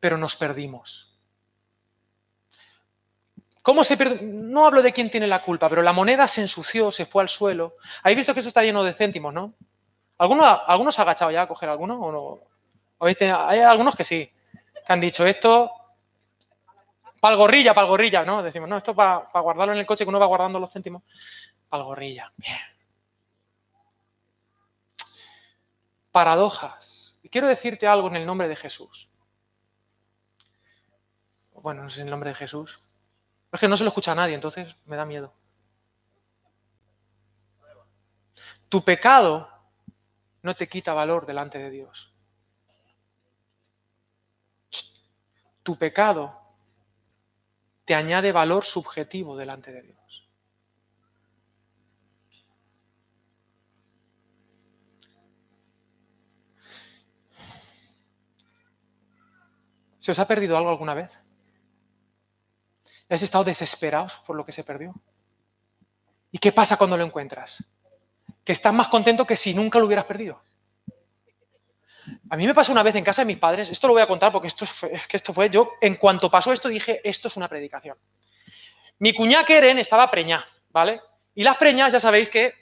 pero 0.00 0.16
nos 0.16 0.36
perdimos. 0.36 1.12
¿Cómo 3.62 3.84
se 3.84 3.96
No 4.22 4.66
hablo 4.66 4.82
de 4.82 4.92
quién 4.92 5.10
tiene 5.10 5.26
la 5.26 5.40
culpa, 5.40 5.68
pero 5.68 5.82
la 5.82 5.92
moneda 5.92 6.28
se 6.28 6.40
ensució, 6.40 6.90
se 6.90 7.04
fue 7.04 7.22
al 7.22 7.28
suelo. 7.28 7.76
¿Habéis 8.02 8.18
visto 8.18 8.32
que 8.32 8.40
eso 8.40 8.48
está 8.48 8.62
lleno 8.62 8.84
de 8.84 8.94
céntimos, 8.94 9.34
no? 9.34 9.54
¿Alguno, 10.18 10.44
¿Algunos 10.44 10.94
se 10.94 11.00
ha 11.00 11.04
agachado 11.04 11.30
ya 11.30 11.42
a 11.42 11.48
coger 11.48 11.68
alguno 11.68 12.00
o 12.00 12.12
no? 12.12 12.40
Hay 13.00 13.58
algunos 13.58 13.94
que 13.94 14.04
sí, 14.04 14.30
que 14.86 14.92
han 14.92 15.00
dicho 15.00 15.26
esto 15.26 15.70
palgorrilla, 17.20 17.74
palgorrilla, 17.74 18.24
¿no? 18.24 18.42
Decimos, 18.42 18.68
no, 18.68 18.76
esto 18.76 18.94
para 18.94 19.26
guardarlo 19.40 19.74
en 19.74 19.80
el 19.80 19.86
coche 19.86 20.04
que 20.04 20.08
uno 20.08 20.20
va 20.20 20.26
guardando 20.26 20.60
los 20.60 20.72
céntimos. 20.72 21.02
Palgorrilla, 21.68 22.32
bien. 22.36 22.76
paradojas. 26.16 27.18
Quiero 27.30 27.46
decirte 27.46 27.86
algo 27.86 28.08
en 28.08 28.16
el 28.16 28.24
nombre 28.24 28.48
de 28.48 28.56
Jesús. 28.56 29.10
Bueno, 31.52 31.82
no 31.82 31.88
es 31.88 31.98
el 31.98 32.08
nombre 32.08 32.30
de 32.30 32.36
Jesús. 32.36 32.80
Es 33.52 33.60
que 33.60 33.68
no 33.68 33.76
se 33.76 33.84
lo 33.84 33.88
escucha 33.88 34.12
a 34.12 34.14
nadie, 34.14 34.34
entonces 34.34 34.74
me 34.86 34.96
da 34.96 35.04
miedo. 35.04 35.34
Tu 38.70 38.82
pecado 38.82 39.46
no 40.40 40.56
te 40.56 40.66
quita 40.70 40.94
valor 40.94 41.26
delante 41.26 41.58
de 41.58 41.68
Dios. 41.68 42.14
Tu 45.62 45.76
pecado 45.76 46.40
te 47.84 47.94
añade 47.94 48.32
valor 48.32 48.64
subjetivo 48.64 49.36
delante 49.36 49.70
de 49.70 49.82
Dios. 49.82 50.05
¿Se 60.06 60.12
os 60.12 60.20
ha 60.20 60.28
perdido 60.28 60.56
algo 60.56 60.70
alguna 60.70 60.94
vez? 60.94 61.18
¿Has 63.08 63.22
estado 63.24 63.42
desesperados 63.42 64.22
por 64.24 64.36
lo 64.36 64.46
que 64.46 64.52
se 64.52 64.62
perdió? 64.62 64.94
¿Y 66.30 66.38
qué 66.38 66.52
pasa 66.52 66.76
cuando 66.76 66.96
lo 66.96 67.02
encuentras? 67.02 67.68
Que 68.44 68.52
estás 68.52 68.72
más 68.72 68.86
contento 68.86 69.26
que 69.26 69.36
si 69.36 69.52
nunca 69.52 69.80
lo 69.80 69.86
hubieras 69.86 70.04
perdido. 70.04 70.40
A 72.30 72.36
mí 72.36 72.46
me 72.46 72.54
pasó 72.54 72.70
una 72.70 72.84
vez 72.84 72.94
en 72.94 73.02
casa 73.02 73.22
de 73.22 73.26
mis 73.26 73.38
padres, 73.38 73.68
esto 73.68 73.88
lo 73.88 73.94
voy 73.94 74.02
a 74.02 74.06
contar 74.06 74.30
porque 74.30 74.46
esto 74.46 74.64
es 74.64 75.08
que 75.08 75.16
esto 75.16 75.34
fue, 75.34 75.50
yo 75.50 75.72
en 75.80 75.96
cuanto 75.96 76.30
pasó 76.30 76.52
esto 76.52 76.68
dije, 76.68 77.00
esto 77.02 77.26
es 77.26 77.36
una 77.36 77.48
predicación. 77.48 77.98
Mi 79.00 79.12
cuñá 79.12 79.42
Keren 79.42 79.80
estaba 79.80 80.08
preñada, 80.08 80.46
¿vale? 80.70 81.00
Y 81.34 81.42
las 81.42 81.56
preñas 81.56 81.90
ya 81.90 81.98
sabéis 81.98 82.30
que, 82.30 82.54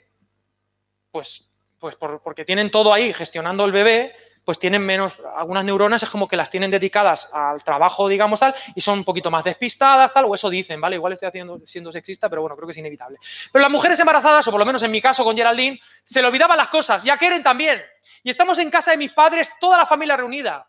pues, 1.11 1.47
pues 1.77 1.95
porque 1.95 2.43
tienen 2.43 2.71
todo 2.71 2.91
ahí 2.91 3.13
gestionando 3.13 3.65
el 3.65 3.71
bebé, 3.71 4.15
pues 4.45 4.59
tienen 4.59 4.85
menos, 4.85 5.19
algunas 5.35 5.65
neuronas 5.65 6.03
es 6.03 6.09
como 6.09 6.27
que 6.27 6.37
las 6.37 6.51
tienen 6.51 6.69
dedicadas 6.69 7.29
al 7.33 7.63
trabajo, 7.63 8.07
digamos 8.07 8.39
tal, 8.39 8.53
y 8.75 8.81
son 8.81 8.99
un 8.99 9.03
poquito 9.03 9.31
más 9.31 9.43
despistadas, 9.43 10.13
tal, 10.13 10.25
o 10.25 10.35
eso 10.35 10.49
dicen, 10.49 10.79
¿vale? 10.79 10.97
Igual 10.97 11.13
estoy 11.13 11.27
haciendo, 11.27 11.59
siendo 11.65 11.91
sexista, 11.91 12.29
pero 12.29 12.41
bueno, 12.41 12.55
creo 12.55 12.67
que 12.67 12.71
es 12.71 12.77
inevitable. 12.77 13.17
Pero 13.51 13.63
las 13.63 13.71
mujeres 13.71 13.99
embarazadas, 13.99 14.47
o 14.47 14.51
por 14.51 14.59
lo 14.59 14.65
menos 14.65 14.83
en 14.83 14.91
mi 14.91 15.01
caso 15.01 15.23
con 15.23 15.35
Geraldine, 15.35 15.81
se 16.03 16.21
le 16.21 16.27
olvidaban 16.27 16.55
las 16.55 16.67
cosas, 16.67 17.03
ya 17.03 17.17
quieren 17.17 17.41
también. 17.41 17.81
Y 18.21 18.29
estamos 18.29 18.59
en 18.59 18.69
casa 18.69 18.91
de 18.91 18.97
mis 18.97 19.11
padres, 19.11 19.51
toda 19.59 19.79
la 19.79 19.85
familia 19.87 20.15
reunida. 20.15 20.65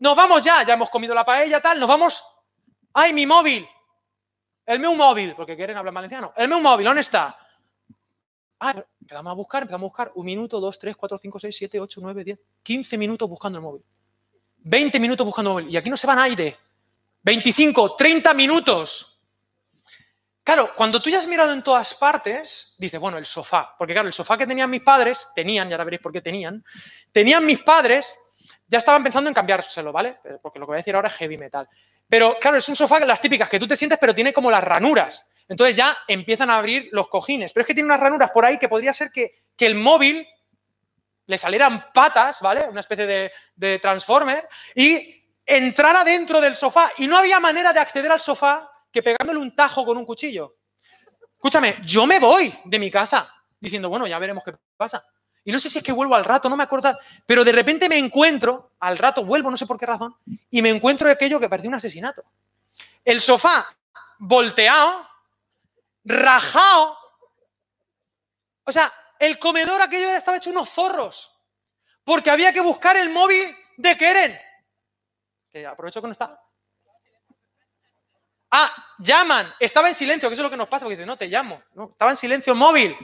Nos 0.00 0.16
vamos 0.16 0.42
ya, 0.42 0.64
ya 0.64 0.74
hemos 0.74 0.90
comido 0.90 1.14
la 1.14 1.24
paella, 1.24 1.60
tal, 1.60 1.78
nos 1.78 1.88
vamos. 1.88 2.22
¡Ay, 2.92 3.12
mi 3.12 3.24
móvil! 3.24 3.66
El 4.66 4.80
meu 4.80 4.96
móvil, 4.96 5.32
porque 5.36 5.54
quieren 5.54 5.76
hablar 5.76 5.94
valenciano. 5.94 6.32
El 6.36 6.48
meu 6.48 6.60
móvil, 6.60 6.86
¿dónde 6.86 7.02
está? 7.02 7.38
Ah, 8.58 8.74
empezamos 9.00 9.30
a 9.30 9.34
buscar, 9.34 9.62
empezamos 9.62 9.84
a 9.84 9.88
buscar 9.88 10.12
un 10.14 10.24
minuto, 10.24 10.60
dos, 10.60 10.78
tres, 10.78 10.96
cuatro, 10.96 11.18
cinco, 11.18 11.38
seis, 11.38 11.56
siete, 11.56 11.78
ocho, 11.78 12.00
nueve, 12.02 12.24
diez, 12.24 12.38
quince 12.62 12.96
minutos 12.96 13.28
buscando 13.28 13.58
el 13.58 13.62
móvil. 13.62 13.82
Veinte 14.58 14.98
minutos 14.98 15.24
buscando 15.26 15.50
el 15.50 15.54
móvil. 15.54 15.74
Y 15.74 15.76
aquí 15.76 15.90
no 15.90 15.96
se 15.96 16.06
van 16.06 16.18
aire. 16.18 16.56
Veinticinco, 17.22 17.94
treinta 17.96 18.32
minutos. 18.34 19.12
Claro, 20.42 20.72
cuando 20.76 21.02
tú 21.02 21.10
ya 21.10 21.18
has 21.18 21.26
mirado 21.26 21.52
en 21.52 21.62
todas 21.62 21.92
partes, 21.94 22.76
dices, 22.78 23.00
bueno, 23.00 23.18
el 23.18 23.26
sofá. 23.26 23.74
Porque 23.76 23.92
claro, 23.92 24.06
el 24.06 24.14
sofá 24.14 24.38
que 24.38 24.46
tenían 24.46 24.70
mis 24.70 24.80
padres, 24.80 25.26
tenían, 25.34 25.68
ya 25.68 25.74
ahora 25.74 25.84
veréis 25.84 26.00
por 26.00 26.12
qué 26.12 26.20
tenían, 26.20 26.64
tenían 27.10 27.44
mis 27.44 27.58
padres, 27.58 28.16
ya 28.68 28.78
estaban 28.78 29.02
pensando 29.02 29.28
en 29.28 29.34
cambiárselo, 29.34 29.92
¿vale? 29.92 30.18
Porque 30.40 30.60
lo 30.60 30.66
que 30.66 30.70
voy 30.70 30.76
a 30.76 30.78
decir 30.78 30.94
ahora 30.94 31.08
es 31.08 31.14
heavy 31.14 31.36
metal. 31.36 31.68
Pero 32.08 32.38
claro, 32.40 32.56
es 32.56 32.68
un 32.68 32.76
sofá 32.76 33.00
las 33.00 33.20
típicas 33.20 33.48
que 33.48 33.58
tú 33.58 33.66
te 33.66 33.76
sientes, 33.76 33.98
pero 34.00 34.14
tiene 34.14 34.32
como 34.32 34.50
las 34.50 34.62
ranuras. 34.62 35.26
Entonces 35.48 35.76
ya 35.76 35.96
empiezan 36.08 36.50
a 36.50 36.56
abrir 36.56 36.88
los 36.92 37.08
cojines. 37.08 37.52
Pero 37.52 37.62
es 37.62 37.66
que 37.66 37.74
tiene 37.74 37.86
unas 37.86 38.00
ranuras 38.00 38.30
por 38.30 38.44
ahí 38.44 38.58
que 38.58 38.68
podría 38.68 38.92
ser 38.92 39.10
que, 39.12 39.44
el 39.58 39.74
móvil 39.74 40.26
le 41.26 41.38
salieran 41.38 41.92
patas, 41.92 42.40
¿vale? 42.40 42.68
Una 42.68 42.80
especie 42.80 43.06
de, 43.06 43.32
de 43.54 43.78
transformer 43.78 44.46
y 44.74 45.24
entrara 45.44 46.04
dentro 46.04 46.40
del 46.40 46.54
sofá. 46.54 46.92
Y 46.98 47.06
no 47.06 47.16
había 47.16 47.40
manera 47.40 47.72
de 47.72 47.80
acceder 47.80 48.12
al 48.12 48.20
sofá 48.20 48.70
que 48.92 49.02
pegándole 49.02 49.38
un 49.38 49.54
tajo 49.54 49.84
con 49.84 49.96
un 49.96 50.04
cuchillo. 50.04 50.56
Escúchame, 51.34 51.76
yo 51.84 52.06
me 52.06 52.18
voy 52.18 52.52
de 52.64 52.78
mi 52.78 52.90
casa 52.90 53.32
diciendo, 53.60 53.88
bueno, 53.88 54.06
ya 54.06 54.18
veremos 54.18 54.44
qué 54.44 54.54
pasa. 54.76 55.02
Y 55.44 55.52
no 55.52 55.60
sé 55.60 55.70
si 55.70 55.78
es 55.78 55.84
que 55.84 55.92
vuelvo 55.92 56.16
al 56.16 56.24
rato, 56.24 56.48
no 56.48 56.56
me 56.56 56.64
acuerdo, 56.64 56.98
pero 57.24 57.44
de 57.44 57.52
repente 57.52 57.88
me 57.88 57.96
encuentro, 57.96 58.72
al 58.80 58.98
rato 58.98 59.24
vuelvo, 59.24 59.48
no 59.48 59.56
sé 59.56 59.64
por 59.64 59.78
qué 59.78 59.86
razón, 59.86 60.12
y 60.50 60.60
me 60.60 60.70
encuentro 60.70 61.08
aquello 61.08 61.38
que 61.38 61.48
parecía 61.48 61.68
un 61.68 61.76
asesinato. 61.76 62.24
El 63.04 63.20
sofá 63.20 63.64
volteado, 64.18 65.06
rajado. 66.06 66.96
O 68.64 68.72
sea, 68.72 68.92
el 69.18 69.38
comedor 69.38 69.82
aquello 69.82 70.08
estaba 70.10 70.38
hecho 70.38 70.50
unos 70.50 70.70
zorros. 70.70 71.32
Porque 72.04 72.30
había 72.30 72.52
que 72.52 72.60
buscar 72.60 72.96
el 72.96 73.10
móvil 73.10 73.54
de 73.76 73.96
Keren. 73.96 74.38
Que 75.50 75.66
aprovecho 75.66 76.00
que 76.00 76.06
no 76.06 76.12
está. 76.12 76.40
Ah, 78.50 78.72
llaman. 78.98 79.52
Estaba 79.58 79.88
en 79.88 79.94
silencio, 79.94 80.28
que 80.28 80.34
eso 80.34 80.42
es 80.42 80.46
lo 80.46 80.50
que 80.50 80.56
nos 80.56 80.68
pasa, 80.68 80.84
porque 80.84 80.96
dice, 80.96 81.06
no, 81.06 81.16
te 81.16 81.26
llamo. 81.26 81.62
No, 81.74 81.90
estaba 81.90 82.12
en 82.12 82.16
silencio 82.16 82.54
móvil. 82.54 82.96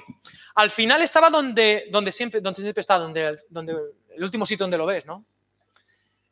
Al 0.54 0.70
final 0.70 1.02
estaba 1.02 1.30
donde, 1.30 1.88
donde, 1.90 2.12
siempre, 2.12 2.40
donde 2.40 2.62
siempre 2.62 2.80
está, 2.80 2.96
donde, 2.98 3.38
donde 3.48 3.74
el 4.14 4.22
último 4.22 4.46
sitio 4.46 4.64
donde 4.64 4.78
lo 4.78 4.86
ves, 4.86 5.04
¿no? 5.04 5.24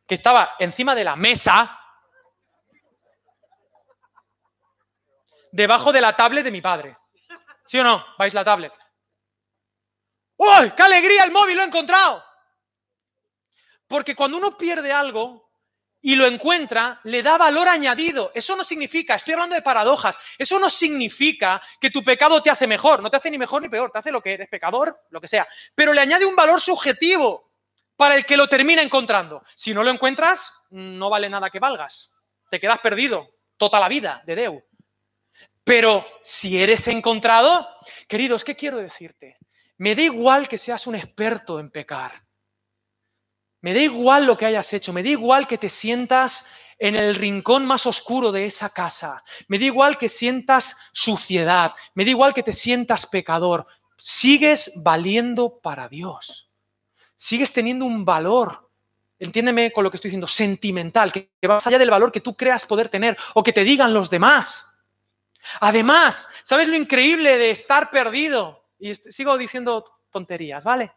Que 0.06 0.14
estaba 0.14 0.54
encima 0.58 0.94
de 0.94 1.04
la 1.04 1.16
mesa, 1.16 1.79
debajo 5.52 5.92
de 5.92 6.00
la 6.00 6.16
tablet 6.16 6.44
de 6.44 6.50
mi 6.50 6.60
padre. 6.60 6.96
¿Sí 7.66 7.78
o 7.78 7.84
no? 7.84 8.04
¿Vais 8.18 8.34
la 8.34 8.44
tablet? 8.44 8.72
¡Uy! 10.36 10.72
¡Qué 10.76 10.82
alegría! 10.82 11.24
El 11.24 11.32
móvil 11.32 11.56
lo 11.56 11.62
he 11.62 11.66
encontrado. 11.66 12.24
Porque 13.86 14.14
cuando 14.14 14.38
uno 14.38 14.56
pierde 14.56 14.92
algo, 14.92 15.50
y 16.02 16.16
lo 16.16 16.26
encuentra, 16.26 17.00
le 17.04 17.22
da 17.22 17.36
valor 17.36 17.68
añadido. 17.68 18.32
Eso 18.34 18.56
no 18.56 18.64
significa, 18.64 19.16
estoy 19.16 19.34
hablando 19.34 19.54
de 19.54 19.62
paradojas, 19.62 20.18
eso 20.38 20.58
no 20.58 20.70
significa 20.70 21.60
que 21.80 21.90
tu 21.90 22.02
pecado 22.02 22.42
te 22.42 22.50
hace 22.50 22.66
mejor, 22.66 23.02
no 23.02 23.10
te 23.10 23.18
hace 23.18 23.30
ni 23.30 23.38
mejor 23.38 23.62
ni 23.62 23.68
peor, 23.68 23.90
te 23.90 23.98
hace 23.98 24.12
lo 24.12 24.22
que 24.22 24.32
eres, 24.32 24.48
pecador, 24.48 25.04
lo 25.10 25.20
que 25.20 25.28
sea, 25.28 25.46
pero 25.74 25.92
le 25.92 26.00
añade 26.00 26.24
un 26.24 26.36
valor 26.36 26.60
subjetivo 26.60 27.52
para 27.96 28.14
el 28.14 28.24
que 28.24 28.36
lo 28.36 28.48
termina 28.48 28.80
encontrando. 28.80 29.42
Si 29.54 29.74
no 29.74 29.84
lo 29.84 29.90
encuentras, 29.90 30.66
no 30.70 31.10
vale 31.10 31.28
nada 31.28 31.50
que 31.50 31.60
valgas, 31.60 32.14
te 32.50 32.58
quedas 32.58 32.78
perdido 32.78 33.28
toda 33.56 33.78
la 33.78 33.88
vida 33.88 34.22
de 34.24 34.36
Deu. 34.36 34.69
Pero 35.64 36.04
si 36.22 36.60
eres 36.60 36.88
encontrado, 36.88 37.66
queridos, 38.08 38.44
¿qué 38.44 38.56
quiero 38.56 38.78
decirte? 38.78 39.38
Me 39.78 39.94
da 39.94 40.02
igual 40.02 40.48
que 40.48 40.58
seas 40.58 40.86
un 40.86 40.94
experto 40.94 41.60
en 41.60 41.70
pecar. 41.70 42.24
Me 43.62 43.74
da 43.74 43.80
igual 43.80 44.26
lo 44.26 44.38
que 44.38 44.46
hayas 44.46 44.72
hecho, 44.72 44.92
me 44.92 45.02
da 45.02 45.10
igual 45.10 45.46
que 45.46 45.58
te 45.58 45.68
sientas 45.68 46.46
en 46.78 46.96
el 46.96 47.14
rincón 47.14 47.66
más 47.66 47.84
oscuro 47.86 48.32
de 48.32 48.46
esa 48.46 48.70
casa, 48.70 49.22
me 49.48 49.58
da 49.58 49.66
igual 49.66 49.98
que 49.98 50.08
sientas 50.08 50.78
suciedad, 50.92 51.74
me 51.94 52.04
da 52.06 52.10
igual 52.10 52.32
que 52.32 52.42
te 52.42 52.54
sientas 52.54 53.06
pecador, 53.06 53.66
sigues 53.98 54.72
valiendo 54.82 55.60
para 55.60 55.88
Dios, 55.88 56.50
sigues 57.16 57.52
teniendo 57.52 57.84
un 57.84 58.06
valor, 58.06 58.70
entiéndeme 59.18 59.72
con 59.72 59.84
lo 59.84 59.90
que 59.90 59.98
estoy 59.98 60.08
diciendo, 60.08 60.26
sentimental, 60.26 61.12
que, 61.12 61.30
va 61.46 61.54
más 61.54 61.66
allá 61.66 61.78
del 61.78 61.90
valor 61.90 62.10
que 62.10 62.22
tú 62.22 62.34
creas 62.34 62.64
poder 62.64 62.88
tener 62.88 63.14
o 63.34 63.42
que 63.42 63.52
te 63.52 63.62
digan 63.62 63.92
los 63.92 64.08
demás. 64.08 64.69
Además, 65.60 66.28
¿sabes 66.44 66.68
lo 66.68 66.76
increíble 66.76 67.38
de 67.38 67.50
estar 67.50 67.90
perdido? 67.90 68.68
Y 68.78 68.94
sigo 68.94 69.36
diciendo 69.36 70.00
tonterías, 70.10 70.64
¿vale? 70.64 70.92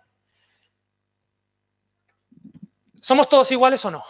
¿Somos 3.02 3.28
todos 3.28 3.52
iguales 3.52 3.84
o 3.86 3.92
no? 3.92 4.04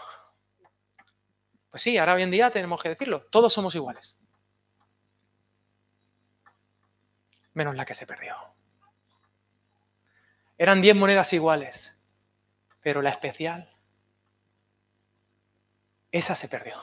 Pues 1.71 1.81
sí, 1.81 1.97
ahora 1.97 2.13
hoy 2.13 2.21
en 2.21 2.29
día 2.29 2.51
tenemos 2.51 2.81
que 2.81 2.89
decirlo, 2.89 3.21
todos 3.21 3.51
somos 3.51 3.73
iguales. 3.73 4.15
Menos 7.53 7.75
la 7.75 7.85
que 7.85 7.95
se 7.95 8.05
perdió. 8.05 8.35
Eran 10.57 10.81
10 10.81 10.95
monedas 10.95 11.33
iguales, 11.33 11.95
pero 12.81 13.01
la 13.01 13.09
especial, 13.09 13.75
esa 16.11 16.35
se 16.35 16.47
perdió. 16.47 16.79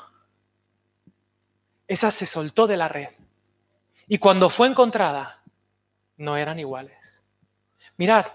Esa 1.87 2.11
se 2.11 2.27
soltó 2.27 2.67
de 2.67 2.77
la 2.77 2.89
red. 2.89 3.20
Y 4.11 4.19
cuando 4.19 4.51
fue 4.51 4.67
encontrada, 4.67 5.41
no 6.17 6.37
eran 6.37 6.59
iguales. 6.59 6.99
Mirad, 7.97 8.27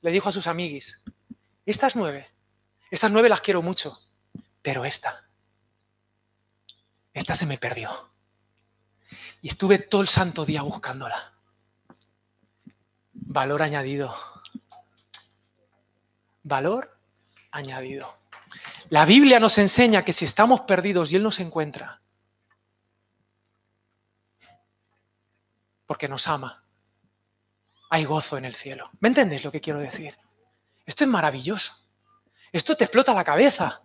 le 0.00 0.10
dijo 0.10 0.30
a 0.30 0.32
sus 0.32 0.46
amiguis, 0.46 1.02
estas 1.66 1.94
nueve 1.94 2.34
estas 2.90 3.10
nueve 3.10 3.28
las 3.28 3.40
quiero 3.40 3.60
mucho, 3.60 3.98
pero 4.62 4.84
esta, 4.84 5.24
esta 7.12 7.34
se 7.34 7.44
me 7.44 7.58
perdió. 7.58 7.90
Y 9.42 9.48
estuve 9.48 9.78
todo 9.78 10.00
el 10.00 10.06
santo 10.06 10.44
día 10.44 10.62
buscándola. 10.62 11.34
Valor 13.12 13.64
añadido. 13.64 14.14
Valor 16.44 16.96
añadido. 17.50 18.16
La 18.90 19.04
Biblia 19.04 19.40
nos 19.40 19.58
enseña 19.58 20.04
que 20.04 20.12
si 20.12 20.24
estamos 20.24 20.60
perdidos 20.60 21.10
y 21.10 21.16
Él 21.16 21.24
nos 21.24 21.40
encuentra, 21.40 22.00
porque 25.86 26.08
nos 26.08 26.28
ama, 26.28 26.64
hay 27.90 28.04
gozo 28.04 28.36
en 28.36 28.44
el 28.44 28.54
cielo. 28.54 28.90
¿Me 29.00 29.08
entendéis 29.08 29.44
lo 29.44 29.52
que 29.52 29.60
quiero 29.60 29.78
decir? 29.78 30.16
Esto 30.86 31.04
es 31.04 31.10
maravilloso. 31.10 31.72
Esto 32.52 32.76
te 32.76 32.84
explota 32.84 33.14
la 33.14 33.24
cabeza, 33.24 33.80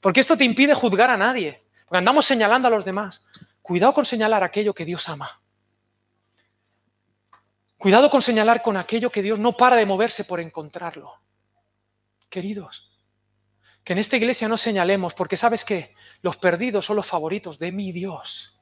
porque 0.00 0.20
esto 0.20 0.36
te 0.36 0.44
impide 0.44 0.74
juzgar 0.74 1.10
a 1.10 1.16
nadie, 1.16 1.64
porque 1.86 1.98
andamos 1.98 2.24
señalando 2.26 2.68
a 2.68 2.70
los 2.70 2.84
demás. 2.84 3.26
Cuidado 3.62 3.94
con 3.94 4.04
señalar 4.04 4.42
aquello 4.44 4.74
que 4.74 4.84
Dios 4.84 5.08
ama. 5.08 5.40
Cuidado 7.76 8.10
con 8.10 8.22
señalar 8.22 8.62
con 8.62 8.76
aquello 8.76 9.10
que 9.10 9.22
Dios 9.22 9.38
no 9.38 9.56
para 9.56 9.76
de 9.76 9.86
moverse 9.86 10.24
por 10.24 10.40
encontrarlo. 10.40 11.14
Queridos, 12.28 12.90
que 13.84 13.92
en 13.92 14.00
esta 14.00 14.16
iglesia 14.16 14.48
no 14.48 14.56
señalemos, 14.56 15.14
porque 15.14 15.36
sabes 15.36 15.64
que 15.64 15.94
los 16.20 16.36
perdidos 16.36 16.84
son 16.84 16.96
los 16.96 17.06
favoritos 17.06 17.58
de 17.58 17.72
mi 17.72 17.92
Dios. 17.92 18.57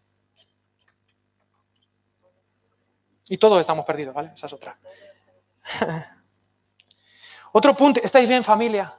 Y 3.29 3.39
todos 3.39 3.61
estamos 3.61 3.85
perdidos, 3.85 4.15
¿vale? 4.15 4.33
Esa 4.35 4.47
es 4.47 4.53
otra. 4.53 4.79
Otro 7.53 7.75
punto, 7.75 8.01
¿estáis 8.03 8.29
bien 8.29 8.45
familia? 8.45 8.95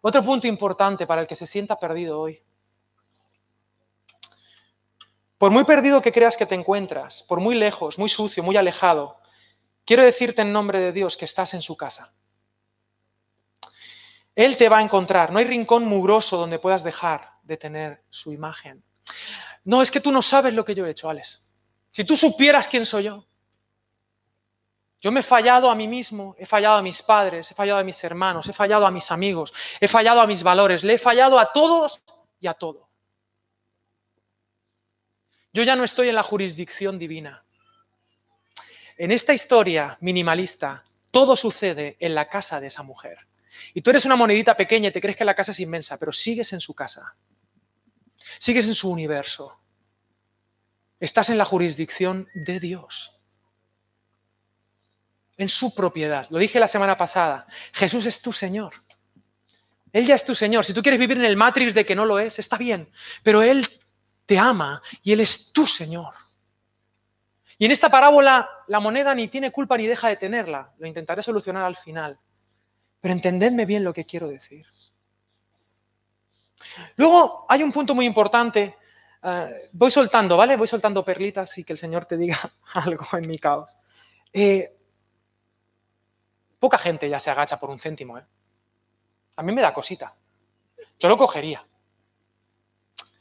Otro 0.00 0.22
punto 0.24 0.46
importante 0.46 1.06
para 1.06 1.20
el 1.20 1.26
que 1.26 1.36
se 1.36 1.46
sienta 1.46 1.78
perdido 1.78 2.20
hoy. 2.20 2.42
Por 5.38 5.50
muy 5.50 5.64
perdido 5.64 6.02
que 6.02 6.12
creas 6.12 6.36
que 6.36 6.46
te 6.46 6.54
encuentras, 6.54 7.22
por 7.22 7.40
muy 7.40 7.54
lejos, 7.54 7.98
muy 7.98 8.08
sucio, 8.08 8.42
muy 8.42 8.56
alejado, 8.56 9.18
quiero 9.84 10.02
decirte 10.02 10.42
en 10.42 10.52
nombre 10.52 10.80
de 10.80 10.92
Dios 10.92 11.16
que 11.16 11.24
estás 11.24 11.54
en 11.54 11.62
su 11.62 11.76
casa. 11.76 12.12
Él 14.34 14.56
te 14.56 14.68
va 14.68 14.78
a 14.78 14.82
encontrar. 14.82 15.32
No 15.32 15.38
hay 15.38 15.44
rincón 15.44 15.84
mugroso 15.84 16.36
donde 16.36 16.58
puedas 16.58 16.82
dejar 16.82 17.30
de 17.42 17.56
tener 17.56 18.02
su 18.10 18.32
imagen. 18.32 18.82
No, 19.64 19.80
es 19.82 19.90
que 19.90 20.00
tú 20.00 20.10
no 20.10 20.22
sabes 20.22 20.54
lo 20.54 20.64
que 20.64 20.74
yo 20.74 20.84
he 20.86 20.90
hecho, 20.90 21.08
Alex. 21.08 21.46
Si 21.90 22.04
tú 22.04 22.16
supieras 22.16 22.68
quién 22.68 22.84
soy 22.84 23.04
yo, 23.04 23.26
yo 25.04 25.12
me 25.12 25.20
he 25.20 25.22
fallado 25.22 25.70
a 25.70 25.74
mí 25.74 25.86
mismo, 25.86 26.34
he 26.38 26.46
fallado 26.46 26.78
a 26.78 26.82
mis 26.82 27.02
padres, 27.02 27.50
he 27.50 27.54
fallado 27.54 27.78
a 27.78 27.84
mis 27.84 28.02
hermanos, 28.02 28.48
he 28.48 28.54
fallado 28.54 28.86
a 28.86 28.90
mis 28.90 29.10
amigos, 29.10 29.52
he 29.78 29.86
fallado 29.86 30.22
a 30.22 30.26
mis 30.26 30.42
valores, 30.42 30.82
le 30.82 30.94
he 30.94 30.98
fallado 30.98 31.38
a 31.38 31.52
todos 31.52 32.02
y 32.40 32.46
a 32.46 32.54
todo. 32.54 32.88
Yo 35.52 35.62
ya 35.62 35.76
no 35.76 35.84
estoy 35.84 36.08
en 36.08 36.14
la 36.14 36.22
jurisdicción 36.22 36.98
divina. 36.98 37.44
En 38.96 39.12
esta 39.12 39.34
historia 39.34 39.98
minimalista, 40.00 40.84
todo 41.10 41.36
sucede 41.36 41.98
en 42.00 42.14
la 42.14 42.30
casa 42.30 42.58
de 42.58 42.68
esa 42.68 42.82
mujer. 42.82 43.18
Y 43.74 43.82
tú 43.82 43.90
eres 43.90 44.06
una 44.06 44.16
monedita 44.16 44.56
pequeña 44.56 44.88
y 44.88 44.92
te 44.92 45.02
crees 45.02 45.18
que 45.18 45.26
la 45.26 45.34
casa 45.34 45.50
es 45.50 45.60
inmensa, 45.60 45.98
pero 45.98 46.14
sigues 46.14 46.54
en 46.54 46.62
su 46.62 46.72
casa. 46.72 47.14
Sigues 48.38 48.66
en 48.68 48.74
su 48.74 48.90
universo. 48.90 49.60
Estás 50.98 51.28
en 51.28 51.36
la 51.36 51.44
jurisdicción 51.44 52.26
de 52.32 52.58
Dios 52.58 53.14
en 55.36 55.48
su 55.48 55.74
propiedad. 55.74 56.26
Lo 56.30 56.38
dije 56.38 56.60
la 56.60 56.68
semana 56.68 56.96
pasada. 56.96 57.46
Jesús 57.72 58.06
es 58.06 58.20
tu 58.20 58.32
Señor. 58.32 58.74
Él 59.92 60.06
ya 60.06 60.14
es 60.14 60.24
tu 60.24 60.34
Señor. 60.34 60.64
Si 60.64 60.74
tú 60.74 60.82
quieres 60.82 60.98
vivir 60.98 61.18
en 61.18 61.24
el 61.24 61.36
matrix 61.36 61.74
de 61.74 61.86
que 61.86 61.94
no 61.94 62.04
lo 62.04 62.18
es, 62.18 62.38
está 62.38 62.56
bien. 62.56 62.90
Pero 63.22 63.42
Él 63.42 63.66
te 64.26 64.38
ama 64.38 64.82
y 65.02 65.12
Él 65.12 65.20
es 65.20 65.52
tu 65.52 65.66
Señor. 65.66 66.14
Y 67.58 67.66
en 67.66 67.70
esta 67.70 67.88
parábola 67.88 68.48
la 68.66 68.80
moneda 68.80 69.14
ni 69.14 69.28
tiene 69.28 69.52
culpa 69.52 69.76
ni 69.76 69.86
deja 69.86 70.08
de 70.08 70.16
tenerla. 70.16 70.72
Lo 70.78 70.86
intentaré 70.86 71.22
solucionar 71.22 71.62
al 71.62 71.76
final. 71.76 72.18
Pero 73.00 73.14
entendedme 73.14 73.66
bien 73.66 73.84
lo 73.84 73.92
que 73.92 74.04
quiero 74.04 74.28
decir. 74.28 74.66
Luego 76.96 77.46
hay 77.48 77.62
un 77.62 77.72
punto 77.72 77.94
muy 77.94 78.06
importante. 78.06 78.76
Eh, 79.22 79.70
voy 79.72 79.90
soltando, 79.90 80.36
¿vale? 80.36 80.56
Voy 80.56 80.66
soltando 80.66 81.04
perlitas 81.04 81.56
y 81.58 81.64
que 81.64 81.72
el 81.72 81.78
Señor 81.78 82.06
te 82.06 82.16
diga 82.16 82.38
algo 82.74 83.06
en 83.12 83.28
mi 83.28 83.38
caos. 83.38 83.76
Eh, 84.32 84.74
Poca 86.64 86.78
gente 86.78 87.10
ya 87.10 87.20
se 87.20 87.30
agacha 87.30 87.60
por 87.60 87.68
un 87.68 87.78
céntimo, 87.78 88.16
¿eh? 88.16 88.24
A 89.36 89.42
mí 89.42 89.52
me 89.52 89.60
da 89.60 89.74
cosita. 89.74 90.16
Yo 90.98 91.10
lo 91.10 91.16
cogería. 91.18 91.62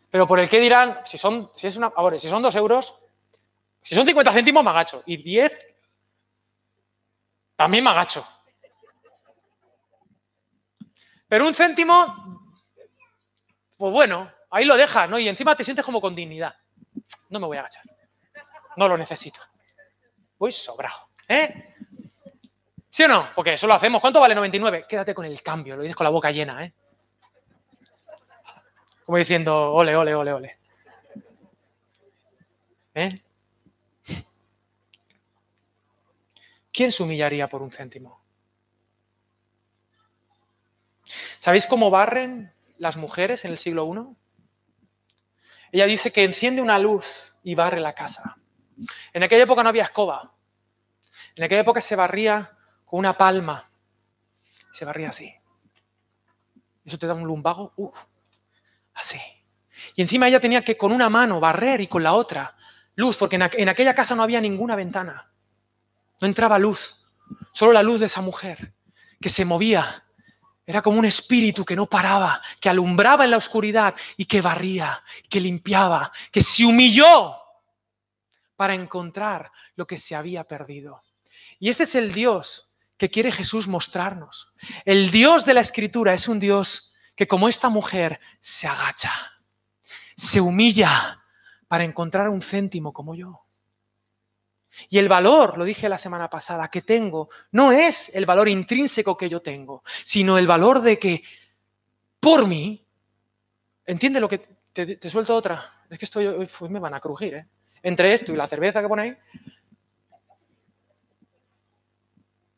Pero 0.09 0.25
por 0.25 0.39
el 0.39 0.47
que 0.47 0.61
dirán, 0.61 1.01
si 1.03 1.17
son, 1.17 1.51
si 1.53 1.67
es 1.67 1.75
una, 1.75 1.87
ahora, 1.87 2.17
si 2.17 2.29
son 2.29 2.41
dos 2.41 2.55
euros, 2.55 2.97
si 3.81 3.95
son 3.95 4.05
50 4.05 4.31
céntimos 4.31 4.63
me 4.63 4.69
agacho. 4.69 5.03
Y 5.05 5.17
10, 5.17 5.75
también 7.57 7.83
me 7.83 7.89
agacho. 7.89 8.25
Pero 11.27 11.45
un 11.45 11.53
céntimo, 11.53 12.47
pues 13.75 13.91
bueno, 13.91 14.31
ahí 14.51 14.63
lo 14.63 14.77
dejas, 14.77 15.09
¿no? 15.09 15.19
Y 15.19 15.27
encima 15.27 15.53
te 15.53 15.65
sientes 15.65 15.83
como 15.83 15.99
con 15.99 16.15
dignidad. 16.15 16.55
No 17.27 17.41
me 17.41 17.47
voy 17.47 17.57
a 17.57 17.59
agachar. 17.59 17.83
No 18.77 18.87
lo 18.87 18.97
necesito. 18.97 19.41
Voy 20.37 20.53
sobrado, 20.53 21.09
¿eh? 21.27 21.73
¿Sí 22.93 23.01
o 23.01 23.07
no? 23.07 23.27
Porque 23.33 23.53
eso 23.53 23.65
lo 23.65 23.73
hacemos. 23.73 23.99
¿Cuánto 23.99 24.19
vale 24.19 24.35
99? 24.35 24.85
Quédate 24.87 25.15
con 25.15 25.25
el 25.25 25.41
cambio, 25.41 25.75
lo 25.75 25.81
dices 25.81 25.95
con 25.95 26.03
la 26.03 26.11
boca 26.11 26.29
llena, 26.29 26.63
¿eh? 26.63 26.75
Como 29.03 29.17
diciendo, 29.17 29.73
ole, 29.73 29.95
ole, 29.95 30.13
ole, 30.13 30.31
ole. 30.31 30.51
¿Eh? 32.93 33.15
¿Quién 36.71 36.91
se 36.91 37.01
humillaría 37.01 37.49
por 37.49 37.63
un 37.63 37.71
céntimo? 37.71 38.23
¿Sabéis 41.39 41.65
cómo 41.65 41.89
barren 41.89 42.53
las 42.77 42.95
mujeres 42.95 43.43
en 43.43 43.49
el 43.49 43.57
siglo 43.57 43.91
I? 43.91 44.15
Ella 45.71 45.87
dice 45.87 46.11
que 46.11 46.23
enciende 46.23 46.61
una 46.61 46.77
luz 46.77 47.39
y 47.41 47.55
barre 47.55 47.81
la 47.81 47.95
casa. 47.95 48.37
En 49.13 49.23
aquella 49.23 49.45
época 49.45 49.63
no 49.63 49.69
había 49.69 49.81
escoba. 49.81 50.35
En 51.35 51.43
aquella 51.43 51.61
época 51.61 51.81
se 51.81 51.95
barría 51.95 52.55
una 52.97 53.17
palma. 53.17 53.67
Se 54.71 54.85
barría 54.85 55.09
así. 55.09 55.33
Eso 56.85 56.97
te 56.97 57.07
da 57.07 57.13
un 57.13 57.25
lumbago. 57.25 57.73
Así. 58.93 59.19
Y 59.95 60.01
encima 60.03 60.27
ella 60.27 60.39
tenía 60.39 60.63
que 60.63 60.77
con 60.77 60.91
una 60.91 61.09
mano 61.09 61.39
barrer 61.39 61.81
y 61.81 61.87
con 61.87 62.03
la 62.03 62.13
otra 62.13 62.55
luz, 62.95 63.17
porque 63.17 63.35
en, 63.35 63.69
aquella 63.69 63.95
casa 63.95 64.15
no 64.15 64.21
había 64.21 64.39
ninguna 64.39 64.75
ventana. 64.75 65.31
No 66.21 66.27
entraba 66.27 66.59
luz, 66.59 67.03
solo 67.51 67.73
la 67.73 67.81
luz 67.81 67.99
de 67.99 68.05
esa 68.05 68.21
mujer 68.21 68.73
que 69.19 69.29
se 69.29 69.43
movía. 69.43 70.05
Era 70.63 70.83
como 70.83 70.99
un 70.99 71.05
espíritu 71.05 71.65
que 71.65 71.75
no 71.75 71.87
paraba, 71.87 72.41
que 72.59 72.69
alumbraba 72.69 73.25
en 73.25 73.31
la 73.31 73.37
oscuridad 73.37 73.95
y 74.17 74.25
que 74.25 74.41
barría, 74.41 75.01
que 75.29 75.41
limpiaba, 75.41 76.11
que 76.31 76.43
se 76.43 76.63
humilló 76.63 77.35
para 78.55 78.75
encontrar 78.75 79.51
lo 79.75 79.87
que 79.87 79.97
se 79.97 80.15
había 80.15 80.43
perdido. 80.43 81.01
Y 81.57 81.69
este 81.69 81.83
es 81.83 81.95
el 81.95 82.13
Dios 82.13 82.72
que 82.97 83.09
quiere 83.09 83.31
Jesús 83.31 83.67
mostrarnos. 83.67 84.53
El 84.85 85.11
Dios 85.11 85.45
de 85.45 85.53
la 85.53 85.61
Escritura 85.61 86.13
es 86.13 86.27
un 86.27 86.39
Dios 86.39 86.95
que 87.15 87.27
como 87.27 87.49
esta 87.49 87.69
mujer 87.69 88.19
se 88.39 88.67
agacha, 88.67 89.11
se 90.15 90.41
humilla 90.41 91.23
para 91.67 91.83
encontrar 91.83 92.29
un 92.29 92.41
céntimo 92.41 92.93
como 92.93 93.15
yo. 93.15 93.45
Y 94.89 94.97
el 94.97 95.07
valor, 95.07 95.57
lo 95.57 95.65
dije 95.65 95.87
la 95.87 95.97
semana 95.97 96.29
pasada, 96.29 96.69
que 96.69 96.81
tengo, 96.81 97.29
no 97.51 97.71
es 97.71 98.13
el 98.15 98.25
valor 98.25 98.49
intrínseco 98.49 99.15
que 99.15 99.29
yo 99.29 99.41
tengo, 99.41 99.83
sino 100.03 100.37
el 100.37 100.47
valor 100.47 100.81
de 100.81 100.97
que 100.97 101.23
por 102.19 102.47
mí, 102.47 102.87
entiende 103.85 104.19
lo 104.19 104.29
que 104.29 104.39
te, 104.71 105.09
suelto 105.09 105.35
otra, 105.35 105.85
es 105.89 105.99
que 105.99 106.05
estoy, 106.05 106.25
hoy 106.25 106.47
me 106.69 106.79
van 106.79 106.93
a 106.93 106.99
crujir, 106.99 107.35
¿eh? 107.35 107.47
entre 107.83 108.13
esto 108.13 108.33
y 108.33 108.37
la 108.37 108.47
cerveza 108.47 108.81
que 108.81 108.87
ponéis, 108.87 109.15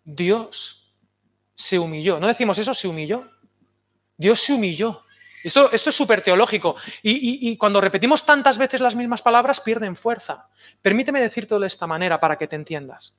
Dios 0.06 0.94
se 1.56 1.80
humilló. 1.80 2.20
¿No 2.20 2.28
decimos 2.28 2.58
eso? 2.60 2.74
Se 2.74 2.88
humilló. 2.88 3.30
Dios 4.16 4.40
se 4.40 4.54
humilló. 4.54 5.04
Esto, 5.44 5.72
esto 5.72 5.90
es 5.90 5.96
súper 5.96 6.22
teológico. 6.22 6.76
Y, 7.04 7.50
y, 7.52 7.58
cuando 7.58 7.82
repetimos 7.82 8.26
tantas 8.26 8.58
veces 8.58 8.82
las 8.82 8.96
mismas 8.96 9.22
palabras, 9.22 9.60
pierden 9.60 9.96
fuerza. 9.96 10.48
Permíteme 10.82 11.22
decirte 11.22 11.60
de 11.60 11.68
esta 11.68 11.86
manera 11.86 12.20
para 12.20 12.38
que 12.38 12.48
te 12.48 12.56
entiendas. 12.56 13.18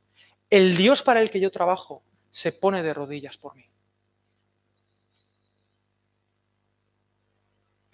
El 0.48 0.76
Dios 0.76 1.02
para 1.02 1.20
el 1.20 1.30
que 1.30 1.40
yo 1.40 1.50
trabajo 1.50 2.02
se 2.30 2.52
pone 2.52 2.82
de 2.82 2.94
rodillas 2.94 3.36
por 3.36 3.54
mí. 3.54 3.68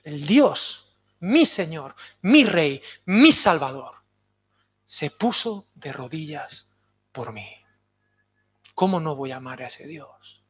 El 0.02 0.26
Dios, 0.26 0.96
mi 1.20 1.46
Señor, 1.46 1.94
mi 2.22 2.44
Rey, 2.44 2.83
mi 3.05 3.33
Salvador, 3.33 3.96
se 4.85 5.11
puso 5.11 5.68
de 5.74 5.92
rodillas 5.92 6.74
por 7.12 7.33
mí. 7.33 7.62
¿Cómo 8.75 9.01
no 9.01 9.15
voy 9.17 9.33
a 9.33 9.37
amar 9.37 9.63
a 9.63 9.67
ese 9.67 9.87
Dios? 9.87 10.43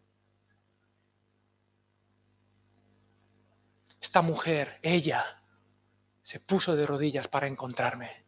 Esta 4.00 4.22
mujer, 4.22 4.78
ella, 4.82 5.42
se 6.22 6.40
puso 6.40 6.76
de 6.76 6.86
rodillas 6.86 7.28
para 7.28 7.46
encontrarme. 7.46 8.24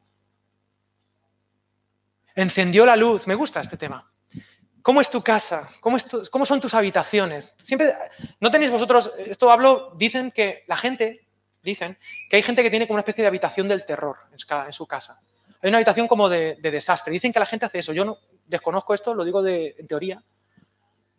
Encendió 2.35 2.85
la 2.85 2.97
luz. 2.97 3.27
Me 3.27 3.35
gusta 3.35 3.61
este 3.61 3.77
tema. 3.77 4.11
¿Cómo 4.83 5.01
es 5.01 5.09
tu 5.09 5.23
casa? 5.23 5.71
¿Cómo, 5.81 5.97
¿Cómo, 6.31 6.45
son 6.45 6.61
tus 6.61 6.75
habitaciones? 6.75 7.55
Siempre, 7.57 7.93
no 8.41 8.51
tenéis 8.51 8.71
vosotros, 8.71 9.13
esto 9.19 9.51
hablo, 9.51 9.95
dicen 9.97 10.31
que 10.31 10.65
la 10.67 10.77
gente, 10.77 11.27
dicen 11.63 11.97
que 12.29 12.37
hay 12.37 12.43
gente 12.43 12.63
que 12.63 12.69
tiene 12.69 12.87
como 12.87 12.97
una 12.97 13.01
especie 13.01 13.23
de 13.23 13.29
habitación 13.29 13.67
del 13.67 13.85
terror 13.85 14.19
en 14.31 14.73
su 14.73 14.87
casa. 14.87 15.21
Hay 15.63 15.69
una 15.69 15.79
habitación 15.79 16.07
como 16.07 16.29
de 16.29 16.59
desastre. 16.61 17.13
Dicen 17.13 17.33
que 17.33 17.39
la 17.39 17.47
gente 17.47 17.65
hace 17.65 17.79
eso. 17.79 17.95
Yo 17.95 18.05
no, 18.05 18.19
desconozco 18.47 18.95
esto, 18.95 19.15
lo 19.15 19.25
digo 19.25 19.43
de, 19.43 19.75
en 19.79 19.87
teoría, 19.87 20.23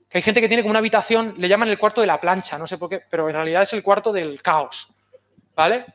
que 0.10 0.18
hay 0.18 0.22
gente 0.22 0.42
que 0.42 0.48
tiene 0.48 0.64
como 0.64 0.72
una 0.72 0.80
habitación, 0.80 1.36
le 1.38 1.48
llaman 1.48 1.70
el 1.70 1.80
cuarto 1.80 2.02
de 2.02 2.08
la 2.08 2.20
plancha, 2.20 2.58
no 2.58 2.68
sé 2.68 2.78
por 2.78 2.90
qué, 2.90 3.02
pero 3.10 3.28
en 3.28 3.36
realidad 3.36 3.64
es 3.64 3.74
el 3.74 3.84
cuarto 3.84 4.12
del 4.12 4.42
caos, 4.42 4.90
¿vale? 5.56 5.86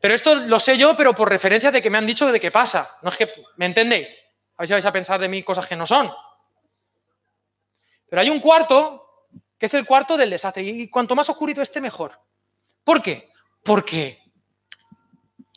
Pero 0.00 0.14
esto 0.14 0.34
lo 0.34 0.58
sé 0.58 0.76
yo, 0.76 0.96
pero 0.96 1.14
por 1.14 1.28
referencia 1.28 1.70
de 1.70 1.80
que 1.80 1.90
me 1.90 1.98
han 1.98 2.06
dicho 2.06 2.30
de 2.30 2.40
qué 2.40 2.50
pasa. 2.50 2.88
No 3.02 3.10
es 3.10 3.16
que, 3.16 3.30
¿me 3.56 3.66
entendéis? 3.66 4.16
A 4.56 4.62
ver 4.62 4.68
si 4.68 4.74
vais 4.74 4.84
a 4.84 4.92
pensar 4.92 5.20
de 5.20 5.28
mí 5.28 5.42
cosas 5.42 5.66
que 5.66 5.76
no 5.76 5.86
son. 5.86 6.10
Pero 8.08 8.22
hay 8.22 8.30
un 8.30 8.40
cuarto 8.40 9.28
que 9.58 9.66
es 9.66 9.74
el 9.74 9.86
cuarto 9.86 10.16
del 10.16 10.30
desastre. 10.30 10.62
Y 10.62 10.88
cuanto 10.88 11.14
más 11.14 11.28
oscurito 11.28 11.62
esté, 11.62 11.80
mejor. 11.80 12.18
¿Por 12.84 13.02
qué? 13.02 13.30
Porque, 13.62 14.22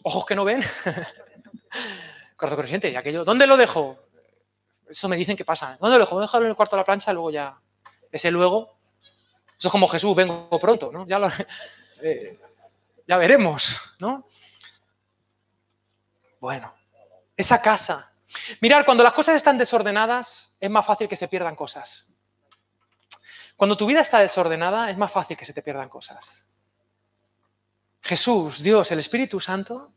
ojos 0.04 0.26
que 0.26 0.36
no 0.36 0.46
ven, 0.46 0.64
cuarto 2.38 2.58
creciente, 2.58 2.90
y 2.90 2.96
aquello, 2.96 3.24
¿dónde 3.24 3.48
lo 3.48 3.58
dejo? 3.58 4.09
Eso 4.90 5.08
me 5.08 5.16
dicen 5.16 5.38
que 5.38 5.46
pasa. 5.46 5.78
¿Dónde 5.80 5.98
lo 5.98 6.06
dejo? 6.06 6.20
Dejarlo 6.20 6.48
en 6.48 6.52
el 6.52 6.56
cuarto 6.56 6.76
de 6.76 6.82
la 6.82 6.86
plancha, 6.86 7.14
luego 7.14 7.32
ya. 7.32 7.58
Ese 8.12 8.32
luego. 8.32 8.78
Eso 9.58 9.68
es 9.68 9.72
como 9.72 9.88
Jesús, 9.88 10.16
vengo 10.16 10.60
pronto, 10.60 10.92
¿no? 10.92 11.06
Ya, 11.06 11.20
eh, 12.02 12.40
ya 13.08 13.18
veremos, 13.18 13.80
¿no? 14.00 14.28
Bueno, 16.40 16.74
esa 17.36 17.62
casa. 17.62 18.14
Mirar, 18.62 18.86
cuando 18.86 19.04
las 19.04 19.14
cosas 19.14 19.36
están 19.36 19.58
desordenadas, 19.58 20.56
es 20.60 20.70
más 20.70 20.86
fácil 20.86 21.08
que 21.08 21.16
se 21.16 21.28
pierdan 21.28 21.56
cosas. 21.56 22.14
Cuando 23.56 23.76
tu 23.76 23.86
vida 23.86 24.02
está 24.02 24.20
desordenada, 24.20 24.90
es 24.90 24.98
más 24.98 25.12
fácil 25.12 25.36
que 25.36 25.46
se 25.46 25.54
te 25.54 25.62
pierdan 25.62 25.90
cosas. 25.90 26.48
Jesús, 28.02 28.64
Dios, 28.64 28.92
el 28.92 29.00
Espíritu 29.00 29.40
Santo, 29.40 29.92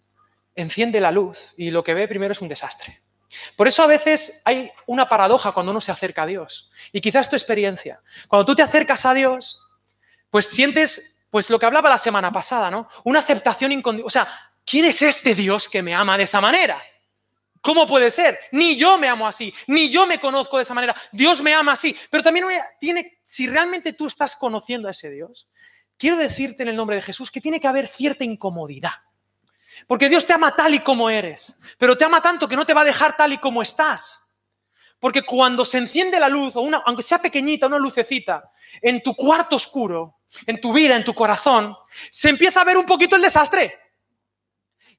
enciende 0.55 1.01
la 1.01 1.13
luz 1.13 1.55
y 1.57 1.71
lo 1.71 1.85
que 1.85 1.95
ve 1.95 2.09
primero 2.09 2.33
es 2.33 2.41
un 2.41 2.49
desastre. 2.49 3.02
Por 3.57 3.69
eso 3.69 3.83
a 3.83 3.87
veces 3.87 4.41
hay 4.45 4.71
una 4.87 5.09
paradoja 5.09 5.53
cuando 5.53 5.73
uno 5.73 5.81
se 5.81 5.93
acerca 5.93 6.23
a 6.23 6.27
Dios. 6.27 6.71
Y 6.93 7.01
quizás 7.01 7.29
tu 7.29 7.37
experiencia. 7.37 8.01
Cuando 8.29 8.45
tú 8.45 8.55
te 8.55 8.63
acercas 8.63 9.05
a 9.07 9.15
Dios, 9.15 9.61
pues 10.31 10.47
sientes 10.47 11.25
pues 11.31 11.49
lo 11.49 11.59
que 11.59 11.67
hablaba 11.67 11.89
la 11.89 11.99
semana 11.99 12.31
pasada, 12.31 12.71
¿no? 12.71 12.89
Una 13.05 13.21
aceptación 13.21 13.73
incondicional. 13.73 14.07
O 14.07 14.11
sea, 14.11 14.29
¿quién 14.67 14.85
es 14.85 15.01
este 15.01 15.35
Dios 15.35 15.69
que 15.69 15.83
me 15.83 15.95
ama 15.95 16.19
de 16.19 16.25
esa 16.25 16.41
manera? 16.41 16.79
¿Cómo 17.63 17.87
puede 17.87 18.11
ser? 18.11 18.39
Ni 18.51 18.77
yo 18.77 18.99
me 18.99 19.09
amo 19.09 19.27
así, 19.27 19.55
ni 19.69 19.89
yo 19.89 20.07
me 20.07 20.19
conozco 20.19 20.57
de 20.57 20.65
esa 20.65 20.75
manera. 20.75 20.95
Dios 21.13 21.41
me 21.43 21.55
ama 21.55 21.73
así. 21.73 21.97
Pero 22.11 22.23
también 22.23 22.45
tiene, 22.81 23.21
si 23.23 23.47
realmente 23.47 23.93
tú 23.93 24.09
estás 24.09 24.35
conociendo 24.37 24.89
a 24.89 24.91
ese 24.91 25.11
Dios, 25.11 25.49
quiero 25.97 26.17
decirte 26.17 26.65
en 26.65 26.71
el 26.71 26.77
nombre 26.77 26.97
de 26.97 27.03
Jesús 27.03 27.31
que 27.31 27.41
tiene 27.41 27.61
que 27.61 27.69
haber 27.69 27.87
cierta 27.87 28.25
incomodidad. 28.25 28.93
Porque 29.87 30.09
Dios 30.09 30.27
te 30.27 30.33
ama 30.33 30.55
tal 30.55 30.75
y 30.75 30.81
como 30.81 31.11
eres, 31.11 31.59
pero 31.79 31.97
te 31.97 32.05
ama 32.05 32.21
tanto 32.21 32.49
que 32.49 32.57
no 32.57 32.65
te 32.65 32.75
va 32.75 32.83
a 32.83 32.85
dejar 32.85 33.17
tal 33.17 33.33
y 33.33 33.39
como 33.39 33.63
estás. 33.63 34.23
Porque 34.99 35.23
cuando 35.23 35.65
se 35.65 35.79
enciende 35.79 36.21
la 36.21 36.29
luz, 36.29 36.55
o 36.55 36.61
una, 36.61 36.79
aunque 36.87 37.03
sea 37.03 37.21
pequeñita, 37.21 37.67
una 37.67 37.79
lucecita, 37.79 38.51
en 38.81 39.03
tu 39.03 39.15
cuarto 39.15 39.57
oscuro, 39.57 40.21
en 40.47 40.61
tu 40.61 40.73
vida, 40.73 40.97
en 40.97 41.05
tu 41.05 41.13
corazón, 41.13 41.77
se 42.11 42.29
empieza 42.29 42.61
a 42.61 42.65
ver 42.65 42.77
un 42.77 42.87
poquito 42.87 43.17
el 43.17 43.23
desastre. 43.23 43.75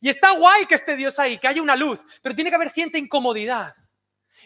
Y 0.02 0.10
está 0.10 0.32
guay 0.32 0.66
que 0.66 0.76
esté 0.76 0.98
Dios 0.98 1.18
ahí, 1.20 1.40
que 1.40 1.48
haya 1.48 1.62
una 1.62 1.78
luz, 1.78 2.06
pero 2.22 2.36
tiene 2.36 2.50
que 2.50 2.58
haber 2.58 2.72
cierta 2.72 2.98
incomodidad. 2.98 3.74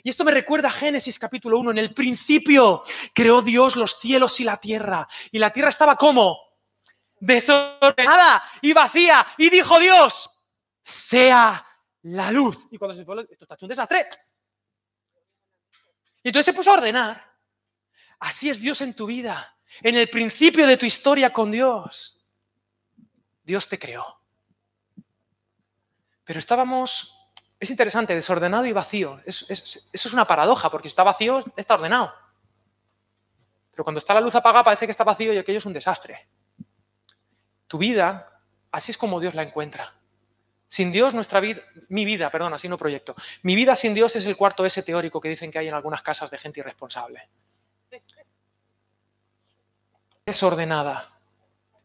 Y 0.04 0.10
esto 0.10 0.24
me 0.24 0.32
recuerda 0.32 0.68
a 0.68 0.72
Génesis 0.72 1.18
capítulo 1.18 1.58
1. 1.60 1.72
En 1.72 1.78
el 1.80 1.94
principio 1.94 2.84
creó 3.14 3.42
Dios 3.42 3.76
los 3.76 4.00
cielos 4.00 4.40
y 4.40 4.44
la 4.44 4.58
tierra. 4.58 5.08
Y 5.32 5.40
la 5.40 5.52
tierra 5.52 5.70
estaba 5.70 5.96
como 5.96 6.38
desordenada 7.20 8.44
y 8.62 8.74
vacía. 8.74 9.26
Y 9.38 9.50
dijo 9.50 9.80
Dios, 9.80 10.30
sea 10.84 11.66
la 12.04 12.32
luz. 12.32 12.68
Y 12.72 12.78
cuando 12.78 12.96
se 12.96 13.06
fue, 13.06 13.22
esto 13.22 13.44
está 13.44 13.56
hecho 13.56 13.66
un 13.66 13.70
desastre. 13.70 14.06
Y 16.24 16.30
entonces 16.30 16.46
se 16.46 16.54
puso 16.54 16.72
a 16.72 16.76
ordenar. 16.76 17.24
Así 18.20 18.50
es 18.50 18.60
Dios 18.60 18.82
en 18.82 18.94
tu 18.94 19.06
vida. 19.06 19.58
En 19.82 19.96
el 19.96 20.10
principio 20.10 20.66
de 20.66 20.78
tu 20.78 20.86
historia 20.86 21.32
con 21.32 21.52
Dios. 21.52 22.26
Dios 23.44 23.68
te 23.68 23.80
creó. 23.80 24.22
Pero 26.24 26.40
estábamos, 26.40 27.32
es 27.60 27.70
interesante, 27.70 28.14
desordenado 28.14 28.66
y 28.66 28.74
vacío. 28.74 29.22
eso 29.26 29.54
es 29.94 30.14
una 30.14 30.26
paradoja, 30.26 30.70
porque 30.70 30.90
si 30.90 30.92
está 30.92 31.04
vacío, 31.04 31.44
está 31.56 31.76
ordenado. 31.76 32.14
Pero 33.72 33.84
cuando 33.84 34.00
está 34.00 34.16
la 34.16 34.22
luz 34.22 34.34
apagada 34.34 34.64
parece 34.64 34.88
que 34.88 34.92
está 34.92 35.04
vacío 35.04 35.32
y 35.34 35.38
aquello 35.38 35.60
es 35.60 35.66
un 35.66 35.72
desastre. 35.72 36.28
Tu 37.68 37.78
vida, 37.78 38.42
así 38.72 38.92
es 38.92 38.98
como 38.98 39.20
Dios 39.20 39.36
la 39.36 39.44
encuentra. 39.44 39.94
Sin 40.68 40.92
Dios, 40.92 41.14
nuestra 41.14 41.40
vida, 41.40 41.62
mi 41.90 42.04
vida, 42.04 42.30
perdón, 42.30 42.54
así 42.54 42.68
no 42.68 42.78
proyecto. 42.78 43.16
Mi 43.44 43.56
vida 43.56 43.76
sin 43.76 43.94
Dios 43.94 44.16
es 44.16 44.28
el 44.28 44.36
cuarto 44.36 44.66
ese 44.66 44.84
teórico 44.84 45.22
que 45.22 45.30
dicen 45.30 45.50
que 45.50 45.60
hay 45.60 45.68
en 45.68 45.74
algunas 45.74 46.02
casas 46.02 46.30
de 46.30 46.38
gente 46.38 46.60
irresponsable. 46.60 47.30
Desordenada 50.26 51.18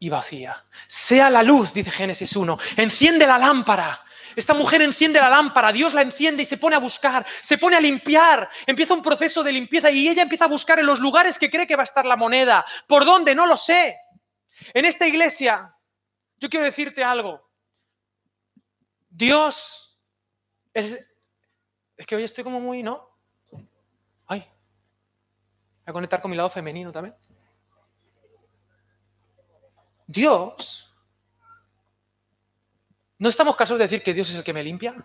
y 0.00 0.08
vacía. 0.08 0.64
Sea 0.88 1.30
la 1.30 1.44
luz, 1.44 1.72
dice 1.72 1.92
Génesis 1.92 2.34
1. 2.34 2.58
Enciende 2.76 3.24
la 3.24 3.38
lámpara. 3.38 4.04
Esta 4.34 4.54
mujer 4.54 4.82
enciende 4.82 5.20
la 5.20 5.28
lámpara, 5.28 5.72
Dios 5.72 5.94
la 5.94 6.02
enciende 6.02 6.42
y 6.42 6.46
se 6.46 6.56
pone 6.56 6.74
a 6.74 6.78
buscar, 6.78 7.24
se 7.42 7.58
pone 7.58 7.76
a 7.76 7.80
limpiar, 7.80 8.48
empieza 8.66 8.94
un 8.94 9.02
proceso 9.02 9.42
de 9.42 9.52
limpieza 9.52 9.90
y 9.90 10.08
ella 10.08 10.22
empieza 10.22 10.46
a 10.46 10.48
buscar 10.48 10.78
en 10.80 10.86
los 10.86 10.98
lugares 10.98 11.38
que 11.38 11.50
cree 11.50 11.66
que 11.66 11.76
va 11.76 11.82
a 11.82 11.84
estar 11.84 12.06
la 12.06 12.16
moneda. 12.16 12.64
¿Por 12.86 13.04
dónde? 13.04 13.34
No 13.34 13.46
lo 13.46 13.56
sé. 13.56 13.94
En 14.74 14.84
esta 14.84 15.06
iglesia, 15.06 15.74
yo 16.38 16.48
quiero 16.48 16.64
decirte 16.64 17.02
algo. 17.02 17.48
Dios 19.08 19.98
es, 20.72 21.04
que 22.06 22.16
hoy 22.16 22.24
estoy 22.24 22.44
como 22.44 22.60
muy, 22.60 22.82
¿no? 22.82 23.08
Ay, 24.26 24.40
voy 24.40 25.86
a 25.86 25.92
conectar 25.92 26.20
con 26.20 26.30
mi 26.30 26.36
lado 26.36 26.50
femenino 26.50 26.90
también. 26.90 27.14
Dios 30.06 30.92
¿No 33.22 33.28
estamos 33.28 33.54
casados 33.54 33.78
de 33.78 33.84
decir 33.84 34.02
que 34.02 34.12
Dios 34.12 34.28
es 34.30 34.34
el 34.34 34.42
que 34.42 34.52
me 34.52 34.64
limpia? 34.64 34.96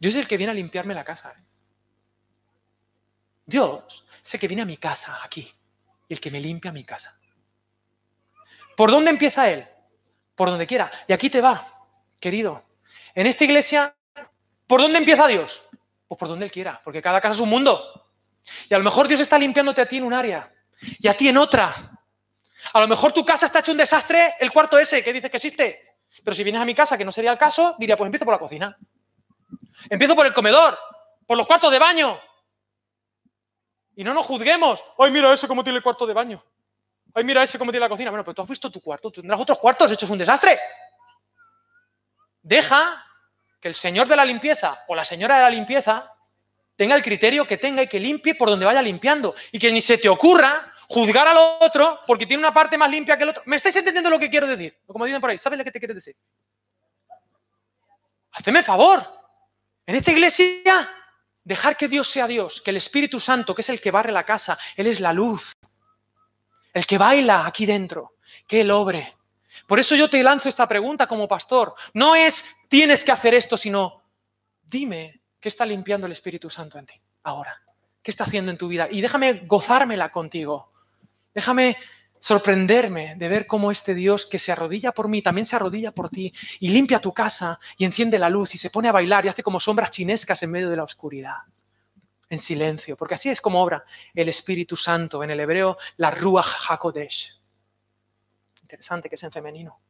Dios 0.00 0.14
es 0.16 0.20
el 0.22 0.26
que 0.26 0.36
viene 0.36 0.50
a 0.50 0.54
limpiarme 0.54 0.92
la 0.92 1.04
casa. 1.04 1.30
¿eh? 1.38 1.44
Dios 3.44 4.04
es 4.24 4.34
el 4.34 4.40
que 4.40 4.48
viene 4.48 4.62
a 4.62 4.66
mi 4.66 4.76
casa, 4.76 5.20
aquí, 5.22 5.48
y 6.08 6.14
el 6.14 6.20
que 6.20 6.30
me 6.30 6.40
limpia 6.40 6.72
mi 6.72 6.84
casa. 6.84 7.18
¿Por 8.76 8.90
dónde 8.90 9.10
empieza 9.10 9.50
Él? 9.50 9.66
Por 10.34 10.48
donde 10.48 10.66
quiera. 10.66 10.90
Y 11.08 11.12
aquí 11.12 11.30
te 11.30 11.40
va, 11.40 11.66
querido. 12.20 12.64
En 13.14 13.26
esta 13.26 13.44
iglesia, 13.44 13.96
¿por 14.66 14.80
dónde 14.80 14.98
empieza 14.98 15.26
Dios? 15.26 15.66
Pues 16.06 16.18
por 16.18 16.28
donde 16.28 16.44
Él 16.44 16.52
quiera, 16.52 16.80
porque 16.84 17.00
cada 17.00 17.20
casa 17.20 17.34
es 17.34 17.40
un 17.40 17.48
mundo. 17.48 18.10
Y 18.68 18.74
a 18.74 18.78
lo 18.78 18.84
mejor 18.84 19.08
Dios 19.08 19.20
está 19.20 19.38
limpiándote 19.38 19.80
a 19.80 19.88
ti 19.88 19.96
en 19.96 20.04
un 20.04 20.12
área 20.12 20.52
y 20.98 21.08
a 21.08 21.16
ti 21.16 21.28
en 21.28 21.38
otra. 21.38 21.74
A 22.72 22.80
lo 22.80 22.88
mejor 22.88 23.12
tu 23.12 23.24
casa 23.24 23.46
está 23.46 23.60
hecho 23.60 23.72
un 23.72 23.78
desastre, 23.78 24.34
el 24.38 24.52
cuarto 24.52 24.78
ese 24.78 25.02
que 25.02 25.12
dice 25.12 25.30
que 25.30 25.36
existe. 25.36 25.96
Pero 26.22 26.34
si 26.34 26.44
vienes 26.44 26.60
a 26.60 26.64
mi 26.64 26.74
casa, 26.74 26.96
que 26.96 27.04
no 27.04 27.12
sería 27.12 27.32
el 27.32 27.38
caso, 27.38 27.74
diría, 27.78 27.96
pues 27.96 28.06
empiezo 28.06 28.24
por 28.24 28.34
la 28.34 28.40
cocina. 28.40 28.76
Empiezo 29.88 30.14
por 30.14 30.26
el 30.26 30.34
comedor, 30.34 30.76
por 31.26 31.36
los 31.36 31.46
cuartos 31.46 31.70
de 31.70 31.78
baño. 31.78 32.18
Y 33.96 34.04
no 34.04 34.14
nos 34.14 34.26
juzguemos. 34.26 34.84
Ay, 34.98 35.10
mira 35.10 35.32
ese 35.32 35.48
cómo 35.48 35.64
tiene 35.64 35.78
el 35.78 35.82
cuarto 35.82 36.06
de 36.06 36.14
baño. 36.14 36.44
Ay, 37.14 37.24
mira 37.24 37.42
ese 37.42 37.58
cómo 37.58 37.72
tiene 37.72 37.84
la 37.84 37.88
cocina. 37.88 38.10
Bueno, 38.10 38.22
pero 38.22 38.34
tú 38.34 38.42
has 38.42 38.48
visto 38.48 38.70
tu 38.70 38.80
cuarto, 38.80 39.10
tú 39.10 39.22
tendrás 39.22 39.40
otros 39.40 39.58
cuartos 39.58 39.90
hechos 39.90 40.08
un 40.10 40.18
desastre. 40.18 40.58
Deja 42.42 43.04
que 43.58 43.68
el 43.68 43.74
señor 43.74 44.06
de 44.06 44.16
la 44.16 44.24
limpieza 44.24 44.84
o 44.86 44.94
la 44.94 45.04
señora 45.04 45.36
de 45.36 45.42
la 45.42 45.50
limpieza 45.50 46.12
tenga 46.76 46.94
el 46.94 47.02
criterio 47.02 47.46
que 47.46 47.56
tenga 47.56 47.82
y 47.82 47.88
que 47.88 47.98
limpie 47.98 48.34
por 48.34 48.50
donde 48.50 48.66
vaya 48.66 48.82
limpiando. 48.82 49.34
Y 49.50 49.58
que 49.58 49.72
ni 49.72 49.80
se 49.80 49.96
te 49.96 50.10
ocurra 50.10 50.72
juzgar 50.88 51.26
al 51.26 51.36
otro 51.60 52.00
porque 52.06 52.26
tiene 52.26 52.42
una 52.42 52.52
parte 52.52 52.76
más 52.76 52.90
limpia 52.90 53.16
que 53.16 53.22
el 53.22 53.30
otro. 53.30 53.42
¿Me 53.46 53.56
estáis 53.56 53.76
entendiendo 53.76 54.10
lo 54.10 54.18
que 54.18 54.28
quiero 54.28 54.46
decir? 54.46 54.78
Como 54.86 55.06
dicen 55.06 55.20
por 55.20 55.30
ahí, 55.30 55.38
¿sabes 55.38 55.58
lo 55.58 55.64
que 55.64 55.72
te 55.72 55.78
quiero 55.78 55.94
decir? 55.94 56.14
Haceme 58.32 58.62
favor. 58.62 59.02
En 59.86 59.96
esta 59.96 60.12
iglesia, 60.12 60.88
dejar 61.46 61.76
que 61.76 61.86
Dios 61.86 62.08
sea 62.08 62.26
Dios, 62.26 62.60
que 62.60 62.70
el 62.70 62.76
Espíritu 62.76 63.20
Santo, 63.20 63.54
que 63.54 63.62
es 63.62 63.68
el 63.68 63.80
que 63.80 63.92
barre 63.92 64.10
la 64.10 64.24
casa, 64.24 64.58
Él 64.74 64.88
es 64.88 64.98
la 64.98 65.12
luz, 65.12 65.52
el 66.74 66.84
que 66.84 66.98
baila 66.98 67.46
aquí 67.46 67.64
dentro, 67.64 68.16
que 68.48 68.62
Él 68.62 68.70
obre. 68.72 69.16
Por 69.66 69.78
eso 69.78 69.94
yo 69.94 70.10
te 70.10 70.22
lanzo 70.24 70.48
esta 70.48 70.66
pregunta 70.66 71.06
como 71.06 71.28
pastor. 71.28 71.74
No 71.94 72.16
es 72.16 72.44
tienes 72.68 73.04
que 73.04 73.12
hacer 73.12 73.32
esto, 73.32 73.56
sino 73.56 74.02
dime 74.64 75.22
qué 75.40 75.48
está 75.48 75.64
limpiando 75.64 76.06
el 76.06 76.12
Espíritu 76.12 76.50
Santo 76.50 76.78
en 76.78 76.86
ti 76.86 77.00
ahora. 77.22 77.62
¿Qué 78.02 78.10
está 78.10 78.24
haciendo 78.24 78.50
en 78.50 78.58
tu 78.58 78.66
vida? 78.66 78.88
Y 78.90 79.00
déjame 79.00 79.44
gozármela 79.46 80.10
contigo. 80.10 80.72
Déjame 81.32 81.76
sorprenderme 82.18 83.14
de 83.16 83.28
ver 83.28 83.46
cómo 83.46 83.70
este 83.70 83.94
Dios 83.94 84.26
que 84.26 84.38
se 84.38 84.52
arrodilla 84.52 84.92
por 84.92 85.08
mí 85.08 85.22
también 85.22 85.46
se 85.46 85.56
arrodilla 85.56 85.92
por 85.92 86.08
ti 86.08 86.32
y 86.60 86.68
limpia 86.68 87.00
tu 87.00 87.12
casa 87.12 87.58
y 87.76 87.84
enciende 87.84 88.18
la 88.18 88.30
luz 88.30 88.54
y 88.54 88.58
se 88.58 88.70
pone 88.70 88.88
a 88.88 88.92
bailar 88.92 89.24
y 89.24 89.28
hace 89.28 89.42
como 89.42 89.60
sombras 89.60 89.90
chinescas 89.90 90.42
en 90.42 90.50
medio 90.50 90.70
de 90.70 90.76
la 90.76 90.84
oscuridad, 90.84 91.38
en 92.28 92.38
silencio, 92.38 92.96
porque 92.96 93.14
así 93.14 93.28
es 93.28 93.40
como 93.40 93.62
obra 93.62 93.84
el 94.14 94.28
Espíritu 94.28 94.76
Santo, 94.76 95.22
en 95.22 95.30
el 95.30 95.40
hebreo 95.40 95.76
la 95.96 96.10
Ruach 96.10 96.68
HaKodesh. 96.68 97.40
Interesante 98.62 99.08
que 99.08 99.14
es 99.14 99.22
en 99.22 99.32
femenino. 99.32 99.80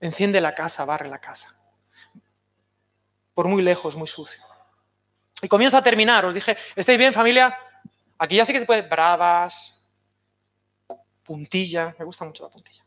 Enciende 0.00 0.40
la 0.40 0.54
casa, 0.54 0.84
barre 0.84 1.08
la 1.08 1.18
casa. 1.18 1.56
Por 3.32 3.48
muy 3.48 3.62
lejos, 3.62 3.96
muy 3.96 4.06
sucio. 4.06 4.44
Y 5.40 5.48
comienzo 5.48 5.78
a 5.78 5.82
terminar. 5.82 6.24
Os 6.26 6.34
dije, 6.34 6.56
¿estáis 6.76 6.98
bien 6.98 7.14
familia? 7.14 7.56
Aquí 8.18 8.36
ya 8.36 8.44
sí 8.44 8.52
que 8.52 8.60
se 8.60 8.66
puede 8.66 8.82
bravas, 8.82 9.84
puntilla, 11.22 11.94
me 11.98 12.04
gusta 12.04 12.24
mucho 12.24 12.44
la 12.44 12.50
puntilla. 12.50 12.84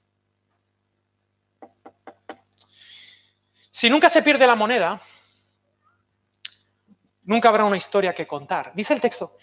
Si 3.70 3.90
nunca 3.90 4.10
se 4.10 4.24
pierde 4.24 4.48
la 4.48 4.56
moneda, 4.56 5.00
nunca 7.24 7.50
habrá 7.50 7.66
una 7.66 7.78
historia 7.78 8.14
que 8.16 8.26
contar. 8.26 8.72
Dice 8.74 8.94
el 8.94 9.02
texto, 9.02 9.38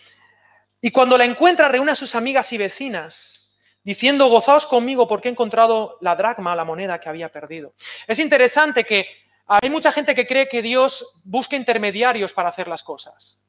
y 0.80 0.90
cuando 0.90 1.16
la 1.16 1.24
encuentra 1.24 1.68
reúne 1.68 1.92
a 1.92 1.94
sus 1.94 2.14
amigas 2.14 2.52
y 2.52 2.58
vecinas, 2.58 3.58
diciendo, 3.82 4.28
gozaos 4.28 4.66
conmigo 4.66 5.06
porque 5.06 5.28
he 5.28 5.30
encontrado 5.30 5.96
la 6.00 6.16
dracma, 6.16 6.56
la 6.56 6.64
moneda 6.64 6.98
que 6.98 7.08
había 7.08 7.30
perdido. 7.30 7.74
Es 8.06 8.18
interesante 8.18 8.84
que 8.84 9.06
hay 9.46 9.70
mucha 9.70 9.92
gente 9.92 10.14
que 10.14 10.26
cree 10.26 10.48
que 10.48 10.62
Dios 10.62 11.20
busca 11.22 11.54
intermediarios 11.54 12.32
para 12.32 12.48
hacer 12.48 12.66
las 12.66 12.82
cosas, 12.82 13.40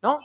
¿no? 0.00 0.20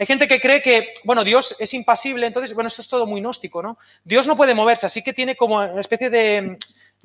Hay 0.00 0.06
gente 0.06 0.26
que 0.26 0.40
cree 0.40 0.62
que, 0.62 0.94
bueno, 1.04 1.22
Dios 1.24 1.54
es 1.58 1.74
impasible, 1.74 2.26
entonces, 2.26 2.54
bueno, 2.54 2.68
esto 2.68 2.80
es 2.80 2.88
todo 2.88 3.06
muy 3.06 3.20
gnóstico, 3.20 3.62
¿no? 3.62 3.78
Dios 4.02 4.26
no 4.26 4.34
puede 4.34 4.54
moverse, 4.54 4.86
así 4.86 5.02
que 5.02 5.12
tiene 5.12 5.36
como 5.36 5.56
una 5.56 5.78
especie 5.78 6.08
de, 6.08 6.56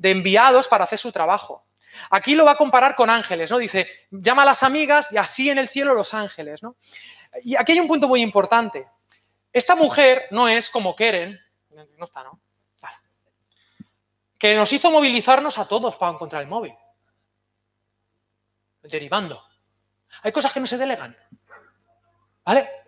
enviados 0.02 0.66
para 0.66 0.84
hacer 0.84 0.98
su 0.98 1.12
trabajo. 1.12 1.66
Aquí 2.08 2.34
lo 2.34 2.46
va 2.46 2.52
a 2.52 2.56
comparar 2.56 2.94
con 2.94 3.10
ángeles, 3.10 3.50
¿no? 3.50 3.58
Dice, 3.58 3.86
llama 4.10 4.44
a 4.44 4.46
las 4.46 4.62
amigas 4.62 5.12
y 5.12 5.18
así 5.18 5.50
en 5.50 5.58
el 5.58 5.68
cielo 5.68 5.92
los 5.92 6.14
ángeles, 6.14 6.62
¿no? 6.62 6.76
Y 7.42 7.54
aquí 7.56 7.72
hay 7.72 7.80
un 7.80 7.86
punto 7.86 8.08
muy 8.08 8.22
importante. 8.22 8.88
Esta 9.52 9.76
mujer 9.76 10.28
no 10.30 10.48
es 10.48 10.70
como 10.70 10.96
Keren, 10.96 11.38
no 11.98 12.04
está, 12.06 12.22
¿no? 12.22 12.40
Que 14.38 14.54
nos 14.54 14.72
hizo 14.72 14.90
movilizarnos 14.90 15.58
a 15.58 15.68
todos 15.68 15.96
para 15.96 16.12
encontrar 16.12 16.40
el 16.40 16.48
móvil. 16.48 16.72
Derivando. 18.80 19.42
Hay 20.22 20.32
cosas 20.32 20.50
que 20.54 20.60
no 20.60 20.66
se 20.66 20.78
delegan. 20.78 21.14
¿Vale? 22.42 22.85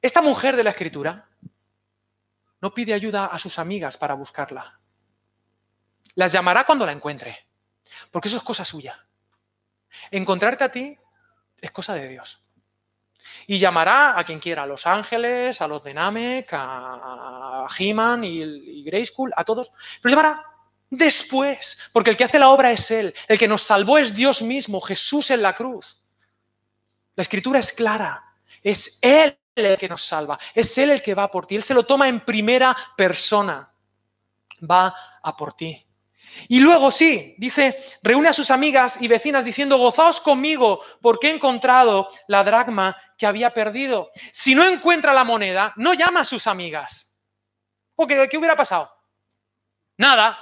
Esta 0.00 0.22
mujer 0.22 0.56
de 0.56 0.64
la 0.64 0.70
escritura 0.70 1.28
no 2.60 2.72
pide 2.72 2.94
ayuda 2.94 3.26
a 3.26 3.38
sus 3.38 3.58
amigas 3.58 3.96
para 3.96 4.14
buscarla. 4.14 4.80
Las 6.14 6.32
llamará 6.32 6.64
cuando 6.64 6.86
la 6.86 6.92
encuentre, 6.92 7.46
porque 8.10 8.28
eso 8.28 8.36
es 8.36 8.42
cosa 8.42 8.64
suya. 8.64 9.06
Encontrarte 10.10 10.64
a 10.64 10.70
ti 10.70 10.98
es 11.60 11.70
cosa 11.70 11.94
de 11.94 12.08
Dios. 12.08 12.42
Y 13.46 13.58
llamará 13.58 14.18
a 14.18 14.24
quien 14.24 14.40
quiera, 14.40 14.62
a 14.62 14.66
los 14.66 14.86
ángeles, 14.86 15.60
a 15.60 15.68
los 15.68 15.82
de 15.82 15.94
Namek, 15.94 16.48
a 16.52 17.66
He-Man 17.76 18.24
y, 18.24 18.42
y 18.42 18.84
Grayskull, 18.84 19.32
a 19.36 19.44
todos. 19.44 19.70
Pero 20.00 20.10
llamará 20.10 20.40
después, 20.90 21.78
porque 21.92 22.10
el 22.10 22.16
que 22.16 22.24
hace 22.24 22.38
la 22.38 22.50
obra 22.50 22.70
es 22.72 22.90
Él. 22.90 23.14
El 23.26 23.38
que 23.38 23.48
nos 23.48 23.62
salvó 23.62 23.98
es 23.98 24.14
Dios 24.14 24.42
mismo, 24.42 24.80
Jesús 24.80 25.30
en 25.30 25.42
la 25.42 25.54
cruz. 25.54 26.02
La 27.16 27.22
escritura 27.22 27.58
es 27.58 27.72
clara. 27.72 28.24
Es 28.62 28.98
Él 29.02 29.38
el 29.66 29.78
que 29.78 29.88
nos 29.88 30.04
salva, 30.04 30.38
es 30.54 30.76
Él 30.78 30.90
el 30.90 31.02
que 31.02 31.14
va 31.14 31.30
por 31.30 31.46
ti, 31.46 31.56
Él 31.56 31.62
se 31.62 31.74
lo 31.74 31.84
toma 31.84 32.08
en 32.08 32.20
primera 32.20 32.76
persona, 32.96 33.70
va 34.68 34.94
a 35.22 35.36
por 35.36 35.52
ti. 35.52 35.84
Y 36.46 36.60
luego 36.60 36.90
sí, 36.90 37.34
dice, 37.38 37.82
reúne 38.02 38.28
a 38.28 38.32
sus 38.32 38.50
amigas 38.50 39.00
y 39.00 39.08
vecinas 39.08 39.44
diciendo, 39.44 39.78
gozaos 39.78 40.20
conmigo 40.20 40.82
porque 41.00 41.28
he 41.28 41.34
encontrado 41.34 42.08
la 42.28 42.44
dracma 42.44 42.96
que 43.16 43.26
había 43.26 43.52
perdido. 43.52 44.10
Si 44.30 44.54
no 44.54 44.64
encuentra 44.64 45.12
la 45.12 45.24
moneda, 45.24 45.72
no 45.76 45.94
llama 45.94 46.20
a 46.20 46.24
sus 46.24 46.46
amigas. 46.46 47.24
Porque, 47.94 48.28
¿qué 48.28 48.38
hubiera 48.38 48.54
pasado? 48.54 48.90
Nada. 49.96 50.38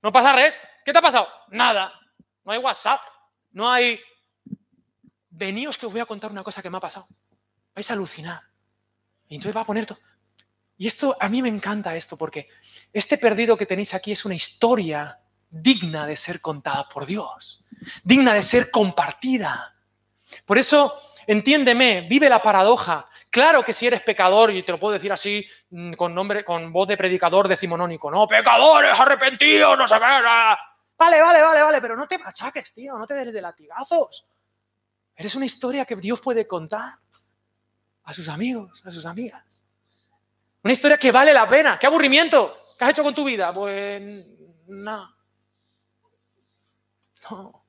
No 0.00 0.10
pasa 0.12 0.32
res. 0.32 0.56
¿Qué 0.84 0.92
te 0.92 0.98
ha 0.98 1.02
pasado? 1.02 1.28
Nada. 1.48 1.92
No 2.44 2.52
hay 2.52 2.58
WhatsApp. 2.58 3.02
No 3.50 3.70
hay... 3.70 4.00
Veníos 5.28 5.76
que 5.76 5.84
os 5.84 5.92
voy 5.92 6.00
a 6.00 6.06
contar 6.06 6.30
una 6.30 6.42
cosa 6.42 6.62
que 6.62 6.70
me 6.70 6.78
ha 6.78 6.80
pasado 6.80 7.06
vais 7.76 7.90
a 7.90 7.94
alucinar. 7.94 8.42
Y 9.28 9.36
entonces 9.36 9.54
va 9.54 9.60
a 9.60 9.66
poner 9.66 9.86
todo. 9.86 9.98
Y 10.78 10.86
esto, 10.86 11.16
a 11.20 11.28
mí 11.28 11.42
me 11.42 11.48
encanta 11.48 11.94
esto, 11.94 12.16
porque 12.16 12.48
este 12.92 13.18
perdido 13.18 13.56
que 13.56 13.66
tenéis 13.66 13.94
aquí 13.94 14.12
es 14.12 14.24
una 14.24 14.34
historia 14.34 15.20
digna 15.48 16.06
de 16.06 16.16
ser 16.16 16.40
contada 16.40 16.88
por 16.88 17.06
Dios, 17.06 17.64
digna 18.02 18.34
de 18.34 18.42
ser 18.42 18.70
compartida. 18.70 19.74
Por 20.44 20.58
eso, 20.58 21.00
entiéndeme, 21.26 22.06
vive 22.08 22.28
la 22.28 22.42
paradoja. 22.42 23.08
Claro 23.30 23.62
que 23.62 23.72
si 23.72 23.86
eres 23.86 24.02
pecador, 24.02 24.50
y 24.50 24.62
te 24.62 24.72
lo 24.72 24.80
puedo 24.80 24.94
decir 24.94 25.12
así 25.12 25.46
mm, 25.70 25.94
con 25.94 26.14
nombre, 26.14 26.44
con 26.44 26.72
voz 26.72 26.88
de 26.88 26.96
predicador 26.96 27.48
decimonónico, 27.48 28.10
no, 28.10 28.26
pecadores, 28.26 28.98
arrepentidos, 28.98 29.76
no 29.76 29.86
se 29.86 29.98
ve 29.98 30.06
Vale, 30.98 31.20
vale, 31.20 31.42
vale, 31.42 31.62
vale, 31.62 31.80
pero 31.80 31.94
no 31.94 32.06
te 32.06 32.18
machaques, 32.18 32.72
tío, 32.72 32.98
no 32.98 33.06
te 33.06 33.14
des 33.14 33.32
de 33.32 33.42
latigazos. 33.42 34.24
Eres 35.14 35.34
una 35.34 35.44
historia 35.44 35.84
que 35.84 35.96
Dios 35.96 36.20
puede 36.20 36.46
contar 36.46 36.98
a 38.06 38.14
sus 38.14 38.28
amigos, 38.28 38.82
a 38.84 38.90
sus 38.90 39.04
amigas. 39.04 39.44
Una 40.62 40.72
historia 40.72 40.96
que 40.96 41.12
vale 41.12 41.34
la 41.34 41.48
pena. 41.48 41.78
¡Qué 41.78 41.86
aburrimiento! 41.86 42.58
¿Qué 42.78 42.84
has 42.84 42.90
hecho 42.90 43.02
con 43.02 43.14
tu 43.14 43.24
vida? 43.24 43.52
Pues 43.52 44.02
no. 44.68 45.14
No. 47.30 47.66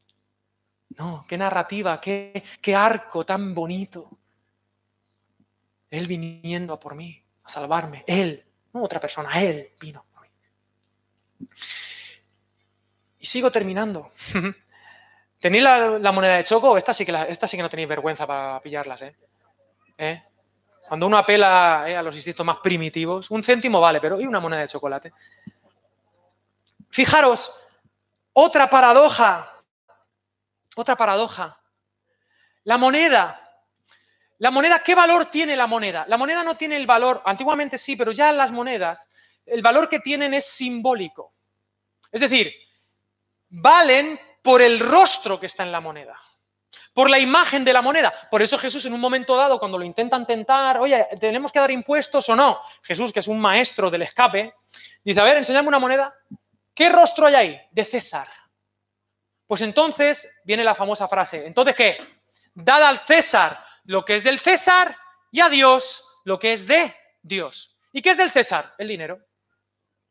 No, 0.89 1.25
qué 1.27 1.37
narrativa, 1.37 2.01
qué, 2.01 2.43
arco 2.75 3.25
tan 3.25 3.53
bonito. 3.53 4.17
Él 5.89 6.07
viniendo 6.07 6.73
a 6.73 6.79
por 6.79 6.95
mí, 6.95 7.23
a 7.43 7.49
salvarme. 7.49 8.03
Él, 8.07 8.43
no 8.73 8.83
otra 8.83 8.99
persona, 8.99 9.41
Él 9.41 9.71
vino 9.79 10.05
por 10.11 10.23
mí. 10.23 11.47
Y 13.19 13.25
sigo 13.25 13.51
terminando. 13.51 14.11
¿Tenéis 15.39 15.63
la, 15.63 16.11
moneda 16.11 16.37
de 16.37 16.43
choco? 16.43 16.77
Esta 16.77 16.93
sí, 16.93 17.05
que 17.05 17.25
esta 17.29 17.47
sí 17.47 17.57
que 17.57 17.63
no 17.63 17.69
tenéis 17.69 17.89
vergüenza 17.89 18.25
para 18.25 18.59
pillarlas, 18.61 19.01
¿eh? 19.03 19.15
¿Eh? 19.97 20.23
Cuando 20.87 21.07
uno 21.07 21.17
apela 21.17 21.83
eh, 21.87 21.97
a 21.97 22.01
los 22.01 22.15
instintos 22.15 22.45
más 22.45 22.57
primitivos, 22.57 23.29
un 23.31 23.43
céntimo 23.43 23.81
vale, 23.81 23.99
pero 23.99 24.21
¿y 24.21 24.25
una 24.25 24.39
moneda 24.39 24.61
de 24.61 24.67
chocolate? 24.67 25.11
Fijaros, 26.89 27.65
otra 28.33 28.69
paradoja, 28.69 29.51
otra 30.75 30.95
paradoja. 30.95 31.59
La 32.63 32.77
moneda. 32.77 33.43
La 34.39 34.51
moneda, 34.51 34.79
¿qué 34.79 34.93
valor 34.93 35.25
tiene 35.25 35.55
la 35.55 35.67
moneda? 35.67 36.05
La 36.07 36.17
moneda 36.17 36.43
no 36.43 36.55
tiene 36.55 36.77
el 36.77 36.85
valor, 36.85 37.21
antiguamente 37.25 37.77
sí, 37.77 37.95
pero 37.95 38.11
ya 38.11 38.31
las 38.31 38.51
monedas, 38.51 39.09
el 39.45 39.63
valor 39.63 39.89
que 39.89 39.99
tienen 39.99 40.35
es 40.35 40.45
simbólico. 40.45 41.33
Es 42.11 42.21
decir, 42.21 42.53
valen 43.49 44.19
por 44.43 44.61
el 44.61 44.79
rostro 44.79 45.39
que 45.39 45.47
está 45.47 45.63
en 45.63 45.71
la 45.71 45.81
moneda 45.81 46.21
por 46.97 47.11
la 47.11 47.19
imagen 47.19 47.63
de 47.63 47.71
la 47.73 47.83
moneda. 47.83 48.11
Por 48.31 48.41
eso 48.41 48.57
Jesús 48.57 48.83
en 48.85 48.93
un 48.93 48.99
momento 48.99 49.35
dado, 49.35 49.59
cuando 49.59 49.77
lo 49.77 49.85
intentan 49.85 50.25
tentar, 50.25 50.79
oye, 50.79 51.05
¿tenemos 51.19 51.51
que 51.51 51.59
dar 51.59 51.69
impuestos 51.69 52.27
o 52.27 52.35
no? 52.35 52.59
Jesús, 52.81 53.13
que 53.13 53.19
es 53.19 53.27
un 53.27 53.39
maestro 53.39 53.91
del 53.91 54.01
escape, 54.01 54.55
dice, 55.03 55.19
a 55.19 55.23
ver, 55.23 55.37
enséñame 55.37 55.67
una 55.67 55.77
moneda. 55.77 56.11
¿Qué 56.73 56.89
rostro 56.89 57.27
hay 57.27 57.35
ahí? 57.35 57.61
De 57.69 57.83
César. 57.83 58.27
Pues 59.45 59.61
entonces 59.61 60.39
viene 60.43 60.63
la 60.63 60.73
famosa 60.73 61.07
frase, 61.07 61.45
entonces 61.45 61.75
¿qué? 61.75 61.99
Dad 62.55 62.81
al 62.81 62.97
César 62.97 63.63
lo 63.83 64.03
que 64.03 64.15
es 64.15 64.23
del 64.23 64.39
César 64.39 64.97
y 65.31 65.41
a 65.41 65.49
Dios 65.49 66.03
lo 66.25 66.39
que 66.39 66.53
es 66.53 66.65
de 66.65 66.95
Dios. 67.21 67.77
¿Y 67.93 68.01
qué 68.01 68.09
es 68.09 68.17
del 68.17 68.31
César? 68.31 68.73
El 68.75 68.87
dinero. 68.87 69.23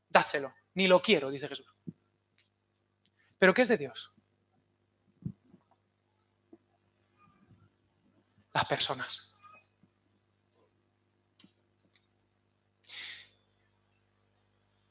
Dáselo. 0.09 0.55
Ni 0.75 0.87
lo 0.87 1.03
quiero, 1.03 1.33
dice 1.33 1.49
Jesús. 1.49 1.67
¿Pero 3.41 3.53
qué 3.53 3.63
es 3.63 3.69
de 3.69 3.77
Dios? 3.77 4.13
Las 8.57 8.65
personas. 8.65 9.37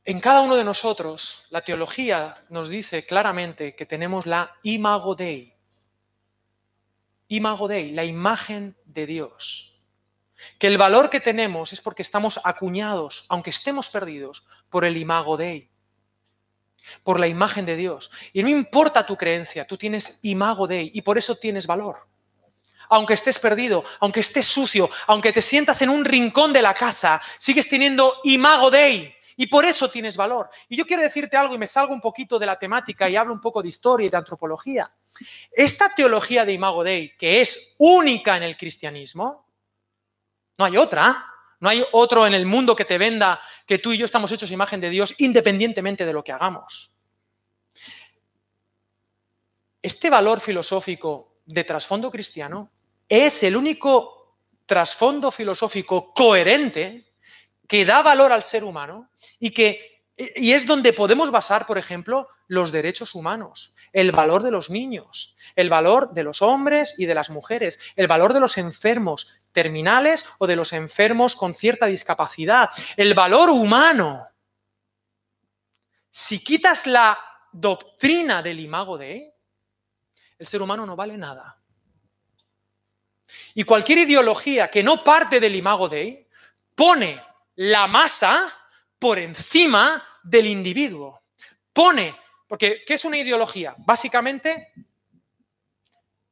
En 0.04 0.20
cada 0.20 0.42
uno 0.42 0.56
de 0.56 0.64
nosotros, 0.64 1.46
la 1.50 1.64
teología 1.64 2.46
nos 2.50 2.70
dice 2.70 3.08
claramente 3.08 3.76
que 3.76 3.88
tenemos 3.88 4.28
la 4.28 4.56
imago 4.62 5.16
Dei. 5.16 5.56
Imago 7.28 7.68
Dei, 7.68 7.92
la 7.92 8.06
imagen 8.06 8.78
de 8.86 9.08
Dios. 9.08 9.82
Que 10.60 10.68
el 10.68 10.78
valor 10.78 11.10
que 11.10 11.20
tenemos 11.20 11.74
es 11.74 11.82
porque 11.82 12.04
estamos 12.04 12.40
acuñados, 12.44 13.26
aunque 13.30 13.50
estemos 13.50 13.90
perdidos, 13.90 14.46
por 14.70 14.86
el 14.86 14.96
imago 14.96 15.38
Dei. 15.38 15.72
Por 17.02 17.20
la 17.20 17.28
imagen 17.28 17.66
de 17.66 17.78
Dios. 17.78 18.12
Y 18.32 18.44
no 18.44 18.50
importa 18.50 19.08
tu 19.08 19.18
creencia, 19.18 19.66
tú 19.66 19.76
tienes 19.76 20.20
imago 20.22 20.68
Dei 20.68 20.92
y 20.94 21.02
por 21.02 21.18
eso 21.18 21.36
tienes 21.36 21.66
valor 21.66 22.15
aunque 22.90 23.14
estés 23.14 23.40
perdido, 23.40 23.84
aunque 24.00 24.20
estés 24.20 24.46
sucio, 24.46 24.90
aunque 25.08 25.34
te 25.34 25.42
sientas 25.42 25.82
en 25.82 25.90
un 25.90 26.06
rincón 26.06 26.54
de 26.54 26.62
la 26.62 26.74
casa, 26.74 27.22
sigues 27.38 27.68
teniendo 27.68 28.20
imago 28.24 28.70
Dei. 28.72 29.16
Y 29.38 29.48
por 29.48 29.66
eso 29.66 29.90
tienes 29.90 30.16
valor. 30.16 30.50
Y 30.70 30.78
yo 30.78 30.86
quiero 30.86 31.04
decirte 31.04 31.36
algo 31.36 31.56
y 31.56 31.58
me 31.58 31.68
salgo 31.68 31.94
un 31.94 32.00
poquito 32.00 32.40
de 32.40 32.46
la 32.46 32.58
temática 32.58 33.10
y 33.10 33.18
hablo 33.18 33.34
un 33.34 33.42
poco 33.42 33.62
de 33.62 33.68
historia 33.68 34.08
y 34.08 34.10
de 34.10 34.18
antropología. 34.18 34.90
Esta 35.52 35.94
teología 35.94 36.46
de 36.46 36.54
imago 36.54 36.84
Dei, 36.84 37.16
que 37.18 37.42
es 37.42 37.76
única 37.80 38.38
en 38.38 38.44
el 38.44 38.56
cristianismo, 38.56 39.46
no 40.58 40.66
hay 40.66 40.78
otra. 40.78 41.32
No 41.60 41.70
hay 41.70 41.84
otro 41.94 42.28
en 42.28 42.34
el 42.34 42.46
mundo 42.46 42.76
que 42.76 42.86
te 42.86 42.98
venda 42.98 43.40
que 43.66 43.80
tú 43.80 43.92
y 43.94 43.98
yo 43.98 44.06
estamos 44.06 44.32
hechos 44.32 44.52
imagen 44.52 44.82
de 44.82 44.90
Dios 44.90 45.16
independientemente 45.20 46.06
de 46.06 46.14
lo 46.14 46.24
que 46.24 46.32
hagamos. 46.32 46.92
Este 49.82 50.10
valor 50.10 50.40
filosófico 50.40 51.40
de 51.46 51.64
trasfondo 51.64 52.12
cristiano 52.12 52.72
es 53.08 53.44
el 53.44 53.56
único 53.56 54.38
trasfondo 54.66 55.32
filosófico 55.32 56.14
coherente 56.14 57.14
que 57.68 57.86
da 57.86 58.02
valor 58.02 58.32
al 58.32 58.44
ser 58.44 58.64
humano 58.64 59.10
y 59.40 59.52
que 59.52 59.96
y 60.18 60.54
es 60.54 60.66
donde 60.66 60.94
podemos 60.94 61.30
basar, 61.30 61.66
por 61.66 61.78
ejemplo, 61.78 62.30
los 62.48 62.72
derechos 62.72 63.16
humanos, 63.16 63.76
el 63.92 64.14
valor 64.14 64.44
de 64.44 64.52
los 64.52 64.70
niños, 64.70 65.36
el 65.56 65.70
valor 65.70 66.14
de 66.14 66.24
los 66.24 66.42
hombres 66.42 66.96
y 66.98 67.06
de 67.06 67.16
las 67.16 67.30
mujeres, 67.30 67.80
el 67.98 68.08
valor 68.08 68.34
de 68.34 68.40
los 68.40 68.58
enfermos 68.58 69.34
terminales 69.52 70.26
o 70.38 70.48
de 70.48 70.56
los 70.56 70.72
enfermos 70.72 71.36
con 71.36 71.54
cierta 71.54 71.88
discapacidad, 71.88 72.70
el 72.96 73.14
valor 73.14 73.50
humano. 73.50 74.26
Si 76.10 76.42
quitas 76.42 76.88
la 76.88 77.18
doctrina 77.52 78.42
del 78.42 78.62
imago 78.62 78.98
de 78.98 79.34
el 80.38 80.48
ser 80.48 80.62
humano 80.62 80.86
no 80.86 80.96
vale 80.96 81.18
nada. 81.18 81.62
Y 83.54 83.64
cualquier 83.64 84.00
ideología 84.00 84.70
que 84.70 84.84
no 84.84 85.04
parte 85.04 85.40
del 85.40 85.56
imago 85.56 85.90
Dei 85.90 86.28
pone 86.76 87.22
la 87.56 87.88
masa 87.88 88.54
por 89.00 89.20
encima 89.20 90.04
del 90.24 90.48
individuo. 90.48 91.22
Pone, 91.72 92.16
porque 92.48 92.84
¿qué 92.86 92.96
es 92.96 93.06
una 93.06 93.18
ideología? 93.18 93.76
Básicamente 93.78 94.74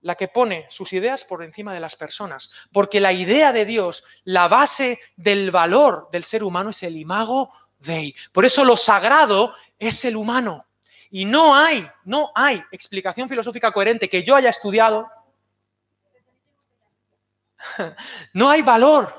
la 0.04 0.16
que 0.16 0.28
pone 0.28 0.68
sus 0.70 0.94
ideas 0.94 1.24
por 1.24 1.44
encima 1.44 1.74
de 1.74 1.80
las 1.80 1.96
personas. 1.96 2.52
Porque 2.72 3.00
la 3.00 3.14
idea 3.14 3.52
de 3.52 3.66
Dios, 3.66 4.04
la 4.24 4.48
base 4.48 5.00
del 5.16 5.50
valor 5.50 6.10
del 6.12 6.24
ser 6.24 6.44
humano 6.44 6.70
es 6.70 6.84
el 6.84 6.98
imago 6.98 7.52
Dei. 7.80 8.16
Por 8.32 8.46
eso 8.46 8.64
lo 8.64 8.78
sagrado 8.78 9.54
es 9.80 10.06
el 10.06 10.16
humano. 10.16 10.68
Y 11.10 11.26
no 11.26 11.56
hay, 11.56 11.88
no 12.06 12.32
hay 12.36 12.62
explicación 12.72 13.30
filosófica 13.30 13.72
coherente 13.72 14.10
que 14.10 14.24
yo 14.24 14.36
haya 14.36 14.50
estudiado 14.50 15.10
No 18.34 18.50
hay 18.50 18.62
valor 18.62 19.14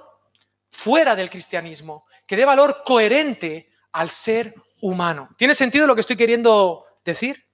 fuera 0.70 1.14
del 1.14 1.30
cristianismo 1.30 2.06
que 2.26 2.36
dé 2.36 2.44
valor 2.44 2.82
coherente 2.84 3.70
al 3.92 4.10
ser 4.10 4.54
humano. 4.80 5.30
¿Tiene 5.36 5.54
sentido 5.54 5.86
lo 5.86 5.94
que 5.94 6.00
estoy 6.00 6.16
queriendo 6.16 6.84
decir? 7.04 7.46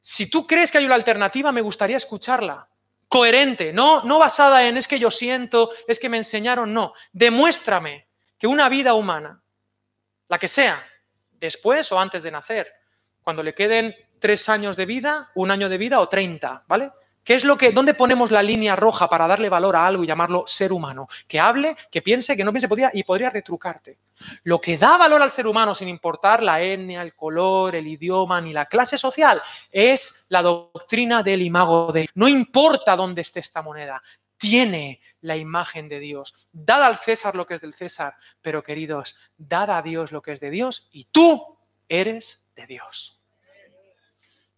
Si 0.00 0.30
tú 0.30 0.46
crees 0.46 0.70
que 0.70 0.78
hay 0.78 0.86
una 0.86 0.94
alternativa, 0.94 1.52
me 1.52 1.60
gustaría 1.60 1.96
escucharla. 1.96 2.68
Coherente, 3.08 3.72
no, 3.72 4.02
no 4.04 4.18
basada 4.18 4.66
en 4.66 4.76
es 4.76 4.86
que 4.86 4.98
yo 4.98 5.10
siento, 5.10 5.70
es 5.86 5.98
que 5.98 6.08
me 6.08 6.16
enseñaron, 6.18 6.72
no. 6.72 6.92
Demuéstrame 7.12 8.08
que 8.38 8.46
una 8.46 8.68
vida 8.68 8.94
humana, 8.94 9.42
la 10.28 10.38
que 10.38 10.48
sea, 10.48 10.86
después 11.32 11.90
o 11.92 11.98
antes 11.98 12.22
de 12.22 12.30
nacer, 12.30 12.72
cuando 13.22 13.42
le 13.42 13.54
queden 13.54 13.94
tres 14.18 14.48
años 14.48 14.76
de 14.76 14.86
vida, 14.86 15.28
un 15.34 15.50
año 15.50 15.68
de 15.68 15.78
vida 15.78 16.00
o 16.00 16.08
treinta, 16.08 16.64
¿vale? 16.66 16.90
¿Qué 17.28 17.34
es 17.34 17.44
lo 17.44 17.58
que, 17.58 17.72
dónde 17.72 17.92
ponemos 17.92 18.30
la 18.30 18.42
línea 18.42 18.74
roja 18.74 19.06
para 19.06 19.28
darle 19.28 19.50
valor 19.50 19.76
a 19.76 19.86
algo 19.86 20.02
y 20.02 20.06
llamarlo 20.06 20.44
ser 20.46 20.72
humano? 20.72 21.08
Que 21.26 21.38
hable, 21.38 21.76
que 21.90 22.00
piense, 22.00 22.34
que 22.34 22.42
no 22.42 22.52
piense, 22.52 22.68
podía, 22.68 22.90
y 22.94 23.02
podría 23.02 23.28
retrucarte. 23.28 23.98
Lo 24.44 24.58
que 24.62 24.78
da 24.78 24.96
valor 24.96 25.20
al 25.20 25.30
ser 25.30 25.46
humano, 25.46 25.74
sin 25.74 25.90
importar 25.90 26.42
la 26.42 26.62
etnia, 26.62 27.02
el 27.02 27.14
color, 27.14 27.74
el 27.74 27.86
idioma 27.86 28.40
ni 28.40 28.54
la 28.54 28.64
clase 28.64 28.96
social, 28.96 29.42
es 29.70 30.24
la 30.30 30.40
doctrina 30.40 31.22
del 31.22 31.42
imago 31.42 31.92
de. 31.92 32.08
No 32.14 32.28
importa 32.28 32.96
dónde 32.96 33.20
esté 33.20 33.40
esta 33.40 33.60
moneda, 33.60 34.02
tiene 34.38 34.98
la 35.20 35.36
imagen 35.36 35.86
de 35.90 35.98
Dios. 35.98 36.48
Dad 36.50 36.82
al 36.82 36.96
César 36.96 37.34
lo 37.34 37.44
que 37.44 37.56
es 37.56 37.60
del 37.60 37.74
César, 37.74 38.16
pero 38.40 38.62
queridos, 38.62 39.18
dad 39.36 39.70
a 39.70 39.82
Dios 39.82 40.12
lo 40.12 40.22
que 40.22 40.32
es 40.32 40.40
de 40.40 40.48
Dios 40.48 40.88
y 40.92 41.04
tú 41.04 41.58
eres 41.90 42.42
de 42.56 42.66
Dios. 42.66 43.20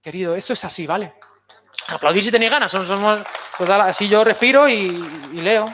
Querido, 0.01 0.37
esto 0.37 0.53
es 0.53 0.65
así, 0.65 0.87
¿vale? 0.87 1.15
Aplaudir 1.89 2.23
si 2.23 2.31
tenéis 2.31 2.51
ganas. 2.51 2.75
Así 2.75 4.09
yo 4.09 4.25
respiro 4.25 4.69
y, 4.69 4.91
leo. 5.33 5.73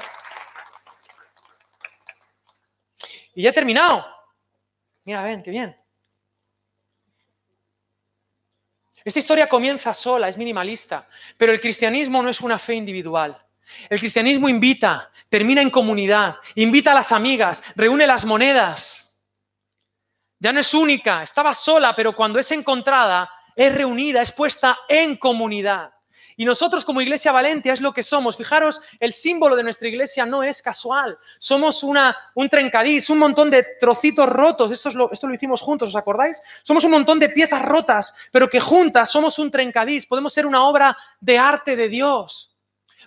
Y 3.35 3.43
ya 3.43 3.51
he 3.51 3.53
terminado. 3.53 4.05
Mira, 5.05 5.23
ven, 5.23 5.43
qué 5.43 5.51
bien. 5.51 5.77
Esta 9.05 9.21
historia 9.21 9.49
comienza 9.49 9.95
sola, 9.95 10.29
es 10.29 10.37
minimalista, 10.37 11.07
pero 11.37 11.53
el 11.53 11.61
cristianismo 11.61 12.23
no 12.23 12.29
es 12.29 12.41
una 12.41 12.59
fe 12.59 12.75
individual. 12.75 13.41
El 13.89 14.01
cristianismo 14.01 14.49
invita, 14.49 15.13
termina 15.29 15.63
en 15.63 15.71
comunidad, 15.71 16.37
invita 16.57 16.91
a 16.91 16.97
las 16.97 17.13
amigas, 17.13 17.63
reúne 17.77 18.07
las 18.07 18.25
monedas. 18.25 19.25
Ya 20.39 20.53
no 20.53 20.61
es 20.61 20.75
única, 20.75 21.23
estaba 21.23 21.55
sola, 21.55 21.95
pero 21.95 22.15
cuando 22.15 22.39
es 22.39 22.51
encontrada, 22.51 23.31
es 23.55 23.75
reunida, 23.75 24.23
es 24.23 24.33
puesta 24.33 24.79
en 24.89 25.17
comunidad. 25.17 25.96
Y 26.37 26.45
nosotros 26.45 26.85
como 26.85 27.01
Iglesia 27.01 27.33
Valentia 27.33 27.73
es 27.73 27.81
lo 27.81 27.93
que 27.93 28.03
somos. 28.03 28.37
Fijaros, 28.37 28.81
el 29.01 29.13
símbolo 29.13 29.57
de 29.57 29.63
nuestra 29.63 29.89
iglesia 29.89 30.27
no 30.27 30.43
es 30.43 30.61
casual. 30.61 31.19
Somos 31.39 31.83
una, 31.83 32.17
un 32.35 32.49
trencadís, 32.49 33.09
un 33.09 33.19
montón 33.19 33.51
de 33.51 33.65
trocitos 33.81 34.29
rotos. 34.29 34.71
Esto, 34.71 34.91
lo, 34.91 35.11
esto 35.11 35.27
lo 35.27 35.35
hicimos 35.35 35.63
juntos, 35.63 35.89
¿os 35.89 35.97
acordáis? 35.97 36.43
Somos 36.63 36.85
un 36.85 36.91
montón 36.91 37.19
de 37.19 37.31
piezas 37.31 37.63
rotas, 37.63 38.15
pero 38.31 38.51
que 38.51 38.61
juntas 38.61 39.11
somos 39.11 39.39
un 39.39 39.51
trencadís. 39.51 40.07
Podemos 40.07 40.33
ser 40.33 40.47
una 40.47 40.65
obra 40.67 40.97
de 41.21 41.39
arte 41.39 41.75
de 41.75 41.89
Dios. 41.89 42.56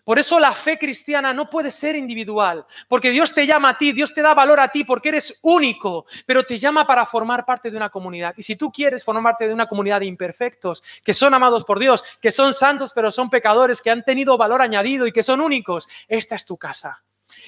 Por 0.04 0.20
eso 0.20 0.40
la 0.40 0.54
fe 0.54 0.78
cristiana 0.78 1.34
no 1.34 1.50
puede 1.50 1.72
ser 1.72 1.96
individual, 1.96 2.66
porque 2.88 3.12
Dios 3.12 3.34
te 3.34 3.46
llama 3.46 3.70
a 3.70 3.78
ti, 3.78 3.92
Dios 3.92 4.14
te 4.14 4.22
da 4.22 4.34
valor 4.34 4.60
a 4.60 4.70
ti 4.70 4.84
porque 4.84 5.10
eres 5.10 5.40
único, 5.44 6.06
pero 6.26 6.44
te 6.44 6.58
llama 6.58 6.86
para 6.86 7.06
formar 7.06 7.46
parte 7.46 7.70
de 7.70 7.78
una 7.78 7.90
comunidad. 7.90 8.34
Y 8.38 8.44
si 8.44 8.56
tú 8.56 8.72
quieres 8.72 9.04
formar 9.04 9.24
parte 9.24 9.48
de 9.48 9.54
una 9.54 9.68
comunidad 9.68 10.00
de 10.00 10.06
imperfectos, 10.06 10.84
que 11.04 11.14
son 11.14 11.34
amados 11.34 11.64
por 11.64 11.80
Dios, 11.80 12.04
que 12.22 12.32
son 12.32 12.54
santos 12.54 12.92
pero 12.94 13.12
son 13.12 13.30
pecadores, 13.30 13.82
que 13.82 13.90
han 13.90 14.04
tenido 14.04 14.38
valor 14.38 14.62
añadido 14.62 15.08
y 15.08 15.12
que 15.12 15.24
son 15.24 15.42
únicos, 15.42 15.90
esta 16.08 16.36
es 16.36 16.46
tu 16.46 16.58
casa. 16.58 17.02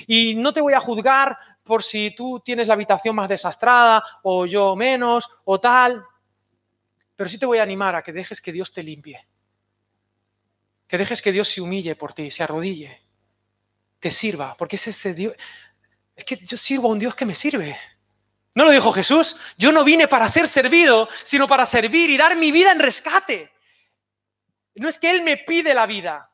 Y 0.07 0.35
no 0.35 0.53
te 0.53 0.61
voy 0.61 0.73
a 0.73 0.79
juzgar 0.79 1.37
por 1.63 1.83
si 1.83 2.13
tú 2.15 2.41
tienes 2.43 2.67
la 2.67 2.73
habitación 2.73 3.15
más 3.15 3.29
desastrada 3.29 4.03
o 4.23 4.45
yo 4.45 4.75
menos 4.75 5.29
o 5.45 5.59
tal. 5.59 6.03
Pero 7.15 7.29
sí 7.29 7.37
te 7.37 7.45
voy 7.45 7.59
a 7.59 7.63
animar 7.63 7.95
a 7.95 8.01
que 8.01 8.13
dejes 8.13 8.41
que 8.41 8.51
Dios 8.51 8.71
te 8.71 8.83
limpie. 8.83 9.27
Que 10.91 10.97
dejes 10.97 11.21
que 11.21 11.31
Dios 11.31 11.47
se 11.47 11.61
humille 11.61 11.95
por 11.95 12.11
ti, 12.11 12.29
se 12.29 12.43
arrodille, 12.43 13.01
te 13.97 14.11
sirva, 14.11 14.57
porque 14.57 14.75
es 14.75 14.87
este 14.87 15.13
Dios. 15.13 15.33
Es 16.13 16.25
que 16.25 16.35
yo 16.35 16.57
sirvo 16.57 16.89
a 16.89 16.91
un 16.91 16.99
Dios 16.99 17.15
que 17.15 17.25
me 17.25 17.33
sirve. 17.33 17.79
¿No 18.55 18.65
lo 18.65 18.71
dijo 18.71 18.91
Jesús? 18.91 19.37
Yo 19.57 19.71
no 19.71 19.85
vine 19.85 20.09
para 20.09 20.27
ser 20.27 20.49
servido, 20.49 21.07
sino 21.23 21.47
para 21.47 21.65
servir 21.65 22.09
y 22.09 22.17
dar 22.17 22.35
mi 22.35 22.51
vida 22.51 22.73
en 22.73 22.81
rescate. 22.81 23.53
No 24.75 24.89
es 24.89 24.97
que 24.97 25.09
Él 25.09 25.21
me 25.23 25.37
pide 25.37 25.73
la 25.73 25.85
vida. 25.85 26.29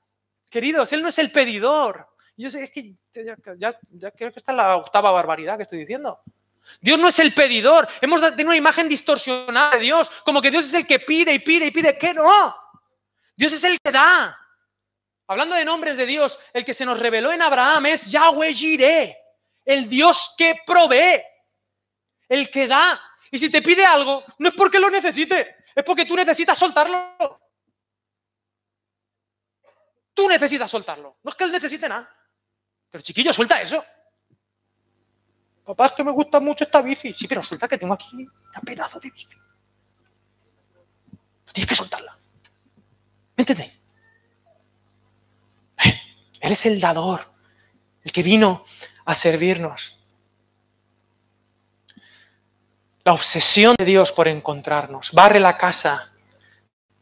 Queridos, 0.49 0.91
Él 0.91 1.03
no 1.03 1.09
es 1.09 1.19
el 1.19 1.31
pedidor. 1.31 2.07
Yo 2.35 2.49
sé, 2.49 2.63
es 2.63 2.71
que 2.71 2.95
ya, 3.13 3.35
creo 4.09 4.31
que 4.31 4.39
esta 4.39 4.53
es 4.53 4.57
la 4.57 4.75
octava 4.75 5.11
barbaridad 5.11 5.57
que 5.57 5.63
estoy 5.63 5.77
diciendo. 5.77 6.19
Dios 6.81 6.97
no 6.97 7.09
es 7.09 7.19
el 7.19 7.31
pedidor. 7.31 7.87
Hemos 8.01 8.21
tenido 8.21 8.47
una 8.47 8.57
imagen 8.57 8.89
distorsionada 8.89 9.75
de 9.75 9.81
Dios, 9.81 10.11
como 10.25 10.41
que 10.41 10.49
Dios 10.49 10.65
es 10.65 10.73
el 10.73 10.87
que 10.87 10.99
pide 10.99 11.31
y 11.31 11.37
pide 11.37 11.67
y 11.67 11.71
pide. 11.71 11.95
¿Qué 11.95 12.11
no? 12.11 12.55
Dios 13.35 13.53
es 13.53 13.63
el 13.63 13.77
que 13.79 13.91
da. 13.91 14.35
Hablando 15.27 15.55
de 15.55 15.65
nombres 15.65 15.97
de 15.97 16.05
Dios, 16.05 16.39
el 16.53 16.63
que 16.63 16.73
se 16.73 16.85
nos 16.85 16.99
reveló 16.99 17.31
en 17.31 17.41
Abraham 17.41 17.87
es 17.87 18.09
Yahweh 18.09 18.53
Jireh, 18.53 19.17
el 19.65 19.89
Dios 19.89 20.33
que 20.37 20.55
provee, 20.65 21.21
el 22.29 22.49
que 22.49 22.67
da. 22.67 22.99
Y 23.29 23.37
si 23.37 23.49
te 23.49 23.61
pide 23.61 23.85
algo, 23.85 24.23
no 24.39 24.49
es 24.49 24.55
porque 24.55 24.79
lo 24.79 24.89
necesite, 24.89 25.57
es 25.75 25.83
porque 25.83 26.05
tú 26.05 26.15
necesitas 26.15 26.57
soltarlo. 26.57 27.41
Tú 30.13 30.29
necesitas 30.29 30.71
soltarlo. 30.71 31.17
No 31.21 31.29
es 31.29 31.35
que 31.35 31.43
él 31.43 31.51
necesite 31.51 31.89
nada. 31.89 32.09
Pero 32.89 33.03
chiquillo, 33.03 33.33
suelta 33.33 33.61
eso. 33.61 33.83
Papá, 35.65 35.87
es 35.87 35.91
que 35.91 36.03
me 36.05 36.11
gusta 36.11 36.39
mucho 36.39 36.63
esta 36.63 36.81
bici. 36.81 37.13
Sí, 37.13 37.27
pero 37.27 37.43
suelta 37.43 37.67
que 37.67 37.77
tengo 37.77 37.93
aquí 37.93 38.15
un 38.15 38.61
pedazo 38.65 38.99
de 38.99 39.11
bici. 39.11 39.27
Tienes 41.51 41.67
que 41.67 41.75
soltarla. 41.75 42.17
¿Me 43.35 43.41
entiendes? 43.41 43.76
Él 46.47 46.53
es 46.53 46.65
el 46.65 46.79
dador, 46.79 47.29
el 48.05 48.13
que 48.13 48.23
vino 48.23 48.63
a 49.03 49.13
servirnos. 49.13 49.97
La 53.03 53.11
obsesión 53.11 53.75
de 53.77 53.83
Dios 53.83 54.13
por 54.13 54.29
encontrarnos. 54.29 55.11
Barre 55.11 55.41
la 55.41 55.57
casa 55.57 56.13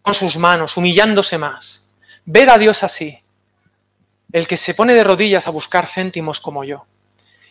con 0.01 0.15
sus 0.15 0.37
manos, 0.37 0.77
humillándose 0.77 1.37
más. 1.37 1.93
Ved 2.25 2.49
a 2.49 2.57
Dios 2.57 2.81
así, 2.81 3.19
el 4.31 4.47
que 4.47 4.57
se 4.57 4.73
pone 4.73 4.95
de 4.95 5.03
rodillas 5.03 5.47
a 5.47 5.51
buscar 5.51 5.85
céntimos 5.85 6.39
como 6.39 6.63
yo. 6.63 6.87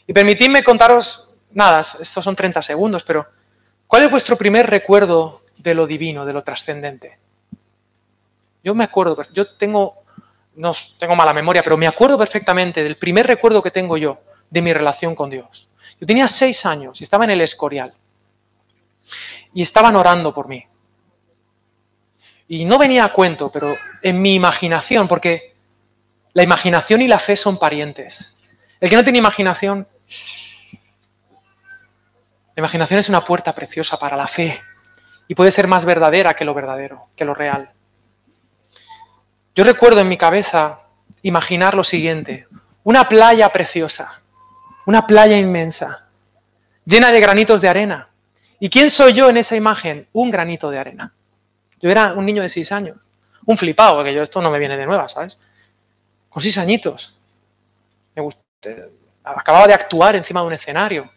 Y 0.04 0.12
permitidme 0.12 0.64
contaros, 0.64 1.30
nada, 1.52 1.80
estos 1.80 2.24
son 2.24 2.34
30 2.34 2.60
segundos, 2.60 3.04
pero 3.04 3.28
¿cuál 3.86 4.02
es 4.02 4.10
vuestro 4.10 4.36
primer 4.36 4.68
recuerdo 4.68 5.44
de 5.58 5.74
lo 5.74 5.86
divino, 5.86 6.26
de 6.26 6.32
lo 6.32 6.42
trascendente? 6.42 7.20
Yo 8.64 8.74
me 8.74 8.82
acuerdo, 8.82 9.16
yo 9.32 9.54
tengo, 9.56 10.03
no 10.56 10.72
tengo 10.98 11.14
mala 11.16 11.32
memoria, 11.32 11.62
pero 11.62 11.76
me 11.76 11.86
acuerdo 11.86 12.18
perfectamente 12.18 12.82
del 12.82 12.96
primer 12.96 13.26
recuerdo 13.26 13.62
que 13.62 13.70
tengo 13.70 13.96
yo 13.96 14.20
de 14.50 14.62
mi 14.62 14.72
relación 14.72 15.14
con 15.14 15.30
Dios. 15.30 15.68
Yo 16.00 16.06
tenía 16.06 16.28
seis 16.28 16.64
años 16.66 17.00
y 17.00 17.04
estaba 17.04 17.24
en 17.24 17.30
el 17.30 17.40
Escorial. 17.40 17.94
Y 19.52 19.62
estaban 19.62 19.94
orando 19.96 20.32
por 20.32 20.48
mí. 20.48 20.64
Y 22.48 22.64
no 22.64 22.78
venía 22.78 23.04
a 23.04 23.12
cuento, 23.12 23.50
pero 23.50 23.76
en 24.02 24.20
mi 24.20 24.34
imaginación, 24.34 25.08
porque 25.08 25.54
la 26.32 26.42
imaginación 26.42 27.02
y 27.02 27.08
la 27.08 27.18
fe 27.18 27.36
son 27.36 27.58
parientes. 27.58 28.36
El 28.80 28.90
que 28.90 28.96
no 28.96 29.04
tiene 29.04 29.18
imaginación, 29.18 29.86
la 32.56 32.60
imaginación 32.60 33.00
es 33.00 33.08
una 33.08 33.24
puerta 33.24 33.54
preciosa 33.54 33.98
para 33.98 34.16
la 34.16 34.26
fe 34.26 34.60
y 35.26 35.34
puede 35.34 35.50
ser 35.50 35.66
más 35.66 35.84
verdadera 35.84 36.34
que 36.34 36.44
lo 36.44 36.54
verdadero, 36.54 37.08
que 37.16 37.24
lo 37.24 37.34
real. 37.34 37.72
Yo 39.54 39.62
recuerdo 39.62 40.00
en 40.00 40.08
mi 40.08 40.18
cabeza 40.18 40.80
imaginar 41.22 41.74
lo 41.74 41.84
siguiente, 41.84 42.48
una 42.82 43.08
playa 43.08 43.48
preciosa, 43.50 44.20
una 44.84 45.06
playa 45.06 45.38
inmensa, 45.38 46.06
llena 46.84 47.12
de 47.12 47.20
granitos 47.20 47.60
de 47.60 47.68
arena. 47.68 48.08
¿Y 48.58 48.68
quién 48.68 48.90
soy 48.90 49.12
yo 49.12 49.28
en 49.28 49.36
esa 49.36 49.54
imagen? 49.54 50.08
Un 50.12 50.30
granito 50.30 50.70
de 50.70 50.78
arena. 50.78 51.14
Yo 51.80 51.88
era 51.88 52.14
un 52.14 52.26
niño 52.26 52.42
de 52.42 52.48
seis 52.48 52.72
años, 52.72 52.96
un 53.46 53.56
flipado, 53.56 53.94
porque 53.94 54.12
yo 54.12 54.22
esto 54.22 54.42
no 54.42 54.50
me 54.50 54.58
viene 54.58 54.76
de 54.76 54.86
nueva, 54.86 55.08
¿sabes? 55.08 55.38
Con 56.28 56.42
seis 56.42 56.58
añitos. 56.58 57.16
Me 58.16 58.28
acababa 59.22 59.68
de 59.68 59.74
actuar 59.74 60.16
encima 60.16 60.40
de 60.40 60.46
un 60.48 60.52
escenario, 60.52 61.12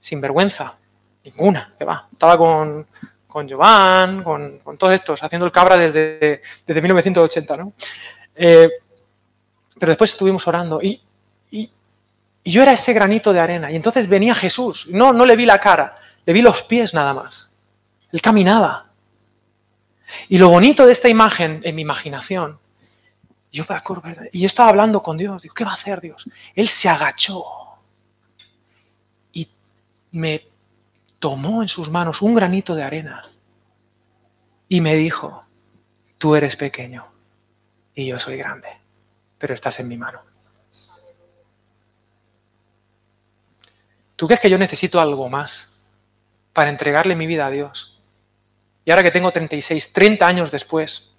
sin 0.00 0.20
vergüenza, 0.20 0.76
ninguna, 1.24 1.74
que 1.76 1.84
va. 1.84 2.06
Estaba 2.12 2.38
con, 2.38 2.86
con 3.34 3.50
Jovan, 3.50 4.22
con, 4.22 4.60
todos 4.78 4.94
estos, 4.94 5.20
haciendo 5.20 5.44
el 5.44 5.50
cabra 5.50 5.76
desde, 5.76 6.40
desde 6.64 6.80
1980, 6.80 7.56
¿no? 7.56 7.72
Eh, 8.36 8.70
pero 9.76 9.90
después 9.90 10.12
estuvimos 10.12 10.46
orando 10.46 10.80
y, 10.80 11.00
y, 11.50 11.68
yo 12.44 12.62
era 12.62 12.70
ese 12.70 12.92
granito 12.92 13.32
de 13.32 13.40
arena. 13.40 13.72
Y 13.72 13.74
entonces 13.74 14.06
venía 14.06 14.36
Jesús. 14.36 14.86
No, 14.88 15.12
no 15.12 15.26
le 15.26 15.34
vi 15.34 15.46
la 15.46 15.58
cara, 15.58 15.96
le 16.24 16.32
vi 16.32 16.42
los 16.42 16.62
pies 16.62 16.94
nada 16.94 17.12
más. 17.12 17.50
Él 18.12 18.20
caminaba. 18.20 18.86
Y 20.28 20.38
lo 20.38 20.48
bonito 20.48 20.86
de 20.86 20.92
esta 20.92 21.08
imagen, 21.08 21.60
en 21.64 21.74
mi 21.74 21.82
imaginación, 21.82 22.60
yo 23.50 23.66
y 24.32 24.40
yo 24.42 24.46
estaba 24.46 24.68
hablando 24.68 25.02
con 25.02 25.16
Dios, 25.16 25.42
digo, 25.42 25.54
¿qué 25.56 25.64
va 25.64 25.72
a 25.72 25.74
hacer 25.74 26.00
Dios? 26.00 26.24
Él 26.54 26.68
se 26.68 26.88
agachó 26.88 27.44
y 29.32 29.48
me 30.12 30.53
tomó 31.24 31.62
en 31.62 31.68
sus 31.68 31.88
manos 31.88 32.20
un 32.20 32.34
granito 32.34 32.74
de 32.74 32.82
arena 32.82 33.30
y 34.68 34.82
me 34.82 34.94
dijo, 34.94 35.46
tú 36.18 36.36
eres 36.36 36.54
pequeño 36.54 37.06
y 37.94 38.04
yo 38.04 38.18
soy 38.18 38.36
grande, 38.36 38.68
pero 39.38 39.54
estás 39.54 39.80
en 39.80 39.88
mi 39.88 39.96
mano. 39.96 40.20
¿Tú 44.16 44.26
crees 44.26 44.38
que 44.38 44.50
yo 44.50 44.58
necesito 44.58 45.00
algo 45.00 45.30
más 45.30 45.72
para 46.52 46.68
entregarle 46.68 47.16
mi 47.16 47.26
vida 47.26 47.46
a 47.46 47.50
Dios? 47.50 47.98
Y 48.84 48.90
ahora 48.90 49.02
que 49.02 49.10
tengo 49.10 49.32
36, 49.32 49.94
30 49.94 50.26
años 50.26 50.50
después, 50.50 51.14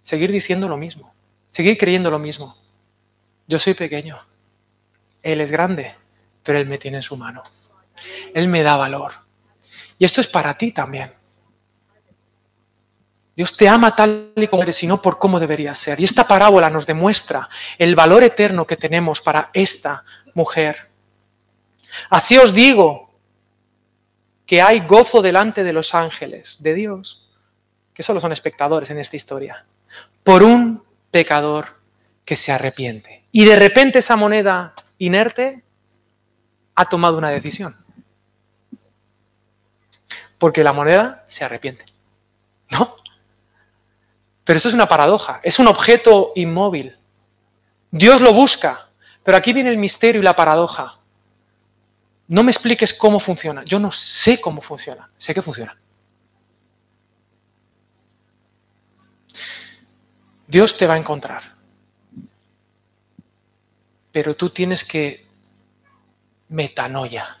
seguir 0.00 0.30
diciendo 0.30 0.68
lo 0.68 0.76
mismo, 0.76 1.12
seguir 1.50 1.76
creyendo 1.76 2.08
lo 2.08 2.20
mismo. 2.20 2.56
Yo 3.48 3.58
soy 3.58 3.74
pequeño, 3.74 4.16
Él 5.24 5.40
es 5.40 5.50
grande, 5.50 5.96
pero 6.44 6.60
Él 6.60 6.68
me 6.68 6.78
tiene 6.78 6.98
en 6.98 7.02
su 7.02 7.16
mano. 7.16 7.42
Él 8.32 8.46
me 8.46 8.62
da 8.62 8.76
valor. 8.76 9.23
Y 9.98 10.04
esto 10.04 10.20
es 10.20 10.28
para 10.28 10.56
ti 10.56 10.72
también. 10.72 11.12
Dios 13.36 13.56
te 13.56 13.68
ama 13.68 13.96
tal 13.96 14.32
y 14.36 14.46
como 14.46 14.62
eres 14.62 14.82
y 14.82 14.86
no 14.86 15.02
por 15.02 15.18
cómo 15.18 15.40
debería 15.40 15.74
ser. 15.74 15.98
Y 15.98 16.04
esta 16.04 16.26
parábola 16.26 16.70
nos 16.70 16.86
demuestra 16.86 17.48
el 17.78 17.96
valor 17.96 18.22
eterno 18.22 18.66
que 18.66 18.76
tenemos 18.76 19.20
para 19.20 19.50
esta 19.52 20.04
mujer. 20.34 20.88
Así 22.10 22.38
os 22.38 22.54
digo, 22.54 23.04
que 24.46 24.60
hay 24.60 24.80
gozo 24.80 25.22
delante 25.22 25.64
de 25.64 25.72
los 25.72 25.94
ángeles 25.94 26.62
de 26.62 26.74
Dios, 26.74 27.22
que 27.92 28.02
solo 28.02 28.20
son 28.20 28.32
espectadores 28.32 28.90
en 28.90 28.98
esta 28.98 29.16
historia, 29.16 29.64
por 30.22 30.42
un 30.42 30.82
pecador 31.10 31.80
que 32.24 32.36
se 32.36 32.52
arrepiente. 32.52 33.24
Y 33.32 33.44
de 33.44 33.56
repente 33.56 34.00
esa 34.00 34.16
moneda 34.16 34.74
inerte 34.98 35.64
ha 36.74 36.84
tomado 36.86 37.18
una 37.18 37.30
decisión. 37.30 37.83
Porque 40.38 40.64
la 40.64 40.72
moneda 40.72 41.24
se 41.26 41.44
arrepiente. 41.44 41.84
¿No? 42.70 42.96
Pero 44.44 44.58
eso 44.58 44.68
es 44.68 44.74
una 44.74 44.88
paradoja, 44.88 45.40
es 45.42 45.58
un 45.58 45.68
objeto 45.68 46.32
inmóvil. 46.34 46.98
Dios 47.90 48.20
lo 48.20 48.32
busca, 48.32 48.88
pero 49.22 49.36
aquí 49.36 49.52
viene 49.52 49.70
el 49.70 49.78
misterio 49.78 50.20
y 50.20 50.24
la 50.24 50.36
paradoja. 50.36 50.98
No 52.28 52.42
me 52.42 52.50
expliques 52.50 52.92
cómo 52.92 53.20
funciona. 53.20 53.64
Yo 53.64 53.78
no 53.78 53.92
sé 53.92 54.40
cómo 54.40 54.60
funciona. 54.60 55.10
Sé 55.18 55.34
que 55.34 55.42
funciona. 55.42 55.76
Dios 60.46 60.76
te 60.76 60.86
va 60.86 60.94
a 60.94 60.98
encontrar. 60.98 61.42
Pero 64.12 64.34
tú 64.36 64.50
tienes 64.50 64.84
que 64.84 65.26
metanoia. 66.48 67.40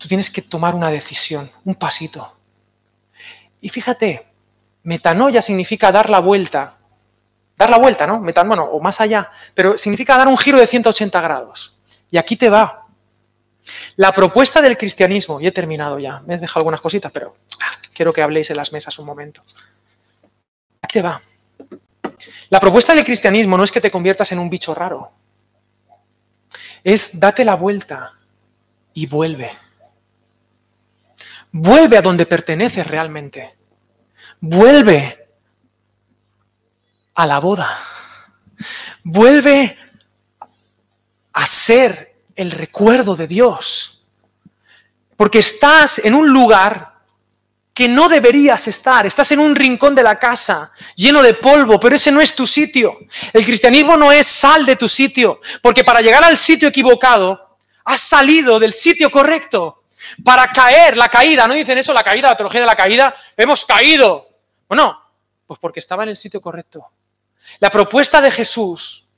Tú 0.00 0.08
tienes 0.08 0.30
que 0.30 0.40
tomar 0.40 0.74
una 0.74 0.90
decisión, 0.90 1.50
un 1.62 1.74
pasito. 1.74 2.34
Y 3.60 3.68
fíjate, 3.68 4.26
metanoia 4.82 5.42
significa 5.42 5.92
dar 5.92 6.08
la 6.08 6.20
vuelta. 6.20 6.78
Dar 7.54 7.68
la 7.68 7.76
vuelta, 7.76 8.06
¿no? 8.06 8.18
Metan, 8.18 8.48
bueno, 8.48 8.64
o 8.64 8.80
más 8.80 8.98
allá. 9.02 9.30
Pero 9.54 9.76
significa 9.76 10.16
dar 10.16 10.26
un 10.26 10.38
giro 10.38 10.58
de 10.58 10.66
180 10.66 11.20
grados. 11.20 11.76
Y 12.10 12.16
aquí 12.16 12.36
te 12.36 12.48
va. 12.48 12.86
La 13.96 14.12
propuesta 14.12 14.62
del 14.62 14.78
cristianismo, 14.78 15.38
y 15.38 15.46
he 15.46 15.52
terminado 15.52 15.98
ya, 15.98 16.22
me 16.24 16.36
he 16.36 16.38
dejado 16.38 16.60
algunas 16.60 16.80
cositas, 16.80 17.12
pero 17.12 17.36
ah, 17.62 17.76
quiero 17.92 18.10
que 18.10 18.22
habléis 18.22 18.48
en 18.48 18.56
las 18.56 18.72
mesas 18.72 18.98
un 18.98 19.04
momento. 19.04 19.42
¿Qué 20.88 21.02
va? 21.02 21.20
La 22.48 22.58
propuesta 22.58 22.94
del 22.94 23.04
cristianismo 23.04 23.58
no 23.58 23.64
es 23.64 23.70
que 23.70 23.82
te 23.82 23.90
conviertas 23.90 24.32
en 24.32 24.38
un 24.38 24.48
bicho 24.48 24.74
raro. 24.74 25.12
es 26.82 27.20
date 27.20 27.44
la 27.44 27.54
vuelta 27.54 28.14
y 28.94 29.06
vuelve. 29.06 29.50
Vuelve 31.52 31.98
a 31.98 32.02
donde 32.02 32.26
perteneces 32.26 32.86
realmente. 32.86 33.56
Vuelve 34.40 35.28
a 37.14 37.26
la 37.26 37.38
boda. 37.40 37.78
Vuelve 39.02 39.76
a 41.32 41.46
ser 41.46 42.14
el 42.36 42.50
recuerdo 42.50 43.16
de 43.16 43.26
Dios. 43.26 44.04
Porque 45.16 45.40
estás 45.40 45.98
en 45.98 46.14
un 46.14 46.28
lugar 46.28 46.90
que 47.74 47.88
no 47.88 48.08
deberías 48.08 48.68
estar. 48.68 49.06
Estás 49.06 49.32
en 49.32 49.40
un 49.40 49.56
rincón 49.56 49.94
de 49.94 50.02
la 50.02 50.18
casa 50.18 50.72
lleno 50.94 51.22
de 51.22 51.34
polvo, 51.34 51.80
pero 51.80 51.96
ese 51.96 52.12
no 52.12 52.20
es 52.20 52.34
tu 52.34 52.46
sitio. 52.46 52.98
El 53.32 53.44
cristianismo 53.44 53.96
no 53.96 54.12
es 54.12 54.26
sal 54.26 54.66
de 54.66 54.76
tu 54.76 54.88
sitio, 54.88 55.40
porque 55.62 55.84
para 55.84 56.00
llegar 56.00 56.24
al 56.24 56.36
sitio 56.36 56.68
equivocado, 56.68 57.58
has 57.84 58.00
salido 58.00 58.58
del 58.58 58.72
sitio 58.72 59.10
correcto. 59.10 59.79
Para 60.24 60.50
caer, 60.50 60.96
la 60.96 61.08
caída, 61.08 61.46
¿no 61.46 61.54
dicen 61.54 61.78
eso? 61.78 61.92
La 61.92 62.04
caída, 62.04 62.28
la 62.28 62.36
teología 62.36 62.60
de 62.60 62.66
la 62.66 62.76
caída, 62.76 63.14
hemos 63.36 63.64
caído. 63.64 64.28
Bueno, 64.68 64.98
pues 65.46 65.58
porque 65.58 65.80
estaba 65.80 66.02
en 66.04 66.10
el 66.10 66.16
sitio 66.16 66.40
correcto. 66.40 66.86
La 67.58 67.70
propuesta 67.70 68.20
de 68.20 68.30
Jesús 68.30 69.08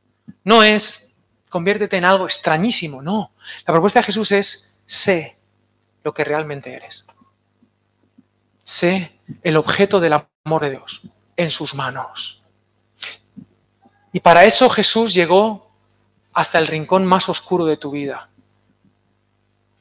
no 0.44 0.62
es 0.62 1.12
conviértete 1.52 1.98
en 1.98 2.06
algo 2.06 2.24
extrañísimo, 2.24 3.02
no. 3.02 3.32
La 3.66 3.72
propuesta 3.74 4.00
de 4.00 4.04
Jesús 4.04 4.32
es 4.32 4.74
sé 4.86 5.36
lo 6.02 6.14
que 6.14 6.24
realmente 6.24 6.72
eres. 6.72 7.06
Sé 8.64 9.20
el 9.42 9.56
objeto 9.56 10.00
del 10.00 10.14
amor 10.14 10.62
de 10.62 10.70
Dios 10.70 11.02
en 11.36 11.50
sus 11.50 11.74
manos. 11.74 12.42
Y 14.12 14.20
para 14.20 14.44
eso 14.44 14.70
Jesús 14.70 15.14
llegó 15.14 15.70
hasta 16.32 16.58
el 16.58 16.66
rincón 16.66 17.04
más 17.04 17.28
oscuro 17.28 17.66
de 17.66 17.76
tu 17.76 17.90
vida. 17.90 18.30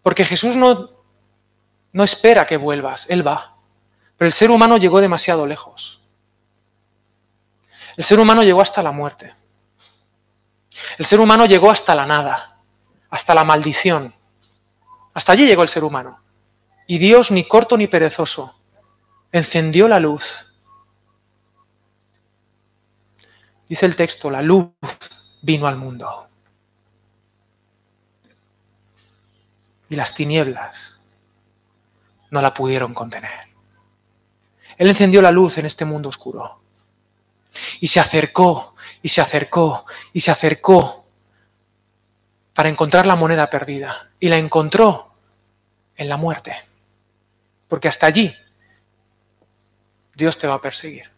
Porque 0.04 0.26
Jesús 0.26 0.58
no, 0.58 0.90
no 1.94 2.04
espera 2.04 2.46
que 2.46 2.58
vuelvas, 2.58 3.06
Él 3.10 3.26
va. 3.26 3.56
Pero 4.18 4.28
el 4.28 4.34
ser 4.34 4.52
humano 4.52 4.78
llegó 4.78 5.02
demasiado 5.02 5.46
lejos. 5.46 6.00
El 7.98 8.04
ser 8.04 8.20
humano 8.20 8.44
llegó 8.44 8.62
hasta 8.62 8.82
la 8.82 8.92
muerte. 8.92 9.34
El 10.98 11.06
ser 11.06 11.20
humano 11.20 11.46
llegó 11.46 11.70
hasta 11.70 11.94
la 11.96 12.06
nada, 12.06 12.58
hasta 13.10 13.34
la 13.34 13.44
maldición. 13.44 14.16
Hasta 15.14 15.34
allí 15.34 15.46
llegó 15.46 15.64
el 15.64 15.70
ser 15.70 15.84
humano. 15.84 16.22
Y 16.88 16.98
Dios, 16.98 17.32
ni 17.32 17.44
corto 17.44 17.78
ni 17.78 17.88
perezoso, 17.88 18.56
encendió 19.32 19.88
la 19.88 20.00
luz. 20.00 20.54
Dice 23.68 23.86
el 23.86 23.96
texto, 23.96 24.30
la 24.30 24.42
luz 24.42 24.72
vino 25.42 25.68
al 25.68 25.76
mundo. 25.76 26.28
Y 29.90 29.96
las 29.96 30.14
tinieblas 30.14 31.01
no 32.32 32.42
la 32.42 32.54
pudieron 32.54 32.94
contener. 32.94 33.50
Él 34.78 34.88
encendió 34.88 35.22
la 35.22 35.32
luz 35.32 35.60
en 35.60 35.68
este 35.68 35.86
mundo 35.86 36.10
oscuro. 36.10 36.60
Y 37.80 37.88
se 37.88 38.00
acercó, 38.00 38.74
y 39.04 39.10
se 39.10 39.22
acercó, 39.22 39.86
y 40.14 40.22
se 40.22 40.32
acercó 40.32 41.06
para 42.54 42.70
encontrar 42.70 43.06
la 43.06 43.16
moneda 43.16 43.50
perdida. 43.50 44.10
Y 44.20 44.30
la 44.30 44.38
encontró 44.38 45.14
en 45.96 46.10
la 46.10 46.18
muerte. 46.18 46.56
Porque 47.68 47.90
hasta 47.90 48.08
allí 48.08 48.36
Dios 50.16 50.38
te 50.38 50.48
va 50.48 50.56
a 50.56 50.62
perseguir. 50.62 51.12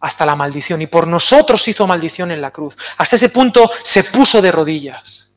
Hasta 0.00 0.24
la 0.24 0.36
maldición. 0.36 0.82
Y 0.82 0.86
por 0.86 1.06
nosotros 1.06 1.66
hizo 1.68 1.86
maldición 1.86 2.30
en 2.30 2.40
la 2.40 2.52
cruz. 2.52 2.76
Hasta 2.96 3.16
ese 3.16 3.28
punto 3.28 3.70
se 3.82 4.04
puso 4.04 4.40
de 4.40 4.52
rodillas. 4.52 5.31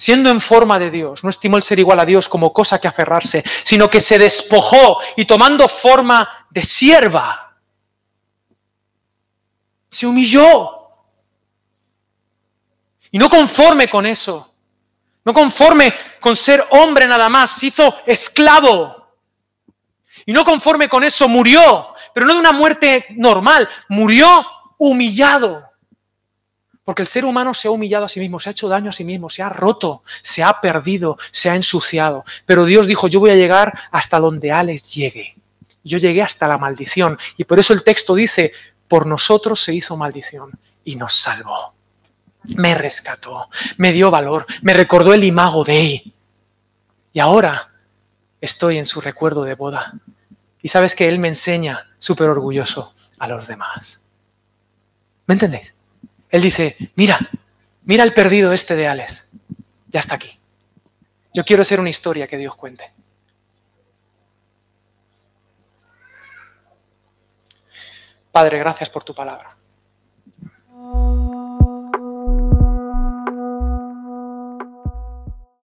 Siendo 0.00 0.30
en 0.30 0.40
forma 0.40 0.78
de 0.78 0.90
Dios, 0.90 1.22
no 1.22 1.28
estimó 1.28 1.58
el 1.58 1.62
ser 1.62 1.78
igual 1.78 2.00
a 2.00 2.06
Dios 2.06 2.26
como 2.26 2.54
cosa 2.54 2.80
que 2.80 2.88
aferrarse, 2.88 3.44
sino 3.62 3.90
que 3.90 4.00
se 4.00 4.18
despojó 4.18 4.98
y 5.14 5.26
tomando 5.26 5.68
forma 5.68 6.46
de 6.48 6.64
sierva, 6.64 7.54
se 9.90 10.06
humilló. 10.06 10.88
Y 13.10 13.18
no 13.18 13.28
conforme 13.28 13.90
con 13.90 14.06
eso, 14.06 14.54
no 15.22 15.34
conforme 15.34 15.92
con 16.18 16.34
ser 16.34 16.66
hombre 16.70 17.06
nada 17.06 17.28
más, 17.28 17.50
se 17.50 17.66
hizo 17.66 17.94
esclavo 18.06 19.06
y 20.24 20.32
no 20.32 20.46
conforme 20.46 20.88
con 20.88 21.04
eso, 21.04 21.28
murió, 21.28 21.92
pero 22.14 22.24
no 22.24 22.32
de 22.32 22.40
una 22.40 22.52
muerte 22.52 23.04
normal, 23.18 23.68
murió 23.90 24.46
humillado. 24.78 25.69
Porque 26.84 27.02
el 27.02 27.08
ser 27.08 27.24
humano 27.24 27.54
se 27.54 27.68
ha 27.68 27.70
humillado 27.70 28.06
a 28.06 28.08
sí 28.08 28.20
mismo, 28.20 28.40
se 28.40 28.48
ha 28.48 28.52
hecho 28.52 28.68
daño 28.68 28.90
a 28.90 28.92
sí 28.92 29.04
mismo, 29.04 29.28
se 29.30 29.42
ha 29.42 29.48
roto, 29.48 30.02
se 30.22 30.42
ha 30.42 30.60
perdido, 30.60 31.18
se 31.30 31.50
ha 31.50 31.54
ensuciado. 31.54 32.24
Pero 32.46 32.64
Dios 32.64 32.86
dijo, 32.86 33.06
yo 33.06 33.20
voy 33.20 33.30
a 33.30 33.36
llegar 33.36 33.78
hasta 33.90 34.18
donde 34.18 34.50
Alex 34.50 34.94
llegue. 34.94 35.36
Yo 35.84 35.98
llegué 35.98 36.22
hasta 36.22 36.48
la 36.48 36.58
maldición. 36.58 37.18
Y 37.36 37.44
por 37.44 37.58
eso 37.58 37.72
el 37.72 37.84
texto 37.84 38.14
dice, 38.14 38.52
por 38.88 39.06
nosotros 39.06 39.60
se 39.60 39.74
hizo 39.74 39.96
maldición 39.96 40.58
y 40.84 40.96
nos 40.96 41.14
salvó. 41.14 41.74
Me 42.56 42.74
rescató, 42.74 43.48
me 43.76 43.92
dio 43.92 44.10
valor, 44.10 44.46
me 44.62 44.72
recordó 44.72 45.12
el 45.12 45.24
imago 45.24 45.62
de 45.62 45.80
él. 45.80 46.14
Y 47.12 47.20
ahora 47.20 47.70
estoy 48.40 48.78
en 48.78 48.86
su 48.86 49.00
recuerdo 49.00 49.44
de 49.44 49.54
boda. 49.54 49.94
Y 50.62 50.68
sabes 50.68 50.94
que 50.94 51.08
Él 51.08 51.18
me 51.18 51.28
enseña 51.28 51.88
súper 51.98 52.28
orgulloso 52.28 52.94
a 53.18 53.28
los 53.28 53.46
demás. 53.46 54.00
¿Me 55.26 55.34
entendéis? 55.34 55.74
Él 56.30 56.42
dice, 56.42 56.76
mira, 56.94 57.18
mira 57.84 58.04
el 58.04 58.14
perdido 58.14 58.52
este 58.52 58.76
de 58.76 58.86
Alex. 58.86 59.28
Ya 59.88 60.00
está 60.00 60.14
aquí. 60.14 60.38
Yo 61.34 61.44
quiero 61.44 61.64
ser 61.64 61.80
una 61.80 61.90
historia 61.90 62.26
que 62.26 62.36
Dios 62.36 62.54
cuente. 62.54 62.92
Padre, 68.32 68.58
gracias 68.58 68.88
por 68.88 69.02
tu 69.02 69.14
palabra. 69.14 69.56